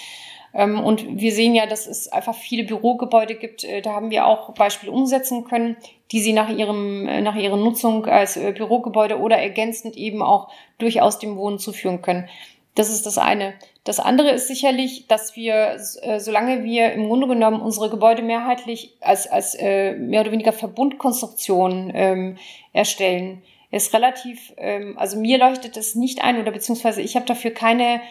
Ähm, 0.56 0.80
und 0.80 1.20
wir 1.20 1.32
sehen 1.34 1.54
ja, 1.54 1.68
dass 1.68 1.86
es 1.86 2.08
einfach 2.08 2.34
viele 2.34 2.64
Bürogebäude 2.64 3.36
gibt. 3.36 3.64
Äh, 3.64 3.82
da 3.82 3.94
haben 3.94 4.10
wir 4.10 4.26
auch 4.26 4.54
Beispiele 4.54 4.92
umsetzen 4.92 5.44
können, 5.44 5.76
die 6.12 6.22
sie 6.22 6.34
nach 6.34 6.50
ihrem, 6.50 7.08
äh, 7.08 7.22
nach 7.22 7.36
ihrer 7.36 7.58
Nutzung 7.58 8.06
als 8.06 8.38
äh, 8.38 8.54
Bürogebäude 8.54 9.20
oder 9.20 9.38
ergänzend 9.38 9.98
eben 9.98 10.22
auch 10.22 10.50
durchaus 10.78 11.20
dem 11.20 11.36
Wohnen 11.36 11.60
zuführen 11.60 12.02
können. 12.02 12.30
Das 12.76 12.90
ist 12.90 13.06
das 13.06 13.18
eine. 13.18 13.54
Das 13.86 14.00
andere 14.00 14.32
ist 14.32 14.48
sicherlich, 14.48 15.08
dass 15.08 15.36
wir, 15.36 15.78
äh, 16.02 16.20
solange 16.20 16.64
wir 16.64 16.92
im 16.92 17.08
Grunde 17.08 17.28
genommen 17.28 17.62
unsere 17.62 17.90
Gebäude 17.90 18.22
mehrheitlich 18.22 18.94
als, 19.00 19.28
als 19.28 19.56
äh, 19.56 19.94
mehr 19.94 20.22
oder 20.22 20.32
weniger 20.32 20.52
Verbundkonstruktion 20.52 21.92
ähm, 21.96 22.38
erstellen, 22.74 23.42
ist 23.72 23.94
relativ, 23.94 24.54
ähm, 24.58 24.98
also 24.98 25.18
mir 25.18 25.38
leuchtet 25.38 25.78
es 25.78 25.96
nicht 25.96 26.24
ein 26.24 26.40
oder 26.40 26.52
beziehungsweise 26.52 27.02
ich 27.02 27.16
habe 27.16 27.26
dafür 27.26 27.52
keine 27.52 28.02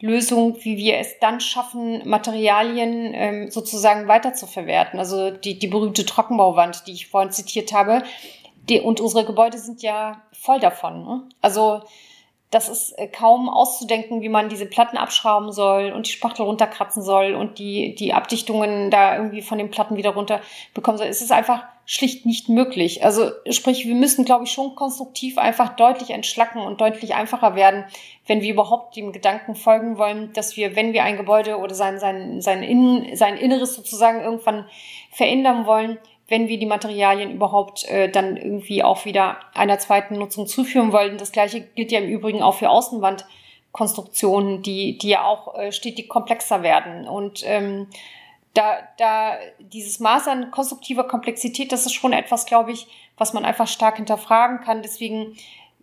Lösung, 0.00 0.56
wie 0.64 0.76
wir 0.76 0.98
es 0.98 1.18
dann 1.18 1.40
schaffen, 1.40 2.06
Materialien 2.08 3.12
ähm, 3.14 3.50
sozusagen 3.50 4.08
weiterzuverwerten. 4.08 4.98
Also 4.98 5.30
die, 5.30 5.58
die 5.58 5.66
berühmte 5.66 6.04
Trockenbauwand, 6.04 6.86
die 6.86 6.92
ich 6.92 7.08
vorhin 7.08 7.30
zitiert 7.30 7.72
habe. 7.72 8.02
Die, 8.68 8.80
und 8.80 9.00
unsere 9.00 9.24
Gebäude 9.24 9.58
sind 9.58 9.82
ja 9.82 10.22
voll 10.32 10.60
davon. 10.60 11.04
Ne? 11.04 11.22
Also 11.40 11.82
das 12.54 12.68
ist 12.68 12.92
äh, 12.98 13.08
kaum 13.08 13.48
auszudenken, 13.48 14.22
wie 14.22 14.28
man 14.28 14.48
diese 14.48 14.66
Platten 14.66 14.96
abschrauben 14.96 15.50
soll 15.50 15.92
und 15.92 16.06
die 16.06 16.12
Spachtel 16.12 16.44
runterkratzen 16.44 17.02
soll 17.02 17.34
und 17.34 17.58
die, 17.58 17.94
die 17.96 18.12
Abdichtungen 18.12 18.90
da 18.90 19.16
irgendwie 19.16 19.42
von 19.42 19.58
den 19.58 19.70
Platten 19.70 19.96
wieder 19.96 20.10
runter 20.10 20.40
bekommen 20.72 20.96
soll. 20.98 21.08
Es 21.08 21.20
ist 21.20 21.32
einfach 21.32 21.64
schlicht 21.86 22.24
nicht 22.24 22.48
möglich. 22.48 23.04
Also 23.04 23.30
sprich, 23.50 23.86
wir 23.86 23.94
müssen, 23.94 24.24
glaube 24.24 24.44
ich, 24.44 24.52
schon 24.52 24.74
konstruktiv 24.74 25.36
einfach 25.36 25.76
deutlich 25.76 26.10
entschlacken 26.10 26.62
und 26.62 26.80
deutlich 26.80 27.14
einfacher 27.14 27.56
werden, 27.56 27.84
wenn 28.26 28.40
wir 28.40 28.52
überhaupt 28.52 28.96
dem 28.96 29.12
Gedanken 29.12 29.54
folgen 29.54 29.98
wollen, 29.98 30.32
dass 30.32 30.56
wir, 30.56 30.76
wenn 30.76 30.92
wir 30.92 31.02
ein 31.02 31.16
Gebäude 31.16 31.58
oder 31.58 31.74
sein, 31.74 31.98
sein, 31.98 32.40
sein, 32.40 32.62
Innen, 32.62 33.16
sein 33.16 33.36
Inneres 33.36 33.74
sozusagen 33.74 34.22
irgendwann 34.22 34.66
verändern 35.10 35.66
wollen, 35.66 35.98
wenn 36.28 36.48
wir 36.48 36.58
die 36.58 36.66
Materialien 36.66 37.32
überhaupt 37.32 37.84
äh, 37.84 38.08
dann 38.08 38.36
irgendwie 38.36 38.82
auch 38.82 39.04
wieder 39.04 39.36
einer 39.52 39.78
zweiten 39.78 40.14
Nutzung 40.14 40.46
zuführen 40.46 40.92
wollen. 40.92 41.18
Das 41.18 41.32
gleiche 41.32 41.60
gilt 41.60 41.92
ja 41.92 42.00
im 42.00 42.08
Übrigen 42.08 42.42
auch 42.42 42.54
für 42.54 42.70
Außenwandkonstruktionen, 42.70 44.62
die, 44.62 44.96
die 44.96 45.08
ja 45.08 45.24
auch 45.24 45.54
äh, 45.54 45.72
stetig 45.72 46.08
komplexer 46.08 46.62
werden. 46.62 47.06
Und 47.06 47.42
ähm, 47.44 47.88
da, 48.54 48.78
da 48.96 49.36
dieses 49.58 50.00
Maß 50.00 50.28
an 50.28 50.50
konstruktiver 50.50 51.04
Komplexität, 51.04 51.72
das 51.72 51.84
ist 51.84 51.92
schon 51.92 52.12
etwas, 52.12 52.46
glaube 52.46 52.72
ich, 52.72 52.86
was 53.18 53.34
man 53.34 53.44
einfach 53.44 53.68
stark 53.68 53.96
hinterfragen 53.96 54.60
kann. 54.60 54.82
Deswegen 54.82 55.36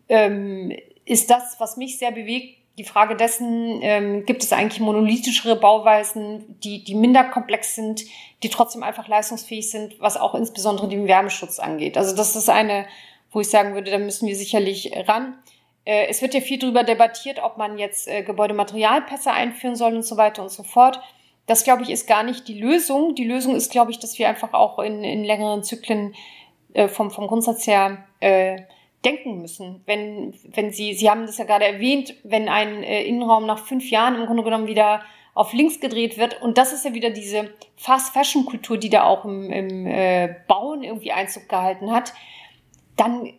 ähm, 0.10 0.76
ist 1.06 1.30
das, 1.30 1.60
was 1.60 1.78
mich 1.78 2.00
sehr 2.00 2.12
bewegt, 2.12 2.58
die 2.78 2.84
Frage 2.84 3.16
dessen, 3.16 3.80
ähm, 3.82 4.26
gibt 4.26 4.44
es 4.44 4.54
eigentlich 4.54 4.80
monolithischere 4.80 5.56
Bauweisen, 5.56 6.60
die, 6.64 6.84
die 6.84 6.96
minder 6.96 7.24
komplex 7.26 7.76
sind, 7.76 8.04
die 8.44 8.50
trotzdem 8.50 8.82
einfach 8.82 9.08
leistungsfähig 9.08 9.70
sind, 9.70 10.00
was 10.00 10.18
auch 10.18 10.36
insbesondere 10.36 10.88
den 10.88 11.08
Wärmeschutz 11.08 11.60
angeht. 11.60 11.98
Also 11.98 12.16
das 12.16 12.36
ist 12.36 12.50
eine, 12.50 12.86
wo 13.32 13.42
ich 13.42 13.50
sagen 13.50 13.74
würde, 13.74 13.92
da 13.92 13.98
müssen 13.98 14.28
wir 14.28 14.36
sicherlich 14.36 14.92
ran. 15.08 15.38
Äh, 15.86 16.08
es 16.08 16.22
wird 16.22 16.34
ja 16.34 16.42
viel 16.42 16.60
darüber 16.60 16.84
debattiert, 16.84 17.40
ob 17.44 17.58
man 17.58 17.78
jetzt 17.78 18.08
äh, 18.08 18.24
Gebäudematerialpässe 18.24 19.32
einführen 19.32 19.76
soll 19.76 19.96
und 19.96 20.06
so 20.06 20.18
weiter 20.18 20.42
und 20.42 20.50
so 20.52 20.64
fort. 20.64 21.00
Das, 21.48 21.64
glaube 21.64 21.84
ich, 21.84 21.90
ist 21.90 22.08
gar 22.08 22.24
nicht 22.24 22.48
die 22.48 22.60
Lösung. 22.60 23.16
Die 23.16 23.26
Lösung 23.26 23.56
ist, 23.56 23.72
glaube 23.72 23.92
ich, 23.92 24.00
dass 24.00 24.18
wir 24.18 24.30
einfach 24.30 24.54
auch 24.54 24.80
in, 24.80 25.04
in 25.04 25.24
längeren 25.24 25.64
Zyklen 25.64 26.16
äh, 26.74 26.88
vom, 26.88 27.12
vom 27.12 27.28
Grundsatz 27.28 27.68
her 27.68 28.06
äh, 28.22 28.62
denken 29.06 29.42
müssen. 29.42 29.82
Wenn, 29.86 30.34
wenn 30.54 30.72
Sie, 30.72 30.94
Sie 30.94 31.10
haben 31.10 31.26
das 31.26 31.38
ja 31.38 31.46
gerade 31.46 31.66
erwähnt, 31.66 32.14
wenn 32.24 32.50
ein 32.50 32.84
äh, 32.84 33.04
Innenraum 33.04 33.46
nach 33.46 33.60
fünf 33.60 33.90
Jahren 33.90 34.16
im 34.16 34.26
Grunde 34.26 34.44
genommen 34.44 34.68
wieder 34.68 35.02
auf 35.34 35.54
links 35.54 35.80
gedreht 35.80 36.18
wird. 36.18 36.42
Und 36.42 36.58
das 36.58 36.74
ist 36.74 36.86
ja 36.86 36.94
wieder 36.94 37.10
diese 37.10 37.52
Fast-Fashion-Kultur, 37.78 38.78
die 38.78 38.90
da 38.90 39.04
auch 39.04 39.26
im, 39.26 39.52
im 39.52 39.88
äh, 39.88 40.36
Bauen 40.48 40.84
irgendwie 40.84 41.12
Einzug 41.12 41.48
gehalten 41.48 41.92
hat. 41.92 42.14
Dann 42.98 43.34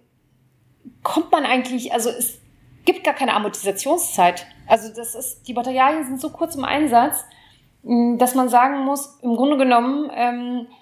kommt 1.03 1.31
man 1.31 1.45
eigentlich, 1.45 1.93
also 1.93 2.09
es 2.11 2.41
gibt 2.85 3.05
gar 3.05 3.15
keine 3.15 3.35
Amortisationszeit. 3.35 4.47
Also 4.67 4.93
das 4.95 5.15
ist, 5.15 5.47
die 5.47 5.55
Materialien 5.55 6.05
sind 6.05 6.21
so 6.21 6.31
kurz 6.31 6.55
im 6.55 6.65
Einsatz, 6.65 7.25
dass 7.83 8.35
man 8.35 8.49
sagen 8.49 8.85
muss, 8.85 9.19
im 9.23 9.37
Grunde 9.37 9.57
genommen, 9.57 10.11
ähm, 10.15 10.67
äh, 10.71 10.82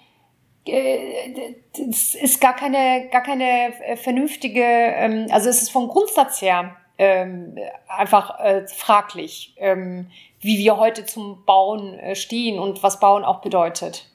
es 0.65 2.15
ist 2.15 2.39
gar 2.39 2.55
keine, 2.55 3.09
gar 3.11 3.23
keine 3.23 3.73
äh, 3.83 3.95
vernünftige, 3.95 4.63
ähm, 4.63 5.27
also 5.31 5.49
es 5.49 5.61
ist 5.61 5.71
vom 5.71 5.87
Grundsatz 5.87 6.41
her 6.41 6.77
ähm, 6.97 7.57
einfach 7.87 8.39
äh, 8.39 8.67
fraglich, 8.67 9.55
ähm, 9.57 10.07
wie 10.39 10.59
wir 10.59 10.77
heute 10.77 11.05
zum 11.05 11.43
Bauen 11.45 11.95
äh, 11.95 12.15
stehen 12.15 12.59
und 12.59 12.83
was 12.83 12.99
Bauen 12.99 13.23
auch 13.23 13.41
bedeutet. 13.41 14.07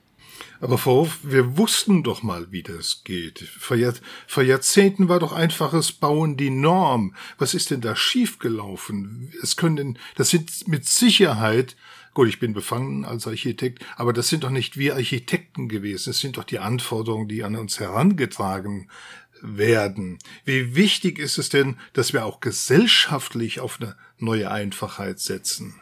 Aber 0.61 0.78
Frau 0.78 1.01
Hof, 1.01 1.18
wir 1.22 1.59
wussten 1.59 2.03
doch 2.03 2.22
mal, 2.22 2.51
wie 2.51 2.62
das 2.62 3.03
geht. 3.05 3.40
Vor, 3.40 3.76
Jahr, 3.76 3.92
vor 4.26 4.42
Jahrzehnten 4.42 5.09
war 5.09 5.18
doch 5.18 5.32
einfaches 5.32 5.92
Bauen 5.92 6.36
die 6.36 6.51
Norm. 6.51 7.14
Was 7.38 7.55
ist 7.55 7.70
denn 7.70 7.80
da 7.80 7.94
schiefgelaufen? 7.94 9.32
Es 9.42 9.57
können, 9.57 9.99
das 10.14 10.30
sind 10.30 10.66
mit 10.68 10.86
Sicherheit 10.86 11.76
Gut, 12.16 12.28
ich 12.30 12.40
bin 12.40 12.54
befangen 12.54 13.04
als 13.04 13.26
Architekt, 13.26 13.84
aber 13.98 14.14
das 14.14 14.30
sind 14.30 14.42
doch 14.42 14.48
nicht 14.48 14.78
wir 14.78 14.94
Architekten 14.94 15.68
gewesen. 15.68 16.08
Es 16.08 16.20
sind 16.20 16.38
doch 16.38 16.44
die 16.44 16.58
Anforderungen, 16.58 17.28
die 17.28 17.44
an 17.44 17.56
uns 17.56 17.78
herangetragen 17.78 18.90
werden. 19.42 20.18
Wie 20.46 20.74
wichtig 20.74 21.18
ist 21.18 21.36
es 21.36 21.50
denn, 21.50 21.76
dass 21.92 22.14
wir 22.14 22.24
auch 22.24 22.40
gesellschaftlich 22.40 23.60
auf 23.60 23.78
eine 23.78 23.96
neue 24.16 24.50
Einfachheit 24.50 25.18
setzen? 25.18 25.78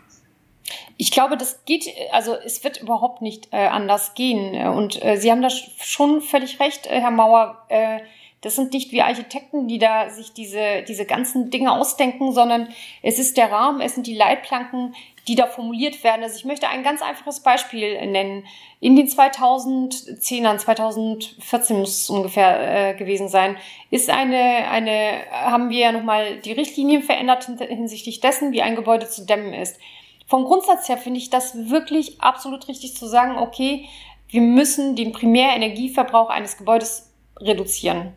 Ich 0.96 1.12
glaube, 1.12 1.36
das 1.36 1.64
geht, 1.66 1.86
also 2.10 2.34
es 2.34 2.64
wird 2.64 2.82
überhaupt 2.82 3.22
nicht 3.22 3.50
äh, 3.52 3.68
anders 3.68 4.14
gehen. 4.14 4.56
Und 4.66 5.00
äh, 5.04 5.18
Sie 5.18 5.30
haben 5.30 5.40
da 5.40 5.50
schon 5.50 6.20
völlig 6.20 6.58
recht, 6.58 6.86
äh, 6.86 7.00
Herr 7.00 7.12
Mauer. 7.12 7.64
Äh, 7.68 8.00
das 8.44 8.56
sind 8.56 8.74
nicht 8.74 8.92
wir 8.92 9.06
Architekten, 9.06 9.68
die 9.68 9.78
da 9.78 10.10
sich 10.10 10.34
diese, 10.34 10.82
diese 10.86 11.06
ganzen 11.06 11.50
Dinge 11.50 11.72
ausdenken, 11.72 12.32
sondern 12.32 12.68
es 13.02 13.18
ist 13.18 13.38
der 13.38 13.50
Rahmen, 13.50 13.80
es 13.80 13.94
sind 13.94 14.06
die 14.06 14.14
Leitplanken, 14.14 14.94
die 15.26 15.34
da 15.34 15.46
formuliert 15.46 16.04
werden. 16.04 16.22
Also 16.22 16.36
ich 16.36 16.44
möchte 16.44 16.68
ein 16.68 16.82
ganz 16.82 17.00
einfaches 17.00 17.40
Beispiel 17.40 18.06
nennen. 18.06 18.44
In 18.80 18.96
den 18.96 19.08
2010ern, 19.08 20.58
2014 20.58 21.78
muss 21.78 22.02
es 22.02 22.10
ungefähr 22.10 22.90
äh, 22.90 22.94
gewesen 22.94 23.28
sein, 23.28 23.56
ist 23.90 24.10
eine, 24.10 24.68
eine, 24.68 25.22
haben 25.30 25.70
wir 25.70 25.78
ja 25.78 25.92
nochmal 25.92 26.40
die 26.40 26.52
Richtlinien 26.52 27.02
verändert 27.02 27.44
hinsichtlich 27.58 28.20
dessen, 28.20 28.52
wie 28.52 28.60
ein 28.60 28.76
Gebäude 28.76 29.08
zu 29.08 29.24
dämmen 29.24 29.54
ist. 29.54 29.78
Vom 30.26 30.44
Grundsatz 30.44 30.88
her 30.90 30.98
finde 30.98 31.18
ich 31.18 31.30
das 31.30 31.70
wirklich 31.70 32.20
absolut 32.20 32.68
richtig 32.68 32.94
zu 32.94 33.06
sagen, 33.06 33.38
okay, 33.38 33.88
wir 34.28 34.42
müssen 34.42 34.96
den 34.96 35.12
Primärenergieverbrauch 35.12 36.28
eines 36.28 36.58
Gebäudes 36.58 37.10
reduzieren. 37.40 38.12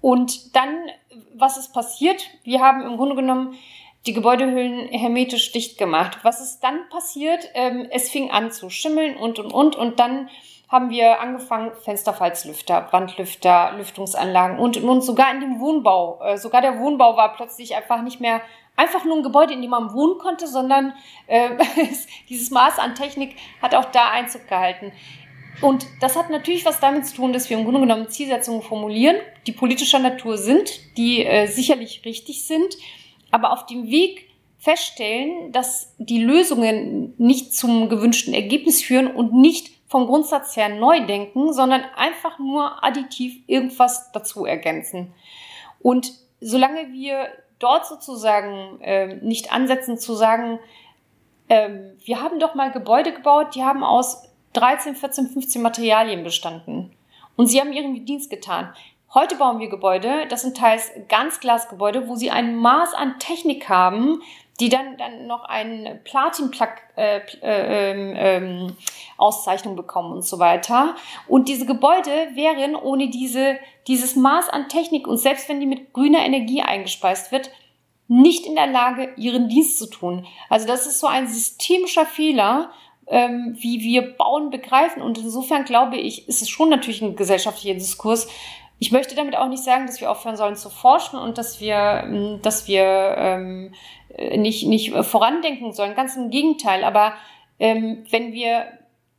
Und 0.00 0.54
dann, 0.54 0.90
was 1.34 1.56
ist 1.56 1.72
passiert? 1.72 2.22
Wir 2.44 2.60
haben 2.60 2.82
im 2.82 2.96
Grunde 2.96 3.16
genommen 3.16 3.56
die 4.06 4.12
Gebäudehüllen 4.12 4.88
hermetisch 4.88 5.50
dicht 5.52 5.78
gemacht. 5.78 6.18
Was 6.22 6.40
ist 6.40 6.60
dann 6.60 6.88
passiert? 6.90 7.50
Ähm, 7.54 7.88
es 7.90 8.08
fing 8.08 8.30
an 8.30 8.52
zu 8.52 8.70
schimmeln 8.70 9.16
und, 9.16 9.38
und, 9.38 9.52
und. 9.52 9.76
Und 9.76 9.98
dann 9.98 10.28
haben 10.68 10.90
wir 10.90 11.20
angefangen, 11.20 11.72
Fensterfalzlüfter, 11.84 12.88
Wandlüfter, 12.90 13.72
Lüftungsanlagen 13.76 14.58
und, 14.58 14.76
und 14.78 15.00
sogar 15.02 15.32
in 15.32 15.40
dem 15.40 15.60
Wohnbau. 15.60 16.20
Äh, 16.22 16.38
sogar 16.38 16.60
der 16.60 16.78
Wohnbau 16.78 17.16
war 17.16 17.34
plötzlich 17.34 17.74
einfach 17.74 18.02
nicht 18.02 18.20
mehr 18.20 18.40
einfach 18.76 19.04
nur 19.04 19.16
ein 19.16 19.22
Gebäude, 19.22 19.54
in 19.54 19.62
dem 19.62 19.70
man 19.70 19.92
wohnen 19.92 20.18
konnte, 20.18 20.46
sondern 20.46 20.92
äh, 21.26 21.50
dieses 22.28 22.50
Maß 22.50 22.78
an 22.78 22.94
Technik 22.94 23.36
hat 23.62 23.74
auch 23.74 23.86
da 23.86 24.10
Einzug 24.10 24.46
gehalten. 24.48 24.92
Und 25.60 25.86
das 26.00 26.16
hat 26.16 26.30
natürlich 26.30 26.64
was 26.64 26.80
damit 26.80 27.06
zu 27.06 27.16
tun, 27.16 27.32
dass 27.32 27.48
wir 27.48 27.56
im 27.56 27.64
Grunde 27.64 27.80
genommen 27.80 28.08
Zielsetzungen 28.08 28.62
formulieren, 28.62 29.16
die 29.46 29.52
politischer 29.52 29.98
Natur 29.98 30.36
sind, 30.36 30.70
die 30.96 31.24
äh, 31.24 31.46
sicherlich 31.46 32.02
richtig 32.04 32.44
sind, 32.46 32.76
aber 33.30 33.52
auf 33.52 33.66
dem 33.66 33.86
Weg 33.86 34.28
feststellen, 34.58 35.52
dass 35.52 35.94
die 35.98 36.22
Lösungen 36.22 37.14
nicht 37.18 37.54
zum 37.54 37.88
gewünschten 37.88 38.34
Ergebnis 38.34 38.82
führen 38.82 39.06
und 39.06 39.32
nicht 39.32 39.70
vom 39.88 40.06
Grundsatz 40.06 40.56
her 40.56 40.68
neu 40.68 41.06
denken, 41.06 41.52
sondern 41.52 41.82
einfach 41.96 42.38
nur 42.38 42.82
additiv 42.84 43.36
irgendwas 43.46 44.10
dazu 44.12 44.44
ergänzen. 44.44 45.12
Und 45.80 46.12
solange 46.40 46.92
wir 46.92 47.28
dort 47.58 47.86
sozusagen 47.86 48.80
äh, 48.80 49.14
nicht 49.16 49.52
ansetzen 49.52 49.98
zu 49.98 50.14
sagen, 50.14 50.58
äh, 51.48 51.70
wir 52.04 52.20
haben 52.20 52.40
doch 52.40 52.54
mal 52.54 52.72
Gebäude 52.72 53.12
gebaut, 53.12 53.54
die 53.54 53.62
haben 53.62 53.84
aus 53.84 54.25
13, 54.56 54.96
14, 54.96 55.28
15 55.28 55.62
Materialien 55.62 56.24
bestanden. 56.24 56.92
Und 57.36 57.46
sie 57.46 57.60
haben 57.60 57.72
ihren 57.72 58.04
Dienst 58.06 58.30
getan. 58.30 58.72
Heute 59.14 59.36
bauen 59.36 59.60
wir 59.60 59.68
Gebäude, 59.68 60.26
das 60.28 60.42
sind 60.42 60.56
teils 60.56 60.90
Ganzglasgebäude, 61.08 62.08
wo 62.08 62.16
sie 62.16 62.30
ein 62.30 62.56
Maß 62.56 62.92
an 62.94 63.18
Technik 63.18 63.68
haben, 63.68 64.20
die 64.58 64.68
dann, 64.68 64.96
dann 64.96 65.26
noch 65.26 65.44
eine 65.44 65.96
Platin-Auszeichnung 66.04 66.94
äh, 66.96 67.20
äh, 67.42 68.36
ähm, 68.36 69.76
bekommen 69.76 70.12
und 70.12 70.24
so 70.24 70.38
weiter. 70.38 70.96
Und 71.28 71.48
diese 71.48 71.66
Gebäude 71.66 72.10
wären 72.34 72.74
ohne 72.74 73.10
diese, 73.10 73.58
dieses 73.86 74.16
Maß 74.16 74.48
an 74.48 74.68
Technik 74.68 75.06
und 75.06 75.18
selbst 75.18 75.48
wenn 75.48 75.60
die 75.60 75.66
mit 75.66 75.92
grüner 75.92 76.24
Energie 76.24 76.62
eingespeist 76.62 77.32
wird, 77.32 77.50
nicht 78.08 78.46
in 78.46 78.54
der 78.54 78.68
Lage, 78.68 79.12
ihren 79.16 79.48
Dienst 79.48 79.78
zu 79.78 79.86
tun. 79.86 80.26
Also 80.48 80.66
das 80.66 80.86
ist 80.86 81.00
so 81.00 81.06
ein 81.06 81.26
systemischer 81.26 82.06
Fehler, 82.06 82.70
ähm, 83.08 83.56
wie 83.58 83.80
wir 83.80 84.16
Bauen 84.16 84.50
begreifen. 84.50 85.02
Und 85.02 85.18
insofern 85.18 85.64
glaube 85.64 85.96
ich, 85.96 86.28
ist 86.28 86.42
es 86.42 86.48
schon 86.48 86.68
natürlich 86.68 87.02
ein 87.02 87.16
gesellschaftlicher 87.16 87.74
Diskurs. 87.74 88.28
Ich 88.78 88.92
möchte 88.92 89.14
damit 89.14 89.36
auch 89.36 89.48
nicht 89.48 89.64
sagen, 89.64 89.86
dass 89.86 90.00
wir 90.00 90.10
aufhören 90.10 90.36
sollen 90.36 90.56
zu 90.56 90.68
forschen 90.68 91.18
und 91.18 91.38
dass 91.38 91.60
wir, 91.60 92.02
ähm, 92.04 92.40
dass 92.42 92.68
wir 92.68 93.14
ähm, 93.18 93.74
nicht, 94.36 94.66
nicht 94.66 94.92
vorandenken 94.92 95.72
sollen. 95.72 95.94
Ganz 95.94 96.16
im 96.16 96.30
Gegenteil. 96.30 96.84
Aber 96.84 97.14
ähm, 97.58 98.04
wenn 98.10 98.32
wir 98.32 98.66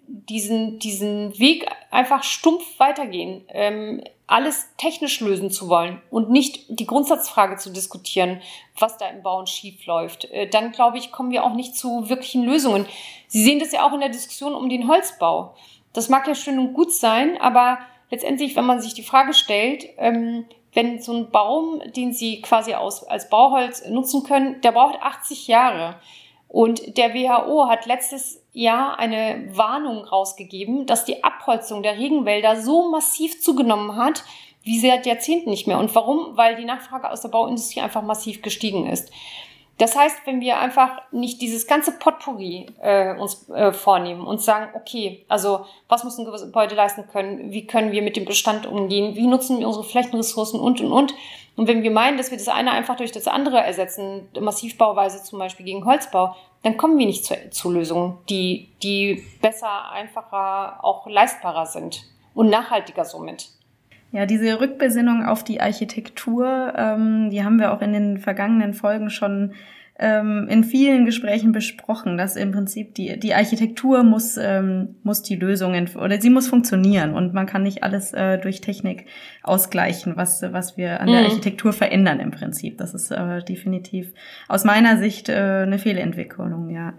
diesen, 0.08 0.80
diesen 0.80 1.38
Weg 1.40 1.68
einfach 1.92 2.24
stumpf 2.24 2.80
weitergehen, 2.80 3.44
ähm, 3.50 4.04
alles 4.28 4.68
technisch 4.78 5.22
lösen 5.22 5.50
zu 5.50 5.70
wollen 5.70 6.02
und 6.12 6.30
nicht 6.30 6.66
die 6.68 6.86
Grundsatzfrage 6.86 7.56
zu 7.56 7.72
diskutieren, 7.72 8.42
was 8.78 8.98
da 8.98 9.08
im 9.08 9.24
Bauen 9.24 9.48
schief 9.48 9.86
läuft, 9.86 10.26
äh, 10.26 10.50
dann 10.50 10.74
glaube 10.74 10.98
ich, 10.98 11.12
kommen 11.14 11.32
wir 11.32 11.46
auch 11.46 11.54
nicht 11.54 11.76
zu 11.76 12.10
wirklichen 12.10 12.44
Lösungen. 12.44 12.86
Sie 13.28 13.44
sehen 13.44 13.60
das 13.60 13.72
ja 13.72 13.88
auch 13.88 13.94
in 13.94 14.02
der 14.02 14.10
Diskussion 14.10 14.54
um 14.54 14.68
den 14.70 14.88
Holzbau. 14.88 15.56
Das 15.94 16.10
mag 16.10 16.28
ja 16.28 16.36
schön 16.36 16.60
und 16.60 16.74
gut 16.74 16.94
sein, 16.94 17.38
aber 17.40 17.80
letztendlich, 18.12 18.56
wenn 18.58 18.66
man 18.66 18.82
sich 18.82 18.94
die 18.94 19.04
Frage 19.04 19.34
stellt, 19.34 19.86
ähm, 19.98 20.46
wenn 20.74 21.02
so 21.02 21.14
ein 21.14 21.32
Baum, 21.32 21.82
den 21.96 22.14
Sie 22.14 22.42
quasi 22.42 22.74
als 22.74 23.30
Bauholz 23.30 23.88
nutzen 23.88 24.24
können, 24.24 24.62
der 24.62 24.74
braucht 24.74 25.02
80 25.02 25.48
Jahre. 25.48 25.96
Und 26.48 26.98
der 26.98 27.14
WHO 27.14 27.68
hat 27.68 27.86
letztes 27.88 28.44
Jahr 28.58 29.00
eine 29.00 29.50
Warnung 29.52 30.06
rausgegeben, 30.06 30.86
dass 30.86 31.06
die 31.06 31.24
Abholzung 31.24 31.84
der 31.84 31.98
Regenwälder 31.98 32.60
so 32.60 32.90
massiv 32.90 33.42
zugenommen 33.42 33.96
hat, 33.96 34.24
wie 34.64 34.80
seit 34.80 35.06
Jahrzehnten 35.06 35.50
nicht 35.50 35.68
mehr. 35.68 35.80
Und 35.80 35.96
warum? 35.96 36.36
Weil 36.36 36.56
die 36.56 36.66
Nachfrage 36.66 37.10
aus 37.10 37.22
der 37.22 37.30
Bauindustrie 37.30 37.82
einfach 37.82 38.02
massiv 38.02 38.42
gestiegen 38.42 38.88
ist. 38.88 39.12
Das 39.78 39.96
heißt, 39.96 40.26
wenn 40.26 40.42
wir 40.42 40.58
einfach 40.58 41.02
nicht 41.12 41.40
dieses 41.40 41.68
ganze 41.68 41.92
Potpourri 41.92 42.66
äh, 42.82 43.16
uns 43.16 43.48
äh, 43.50 43.72
vornehmen 43.72 44.26
und 44.26 44.42
sagen, 44.42 44.70
okay, 44.74 45.24
also 45.28 45.66
was 45.88 46.04
müssen 46.04 46.26
Gebäude 46.26 46.74
leisten 46.74 47.08
können, 47.12 47.52
wie 47.52 47.68
können 47.68 47.92
wir 47.92 48.02
mit 48.02 48.18
dem 48.18 48.26
Bestand 48.26 48.66
umgehen, 48.66 49.16
wie 49.16 49.28
nutzen 49.28 49.60
wir 49.60 49.68
unsere 49.68 49.86
Flächenressourcen 49.86 50.60
und 50.60 50.82
und 50.82 50.92
und. 50.92 51.14
Und 51.56 51.68
wenn 51.68 51.84
wir 51.84 51.92
meinen, 51.92 52.18
dass 52.18 52.32
wir 52.32 52.38
das 52.38 52.48
eine 52.48 52.72
einfach 52.72 52.98
durch 52.98 53.12
das 53.12 53.28
andere 53.28 53.60
ersetzen, 53.60 54.28
Massivbauweise 54.40 55.24
zum 55.24 55.38
Beispiel 55.38 55.66
gegen 55.66 55.86
Holzbau, 55.86 56.36
dann 56.68 56.76
kommen 56.76 56.98
wir 56.98 57.06
nicht 57.06 57.24
zu, 57.24 57.34
zu 57.50 57.72
Lösungen, 57.72 58.18
die, 58.30 58.68
die 58.84 59.24
besser, 59.42 59.90
einfacher, 59.90 60.84
auch 60.84 61.08
leistbarer 61.08 61.66
sind 61.66 62.04
und 62.34 62.50
nachhaltiger 62.50 63.06
somit. 63.06 63.48
Ja, 64.12 64.26
diese 64.26 64.60
Rückbesinnung 64.60 65.26
auf 65.26 65.46
die 65.46 65.62
Architektur, 65.62 66.74
ähm, 66.76 67.30
die 67.30 67.42
haben 67.42 67.58
wir 67.58 67.72
auch 67.72 67.82
in 67.82 67.94
den 67.94 68.18
vergangenen 68.18 68.74
Folgen 68.74 69.10
schon 69.10 69.54
ähm, 70.00 70.48
in 70.50 70.64
vielen 70.64 71.06
Gesprächen 71.06 71.52
besprochen, 71.52 72.18
dass 72.18 72.36
im 72.36 72.52
Prinzip 72.52 72.94
die, 72.96 73.20
die 73.20 73.34
Architektur 73.34 74.04
muss, 74.04 74.38
ähm, 74.38 74.96
muss 75.04 75.24
die 75.24 75.36
Lösungen 75.36 75.90
oder 75.96 76.22
sie 76.22 76.30
muss 76.30 76.48
funktionieren 76.48 77.14
und 77.14 77.34
man 77.34 77.48
kann 77.48 77.64
nicht 77.64 77.84
alles 77.84 78.14
äh, 78.14 78.38
durch 78.38 78.62
Technik 78.62 79.06
ausgleichen, 79.42 80.16
was, 80.16 80.44
was 80.52 80.78
wir 80.78 81.00
an 81.00 81.08
mhm. 81.08 81.14
der 81.14 81.22
Architektur 81.24 81.74
verändern 81.74 82.20
im 82.20 82.32
Prinzip. 82.32 82.78
Das 82.78 82.94
ist 82.94 83.12
äh, 83.12 83.44
definitiv 83.44 84.14
aus 84.48 84.66
meiner 84.66 84.98
Sicht 84.98 85.30
äh, 85.30 85.64
eine 85.64 85.80
Fehlentwicklung, 85.80 86.70
ja. 86.70 86.94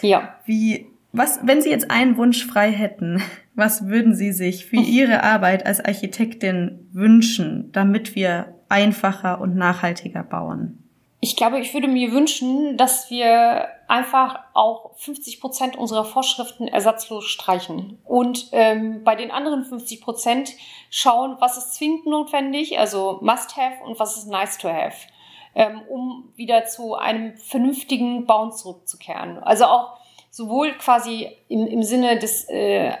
Ja. 0.00 0.36
Wie, 0.44 0.86
was, 1.12 1.40
wenn 1.42 1.60
Sie 1.60 1.70
jetzt 1.70 1.90
einen 1.90 2.16
Wunsch 2.16 2.46
frei 2.46 2.70
hätten, 2.70 3.20
was 3.56 3.88
würden 3.88 4.14
Sie 4.14 4.32
sich 4.32 4.66
für 4.66 4.76
Ihre 4.76 5.24
Arbeit 5.24 5.66
als 5.66 5.84
Architektin 5.84 6.86
wünschen, 6.92 7.72
damit 7.72 8.14
wir 8.14 8.54
einfacher 8.68 9.40
und 9.40 9.56
nachhaltiger 9.56 10.22
bauen? 10.22 10.84
Ich 11.20 11.34
glaube, 11.34 11.58
ich 11.58 11.74
würde 11.74 11.88
mir 11.88 12.12
wünschen, 12.12 12.76
dass 12.76 13.10
wir 13.10 13.68
einfach 13.88 14.38
auch 14.54 14.94
50 14.98 15.40
Prozent 15.40 15.76
unserer 15.76 16.04
Vorschriften 16.04 16.68
ersatzlos 16.68 17.24
streichen 17.24 17.98
und 18.04 18.48
ähm, 18.52 19.02
bei 19.02 19.16
den 19.16 19.32
anderen 19.32 19.64
50 19.64 20.00
Prozent 20.00 20.52
schauen, 20.90 21.36
was 21.40 21.58
ist 21.58 21.74
zwingend 21.74 22.06
notwendig, 22.06 22.78
also 22.78 23.18
must 23.20 23.56
have 23.56 23.82
und 23.84 23.98
was 23.98 24.16
ist 24.16 24.28
nice 24.28 24.58
to 24.58 24.68
have, 24.68 24.96
ähm, 25.56 25.80
um 25.88 26.32
wieder 26.36 26.66
zu 26.66 26.94
einem 26.94 27.36
vernünftigen 27.36 28.24
Bauen 28.26 28.52
zurückzukehren. 28.52 29.38
Also 29.38 29.64
auch 29.64 29.98
sowohl 30.30 30.72
quasi 30.74 31.36
im, 31.48 31.66
im 31.66 31.82
Sinne 31.82 32.18
des, 32.18 32.44
äh, 32.48 32.92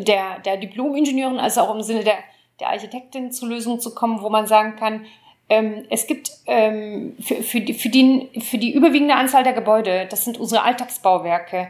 der, 0.00 0.38
der 0.38 0.58
Diplom-Ingenieurin 0.58 1.40
als 1.40 1.58
auch 1.58 1.74
im 1.74 1.82
Sinne 1.82 2.04
der, 2.04 2.18
der 2.60 2.68
Architektin 2.68 3.32
zu 3.32 3.46
Lösungen 3.46 3.80
zu 3.80 3.96
kommen, 3.96 4.22
wo 4.22 4.30
man 4.30 4.46
sagen 4.46 4.76
kann, 4.76 5.06
ähm, 5.48 5.84
es 5.90 6.06
gibt 6.06 6.30
ähm, 6.46 7.16
für, 7.20 7.42
für, 7.42 7.60
die, 7.60 7.74
für, 7.74 7.88
die, 7.88 8.30
für 8.40 8.58
die 8.58 8.72
überwiegende 8.72 9.14
Anzahl 9.14 9.44
der 9.44 9.52
Gebäude, 9.52 10.06
das 10.06 10.24
sind 10.24 10.38
unsere 10.38 10.62
Alltagsbauwerke, 10.62 11.68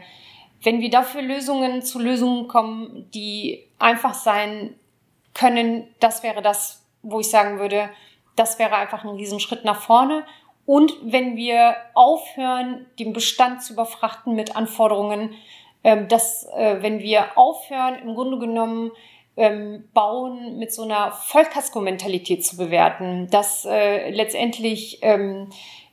wenn 0.63 0.81
wir 0.81 0.89
dafür 0.89 1.21
Lösungen 1.21 1.81
zu 1.81 1.99
Lösungen 1.99 2.47
kommen, 2.47 3.09
die 3.13 3.63
einfach 3.77 4.13
sein 4.13 4.75
können, 5.33 5.87
das 5.99 6.23
wäre 6.23 6.41
das, 6.41 6.85
wo 7.03 7.19
ich 7.19 7.29
sagen 7.29 7.59
würde, 7.59 7.89
das 8.35 8.57
wäre 8.57 8.75
einfach 8.75 9.03
ein 9.03 9.11
Riesenschritt 9.11 9.63
nach 9.63 9.81
vorne. 9.81 10.23
Und 10.65 10.93
wenn 11.03 11.35
wir 11.35 11.75
aufhören, 11.93 12.85
den 12.97 13.13
Bestand 13.13 13.61
zu 13.61 13.73
überfrachten 13.73 14.35
mit 14.35 14.55
Anforderungen, 14.55 15.35
ähm, 15.83 16.07
dass 16.07 16.47
äh, 16.55 16.77
wenn 16.81 16.99
wir 16.99 17.37
aufhören, 17.37 17.95
im 17.99 18.15
Grunde 18.15 18.39
genommen 18.39 18.91
ähm, 19.37 19.85
Bauen 19.93 20.57
mit 20.57 20.73
so 20.73 20.83
einer 20.83 21.11
Vollkasko-Mentalität 21.11 22.45
zu 22.45 22.57
bewerten, 22.57 23.27
dass 23.29 23.65
äh, 23.65 24.09
letztendlich 24.11 24.99
ähm, 25.01 25.49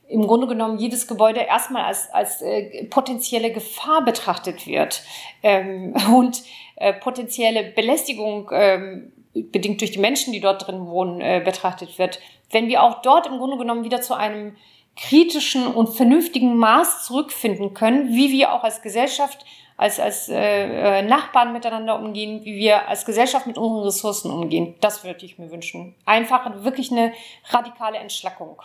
im 0.09 0.26
Grunde 0.26 0.47
genommen 0.47 0.78
jedes 0.78 1.09
Gebäude 1.09 1.40
erstmal 1.40 1.84
als, 1.84 2.12
als 2.12 2.43
äh, 2.43 2.84
potenzielle 2.84 3.51
Gefahr 3.51 4.05
betrachtet 4.05 4.66
wird 4.66 5.03
ähm, 5.43 5.95
und 6.14 6.43
äh, 6.76 6.93
potenzielle 6.93 7.64
Belästigung 7.64 8.51
ähm, 8.53 9.12
bedingt 9.34 9.80
durch 9.80 9.93
die 9.93 9.99
Menschen, 9.99 10.32
die 10.32 10.40
dort 10.40 10.66
drin 10.66 10.86
wohnen, 10.86 11.20
äh, 11.20 11.40
betrachtet 11.45 11.99
wird. 11.99 12.20
Wenn 12.51 12.68
wir 12.68 12.82
auch 12.82 13.01
dort 13.03 13.26
im 13.26 13.38
Grunde 13.38 13.57
genommen 13.57 13.84
wieder 13.84 14.03
zu 14.03 14.14
einem 14.14 14.57
kritischen 14.97 15.66
und 15.66 15.88
vernünftigen 15.88 16.57
Maß 16.57 17.07
zurückfinden 17.07 17.72
können, 17.72 18.09
wie 18.14 18.30
wir 18.30 18.53
auch 18.53 18.62
als 18.62 18.82
Gesellschaft 18.82 19.47
als, 19.77 19.99
als 19.99 20.29
äh, 20.29 20.99
äh, 20.99 21.03
Nachbarn 21.03 21.53
miteinander 21.53 21.99
umgehen, 21.99 22.45
wie 22.45 22.57
wir 22.57 22.89
als 22.89 23.05
Gesellschaft 23.05 23.47
mit 23.47 23.59
unseren 23.59 23.85
Ressourcen 23.85 24.31
umgehen. 24.31 24.75
Das 24.81 25.05
würde 25.05 25.25
ich 25.25 25.39
mir 25.39 25.51
wünschen. 25.51 25.95
Einfach 26.05 26.49
wirklich 26.64 26.93
eine 26.93 27.12
radikale 27.51 27.99
Entschlackung. 27.99 28.61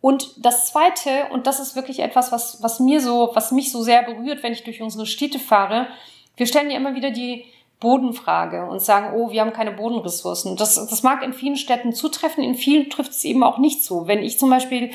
Und 0.00 0.44
das 0.44 0.70
Zweite, 0.70 1.26
und 1.32 1.46
das 1.46 1.60
ist 1.60 1.76
wirklich 1.76 2.00
etwas, 2.00 2.32
was, 2.32 2.62
was 2.62 2.80
mir 2.80 3.00
so, 3.00 3.30
was 3.34 3.52
mich 3.52 3.70
so 3.70 3.82
sehr 3.82 4.02
berührt, 4.02 4.42
wenn 4.42 4.52
ich 4.52 4.64
durch 4.64 4.80
unsere 4.80 5.06
Städte 5.06 5.38
fahre. 5.38 5.88
Wir 6.36 6.46
stellen 6.46 6.70
ja 6.70 6.76
immer 6.76 6.94
wieder 6.94 7.10
die 7.10 7.44
Bodenfrage 7.80 8.66
und 8.66 8.80
sagen, 8.80 9.14
oh, 9.14 9.30
wir 9.30 9.40
haben 9.40 9.52
keine 9.52 9.72
Bodenressourcen. 9.72 10.56
Das, 10.56 10.74
das 10.74 11.02
mag 11.02 11.22
in 11.22 11.32
vielen 11.32 11.56
Städten 11.56 11.92
zutreffen, 11.94 12.44
in 12.44 12.54
vielen 12.54 12.90
trifft 12.90 13.12
es 13.12 13.24
eben 13.24 13.42
auch 13.42 13.58
nicht 13.58 13.82
so. 13.82 14.06
Wenn 14.06 14.22
ich 14.22 14.38
zum 14.38 14.50
Beispiel 14.50 14.90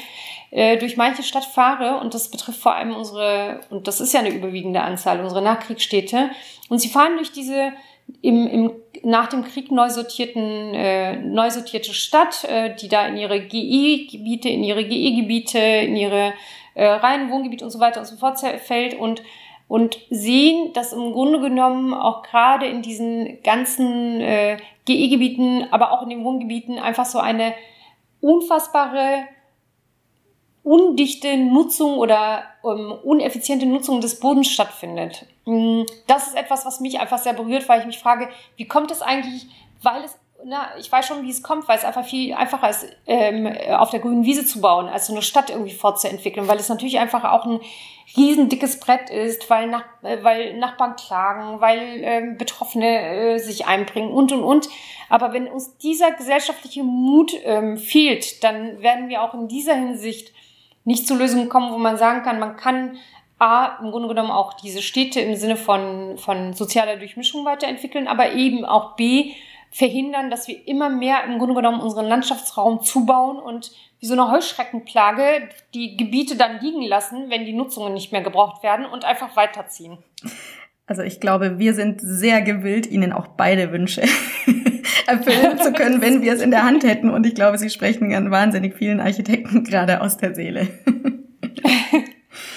äh, 0.52 0.78
durch 0.78 0.98
manche 0.98 1.24
Stadt 1.24 1.46
fahre, 1.46 2.00
und 2.00 2.14
das 2.14 2.32
betrifft 2.32 2.60
vor 2.60 2.76
allem 2.76 2.96
unsere, 2.96 3.62
und 3.70 3.88
das 3.88 4.02
ist 4.02 4.14
ja 4.14 4.20
eine 4.20 4.34
überwiegende 4.34 4.82
Anzahl, 4.82 5.22
unsere 5.22 5.42
Nachkriegsstädte, 5.42 6.30
und 6.70 6.80
sie 6.80 6.90
fahren 6.90 7.18
durch 7.18 7.32
diese 7.32 7.74
im, 8.22 8.48
im, 8.48 8.72
nach 9.04 9.28
dem 9.28 9.44
Krieg 9.44 9.72
neu 9.72 9.90
sortierten, 9.90 10.74
äh, 10.74 11.18
neu 11.18 11.50
sortierte 11.50 11.94
Stadt, 11.94 12.44
äh, 12.44 12.76
die 12.76 12.88
da 12.88 13.08
in 13.08 13.18
ihre 13.18 13.40
GE-Gebiete, 13.40 14.48
in 14.50 14.64
ihre 14.64 14.84
GE-Gebiete, 14.84 15.58
in 15.58 15.96
ihre 15.96 16.34
äh, 16.76 16.86
reinen 16.86 17.32
Wohngebiete 17.32 17.66
und 17.66 17.72
so 17.72 17.80
weiter 17.80 18.00
und 18.02 18.06
so 18.06 18.16
fort 18.18 18.40
fällt 18.40 18.94
und 19.00 19.24
und 19.68 19.98
sehen, 20.12 20.74
dass 20.74 20.94
im 20.94 21.12
Grunde 21.12 21.40
genommen 21.40 21.94
auch 21.94 22.22
gerade 22.22 22.68
in 22.68 22.84
diesen 22.84 23.42
ganzen 23.42 24.22
äh, 24.22 24.58
GE-Gebieten, 24.86 25.68
aber 25.72 25.92
auch 25.92 26.04
in 26.04 26.10
den 26.10 26.24
Wohngebieten 26.24 26.78
einfach 26.78 27.06
so 27.06 27.18
eine 27.18 27.54
unfassbare 28.22 29.28
undichte 30.66 31.38
Nutzung 31.38 32.00
oder 32.00 32.44
ähm, 32.66 32.92
uneffiziente 33.04 33.68
Nutzung 33.68 34.02
des 34.02 34.20
Bodens 34.20 34.50
stattfindet. 34.50 35.26
Mm, 35.46 35.84
das 36.08 36.28
ist 36.28 36.36
etwas, 36.36 36.66
was 36.66 36.80
mich 36.80 37.00
einfach 37.00 37.20
sehr 37.20 37.34
berührt, 37.34 37.70
weil 37.70 37.82
ich 37.82 37.86
mich 37.86 38.00
frage, 38.00 38.28
wie 38.58 38.68
kommt 38.68 38.90
es 38.92 39.02
eigentlich, 39.02 39.48
weil 39.82 40.04
es 40.04 40.18
na, 40.48 40.78
ich 40.78 40.92
weiß 40.92 41.08
schon, 41.08 41.24
wie 41.24 41.32
es 41.32 41.42
kommt, 41.42 41.68
weil 41.68 41.78
es 41.78 41.86
einfach 41.86 42.06
viel 42.06 42.34
einfacher 42.34 42.70
ist, 42.70 42.86
ähm, 43.08 43.48
auf 43.70 43.90
der 43.90 44.00
grünen 44.00 44.26
Wiese 44.26 44.46
zu 44.46 44.62
bauen, 44.62 44.88
als 44.88 45.08
so 45.08 45.14
eine 45.14 45.24
Stadt 45.24 45.50
irgendwie 45.50 45.74
fortzuentwickeln, 45.74 46.48
weil 46.48 46.60
es 46.60 46.70
natürlich 46.70 47.00
einfach 47.00 47.24
auch 47.24 47.46
ein 47.46 47.60
riesen 48.16 48.48
dickes 48.48 48.80
Brett 48.80 49.10
ist, 49.10 49.50
weil, 49.50 49.68
nach, 49.68 49.84
äh, 50.04 50.18
weil 50.22 50.58
Nachbarn 50.58 50.96
klagen, 50.98 51.62
weil 51.62 51.80
ähm, 52.04 52.38
Betroffene 52.38 52.86
äh, 52.86 53.38
sich 53.40 53.66
einbringen 53.66 54.12
und 54.12 54.32
und 54.34 54.44
und. 54.44 54.70
Aber 55.10 55.34
wenn 55.34 55.48
uns 55.48 55.78
dieser 55.78 56.12
gesellschaftliche 56.12 56.84
Mut 56.84 57.34
ähm, 57.44 57.78
fehlt, 57.78 58.44
dann 58.44 58.82
werden 58.84 59.10
wir 59.10 59.24
auch 59.24 59.34
in 59.34 59.48
dieser 59.48 59.74
Hinsicht 59.74 60.32
nicht 60.86 61.08
zu 61.08 61.16
Lösungen 61.16 61.50
kommen, 61.50 61.74
wo 61.74 61.78
man 61.78 61.98
sagen 61.98 62.24
kann, 62.24 62.40
man 62.40 62.56
kann 62.56 62.98
A, 63.38 63.78
im 63.82 63.92
Grunde 63.92 64.08
genommen 64.08 64.32
auch 64.32 64.54
diese 64.54 64.82
Städte 64.82 65.20
im 65.20 65.36
Sinne 65.36 65.58
von, 65.58 66.18
von 66.18 66.54
sozialer 66.54 66.96
Durchmischung 66.96 67.44
weiterentwickeln, 67.44 68.08
aber 68.08 68.32
eben 68.32 68.64
auch 68.64 68.96
B, 68.96 69.34
verhindern, 69.76 70.30
dass 70.30 70.48
wir 70.48 70.66
immer 70.70 70.90
mehr 70.90 71.26
im 71.26 71.38
Grunde 71.38 71.54
genommen 71.54 71.82
unseren 71.82 72.08
Landschaftsraum 72.08 72.82
zubauen 72.82 73.38
und 73.38 73.74
wie 74.00 74.06
so 74.06 74.14
eine 74.14 74.32
Heuschreckenplage 74.32 75.50
die 75.74 75.98
Gebiete 75.98 76.38
dann 76.38 76.62
liegen 76.62 76.82
lassen, 76.82 77.30
wenn 77.30 77.46
die 77.46 77.52
Nutzungen 77.52 77.94
nicht 77.94 78.14
mehr 78.14 78.22
gebraucht 78.22 78.64
werden 78.64 78.86
und 78.86 79.04
einfach 79.04 79.36
weiterziehen. 79.36 79.98
Also 80.88 81.02
ich 81.02 81.20
glaube, 81.20 81.58
wir 81.58 81.74
sind 81.74 82.00
sehr 82.02 82.42
gewillt, 82.42 82.86
Ihnen 82.88 83.12
auch 83.12 83.30
beide 83.30 83.72
Wünsche 83.72 84.02
erfüllen 85.08 85.58
zu 85.60 85.74
können, 85.74 86.02
wenn 86.02 86.22
wir 86.22 86.34
es 86.34 86.42
in 86.42 86.52
der 86.52 86.64
Hand 86.64 86.84
hätten. 86.84 87.10
Und 87.10 87.26
ich 87.26 87.34
glaube, 87.34 87.58
Sie 87.58 87.70
sprechen 87.70 88.14
an 88.14 88.30
wahnsinnig 88.30 88.76
vielen 88.76 89.00
Architekten 89.00 89.64
gerade 89.64 90.02
aus 90.02 90.18
der 90.18 90.36
Seele. 90.36 90.68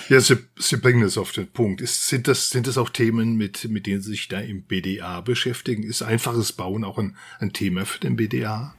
Ja, 0.08 0.20
Sie, 0.20 0.36
Sie 0.56 0.76
bringen 0.78 1.02
es 1.02 1.18
auf 1.18 1.32
den 1.32 1.48
Punkt. 1.48 1.82
Ist, 1.82 2.08
sind, 2.08 2.28
das, 2.28 2.48
sind 2.48 2.66
das 2.66 2.78
auch 2.78 2.88
Themen, 2.88 3.36
mit, 3.36 3.68
mit 3.68 3.86
denen 3.86 4.00
Sie 4.00 4.10
sich 4.10 4.28
da 4.28 4.40
im 4.40 4.62
BDA 4.62 5.20
beschäftigen? 5.20 5.82
Ist 5.82 6.02
einfaches 6.02 6.52
Bauen 6.52 6.84
auch 6.84 6.98
ein, 6.98 7.16
ein 7.40 7.52
Thema 7.52 7.84
für 7.84 8.00
den 8.00 8.16
BDA? 8.16 8.74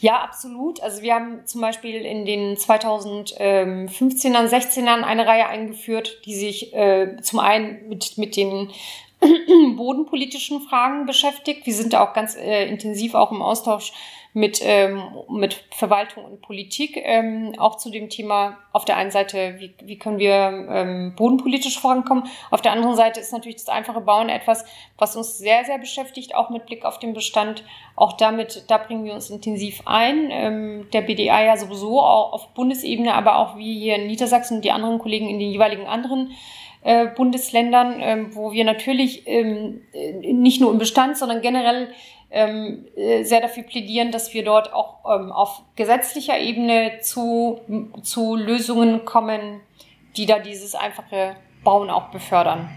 Ja, 0.00 0.22
absolut. 0.22 0.80
Also 0.80 1.02
wir 1.02 1.14
haben 1.14 1.46
zum 1.46 1.60
Beispiel 1.60 2.04
in 2.04 2.24
den 2.26 2.56
2015ern, 2.56 4.48
16ern 4.48 5.02
eine 5.02 5.26
Reihe 5.26 5.46
eingeführt, 5.46 6.20
die 6.26 6.34
sich 6.34 6.74
äh, 6.74 7.16
zum 7.22 7.38
einen 7.38 7.88
mit, 7.88 8.18
mit 8.18 8.36
den 8.36 8.70
bodenpolitischen 9.76 10.60
Fragen 10.60 11.06
beschäftigt. 11.06 11.66
Wir 11.66 11.74
sind 11.74 11.92
da 11.92 12.04
auch 12.04 12.12
ganz 12.12 12.36
äh, 12.36 12.68
intensiv 12.68 13.14
auch 13.14 13.32
im 13.32 13.42
Austausch 13.42 13.92
mit, 14.36 14.60
ähm, 14.62 15.00
mit 15.30 15.64
Verwaltung 15.70 16.24
und 16.24 16.42
Politik, 16.42 16.96
ähm, 16.96 17.54
auch 17.56 17.76
zu 17.76 17.88
dem 17.88 18.10
Thema 18.10 18.58
auf 18.72 18.84
der 18.84 18.96
einen 18.96 19.12
Seite, 19.12 19.54
wie, 19.58 19.72
wie 19.80 19.96
können 19.96 20.18
wir 20.18 20.32
ähm, 20.34 21.14
bodenpolitisch 21.16 21.78
vorankommen. 21.78 22.24
Auf 22.50 22.60
der 22.60 22.72
anderen 22.72 22.96
Seite 22.96 23.20
ist 23.20 23.32
natürlich 23.32 23.56
das 23.56 23.68
einfache 23.68 24.00
Bauen 24.00 24.28
etwas, 24.28 24.64
was 24.98 25.14
uns 25.14 25.38
sehr, 25.38 25.64
sehr 25.64 25.78
beschäftigt, 25.78 26.34
auch 26.34 26.50
mit 26.50 26.66
Blick 26.66 26.84
auf 26.84 26.98
den 26.98 27.14
Bestand. 27.14 27.62
Auch 27.94 28.14
damit, 28.16 28.64
da 28.66 28.78
bringen 28.78 29.04
wir 29.04 29.14
uns 29.14 29.30
intensiv 29.30 29.82
ein. 29.84 30.30
Ähm, 30.32 30.88
der 30.92 31.02
BDA 31.02 31.44
ja 31.44 31.56
sowieso 31.56 32.00
auch 32.00 32.32
auf 32.32 32.48
Bundesebene, 32.54 33.14
aber 33.14 33.38
auch 33.38 33.56
wie 33.56 33.78
hier 33.78 33.94
in 33.94 34.08
Niedersachsen 34.08 34.56
und 34.56 34.64
die 34.64 34.72
anderen 34.72 34.98
Kollegen 34.98 35.28
in 35.28 35.38
den 35.38 35.52
jeweiligen 35.52 35.86
anderen 35.86 36.32
äh, 36.82 37.06
Bundesländern, 37.06 37.96
ähm, 38.00 38.34
wo 38.34 38.52
wir 38.52 38.64
natürlich 38.64 39.26
ähm, 39.26 39.82
äh, 39.92 40.32
nicht 40.32 40.60
nur 40.60 40.72
im 40.72 40.78
Bestand, 40.78 41.16
sondern 41.16 41.40
generell 41.40 41.88
ähm, 42.34 42.86
äh, 42.96 43.22
sehr 43.22 43.40
dafür 43.40 43.62
plädieren, 43.62 44.10
dass 44.10 44.34
wir 44.34 44.44
dort 44.44 44.72
auch 44.72 45.04
ähm, 45.08 45.30
auf 45.30 45.62
gesetzlicher 45.76 46.38
Ebene 46.38 46.98
zu, 47.00 47.60
zu 48.02 48.34
Lösungen 48.34 49.04
kommen, 49.04 49.60
die 50.16 50.26
da 50.26 50.40
dieses 50.40 50.74
einfache 50.74 51.36
Bauen 51.62 51.90
auch 51.90 52.10
befördern. 52.10 52.68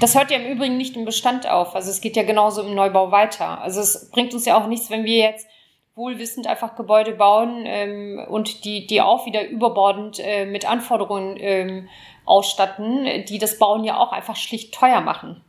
Das 0.00 0.18
hört 0.18 0.32
ja 0.32 0.38
im 0.38 0.50
Übrigen 0.50 0.76
nicht 0.76 0.96
im 0.96 1.04
Bestand 1.04 1.48
auf. 1.48 1.76
Also 1.76 1.90
es 1.90 2.00
geht 2.00 2.16
ja 2.16 2.24
genauso 2.24 2.62
im 2.62 2.74
Neubau 2.74 3.12
weiter. 3.12 3.60
Also 3.60 3.80
es 3.80 4.10
bringt 4.10 4.34
uns 4.34 4.44
ja 4.44 4.58
auch 4.60 4.66
nichts, 4.66 4.90
wenn 4.90 5.04
wir 5.04 5.18
jetzt 5.18 5.46
wohlwissend 5.94 6.48
einfach 6.48 6.74
Gebäude 6.74 7.12
bauen 7.12 7.62
ähm, 7.66 8.26
und 8.28 8.64
die, 8.64 8.88
die 8.88 9.00
auch 9.00 9.24
wieder 9.24 9.46
überbordend 9.46 10.18
äh, 10.18 10.46
mit 10.46 10.68
Anforderungen 10.68 11.36
ähm, 11.38 11.88
ausstatten, 12.24 13.24
die 13.28 13.38
das 13.38 13.60
Bauen 13.60 13.84
ja 13.84 13.98
auch 13.98 14.10
einfach 14.10 14.34
schlicht 14.34 14.74
teuer 14.74 15.00
machen. 15.00 15.43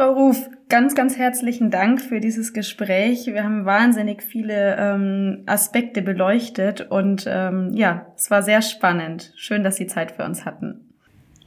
Frau 0.00 0.14
Ruf, 0.14 0.48
ganz, 0.70 0.94
ganz 0.94 1.18
herzlichen 1.18 1.70
Dank 1.70 2.00
für 2.00 2.20
dieses 2.20 2.54
Gespräch. 2.54 3.26
Wir 3.26 3.44
haben 3.44 3.66
wahnsinnig 3.66 4.22
viele 4.22 4.74
ähm, 4.78 5.42
Aspekte 5.44 6.00
beleuchtet 6.00 6.90
und 6.90 7.24
ähm, 7.26 7.68
ja, 7.74 8.06
es 8.16 8.30
war 8.30 8.42
sehr 8.42 8.62
spannend. 8.62 9.34
Schön, 9.36 9.62
dass 9.62 9.76
Sie 9.76 9.86
Zeit 9.86 10.12
für 10.12 10.24
uns 10.24 10.46
hatten. 10.46 10.94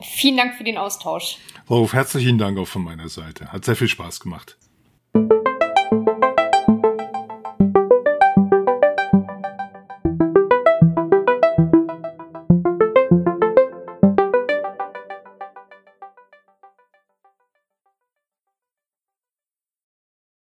Vielen 0.03 0.37
Dank 0.37 0.53
für 0.53 0.63
den 0.63 0.77
Austausch. 0.77 1.39
Frau 1.65 1.79
Ruf, 1.79 1.93
herzlichen 1.93 2.37
Dank 2.37 2.59
auch 2.59 2.67
von 2.67 2.83
meiner 2.83 3.09
Seite. 3.09 3.51
Hat 3.51 3.65
sehr 3.65 3.75
viel 3.75 3.87
Spaß 3.87 4.19
gemacht. 4.19 4.55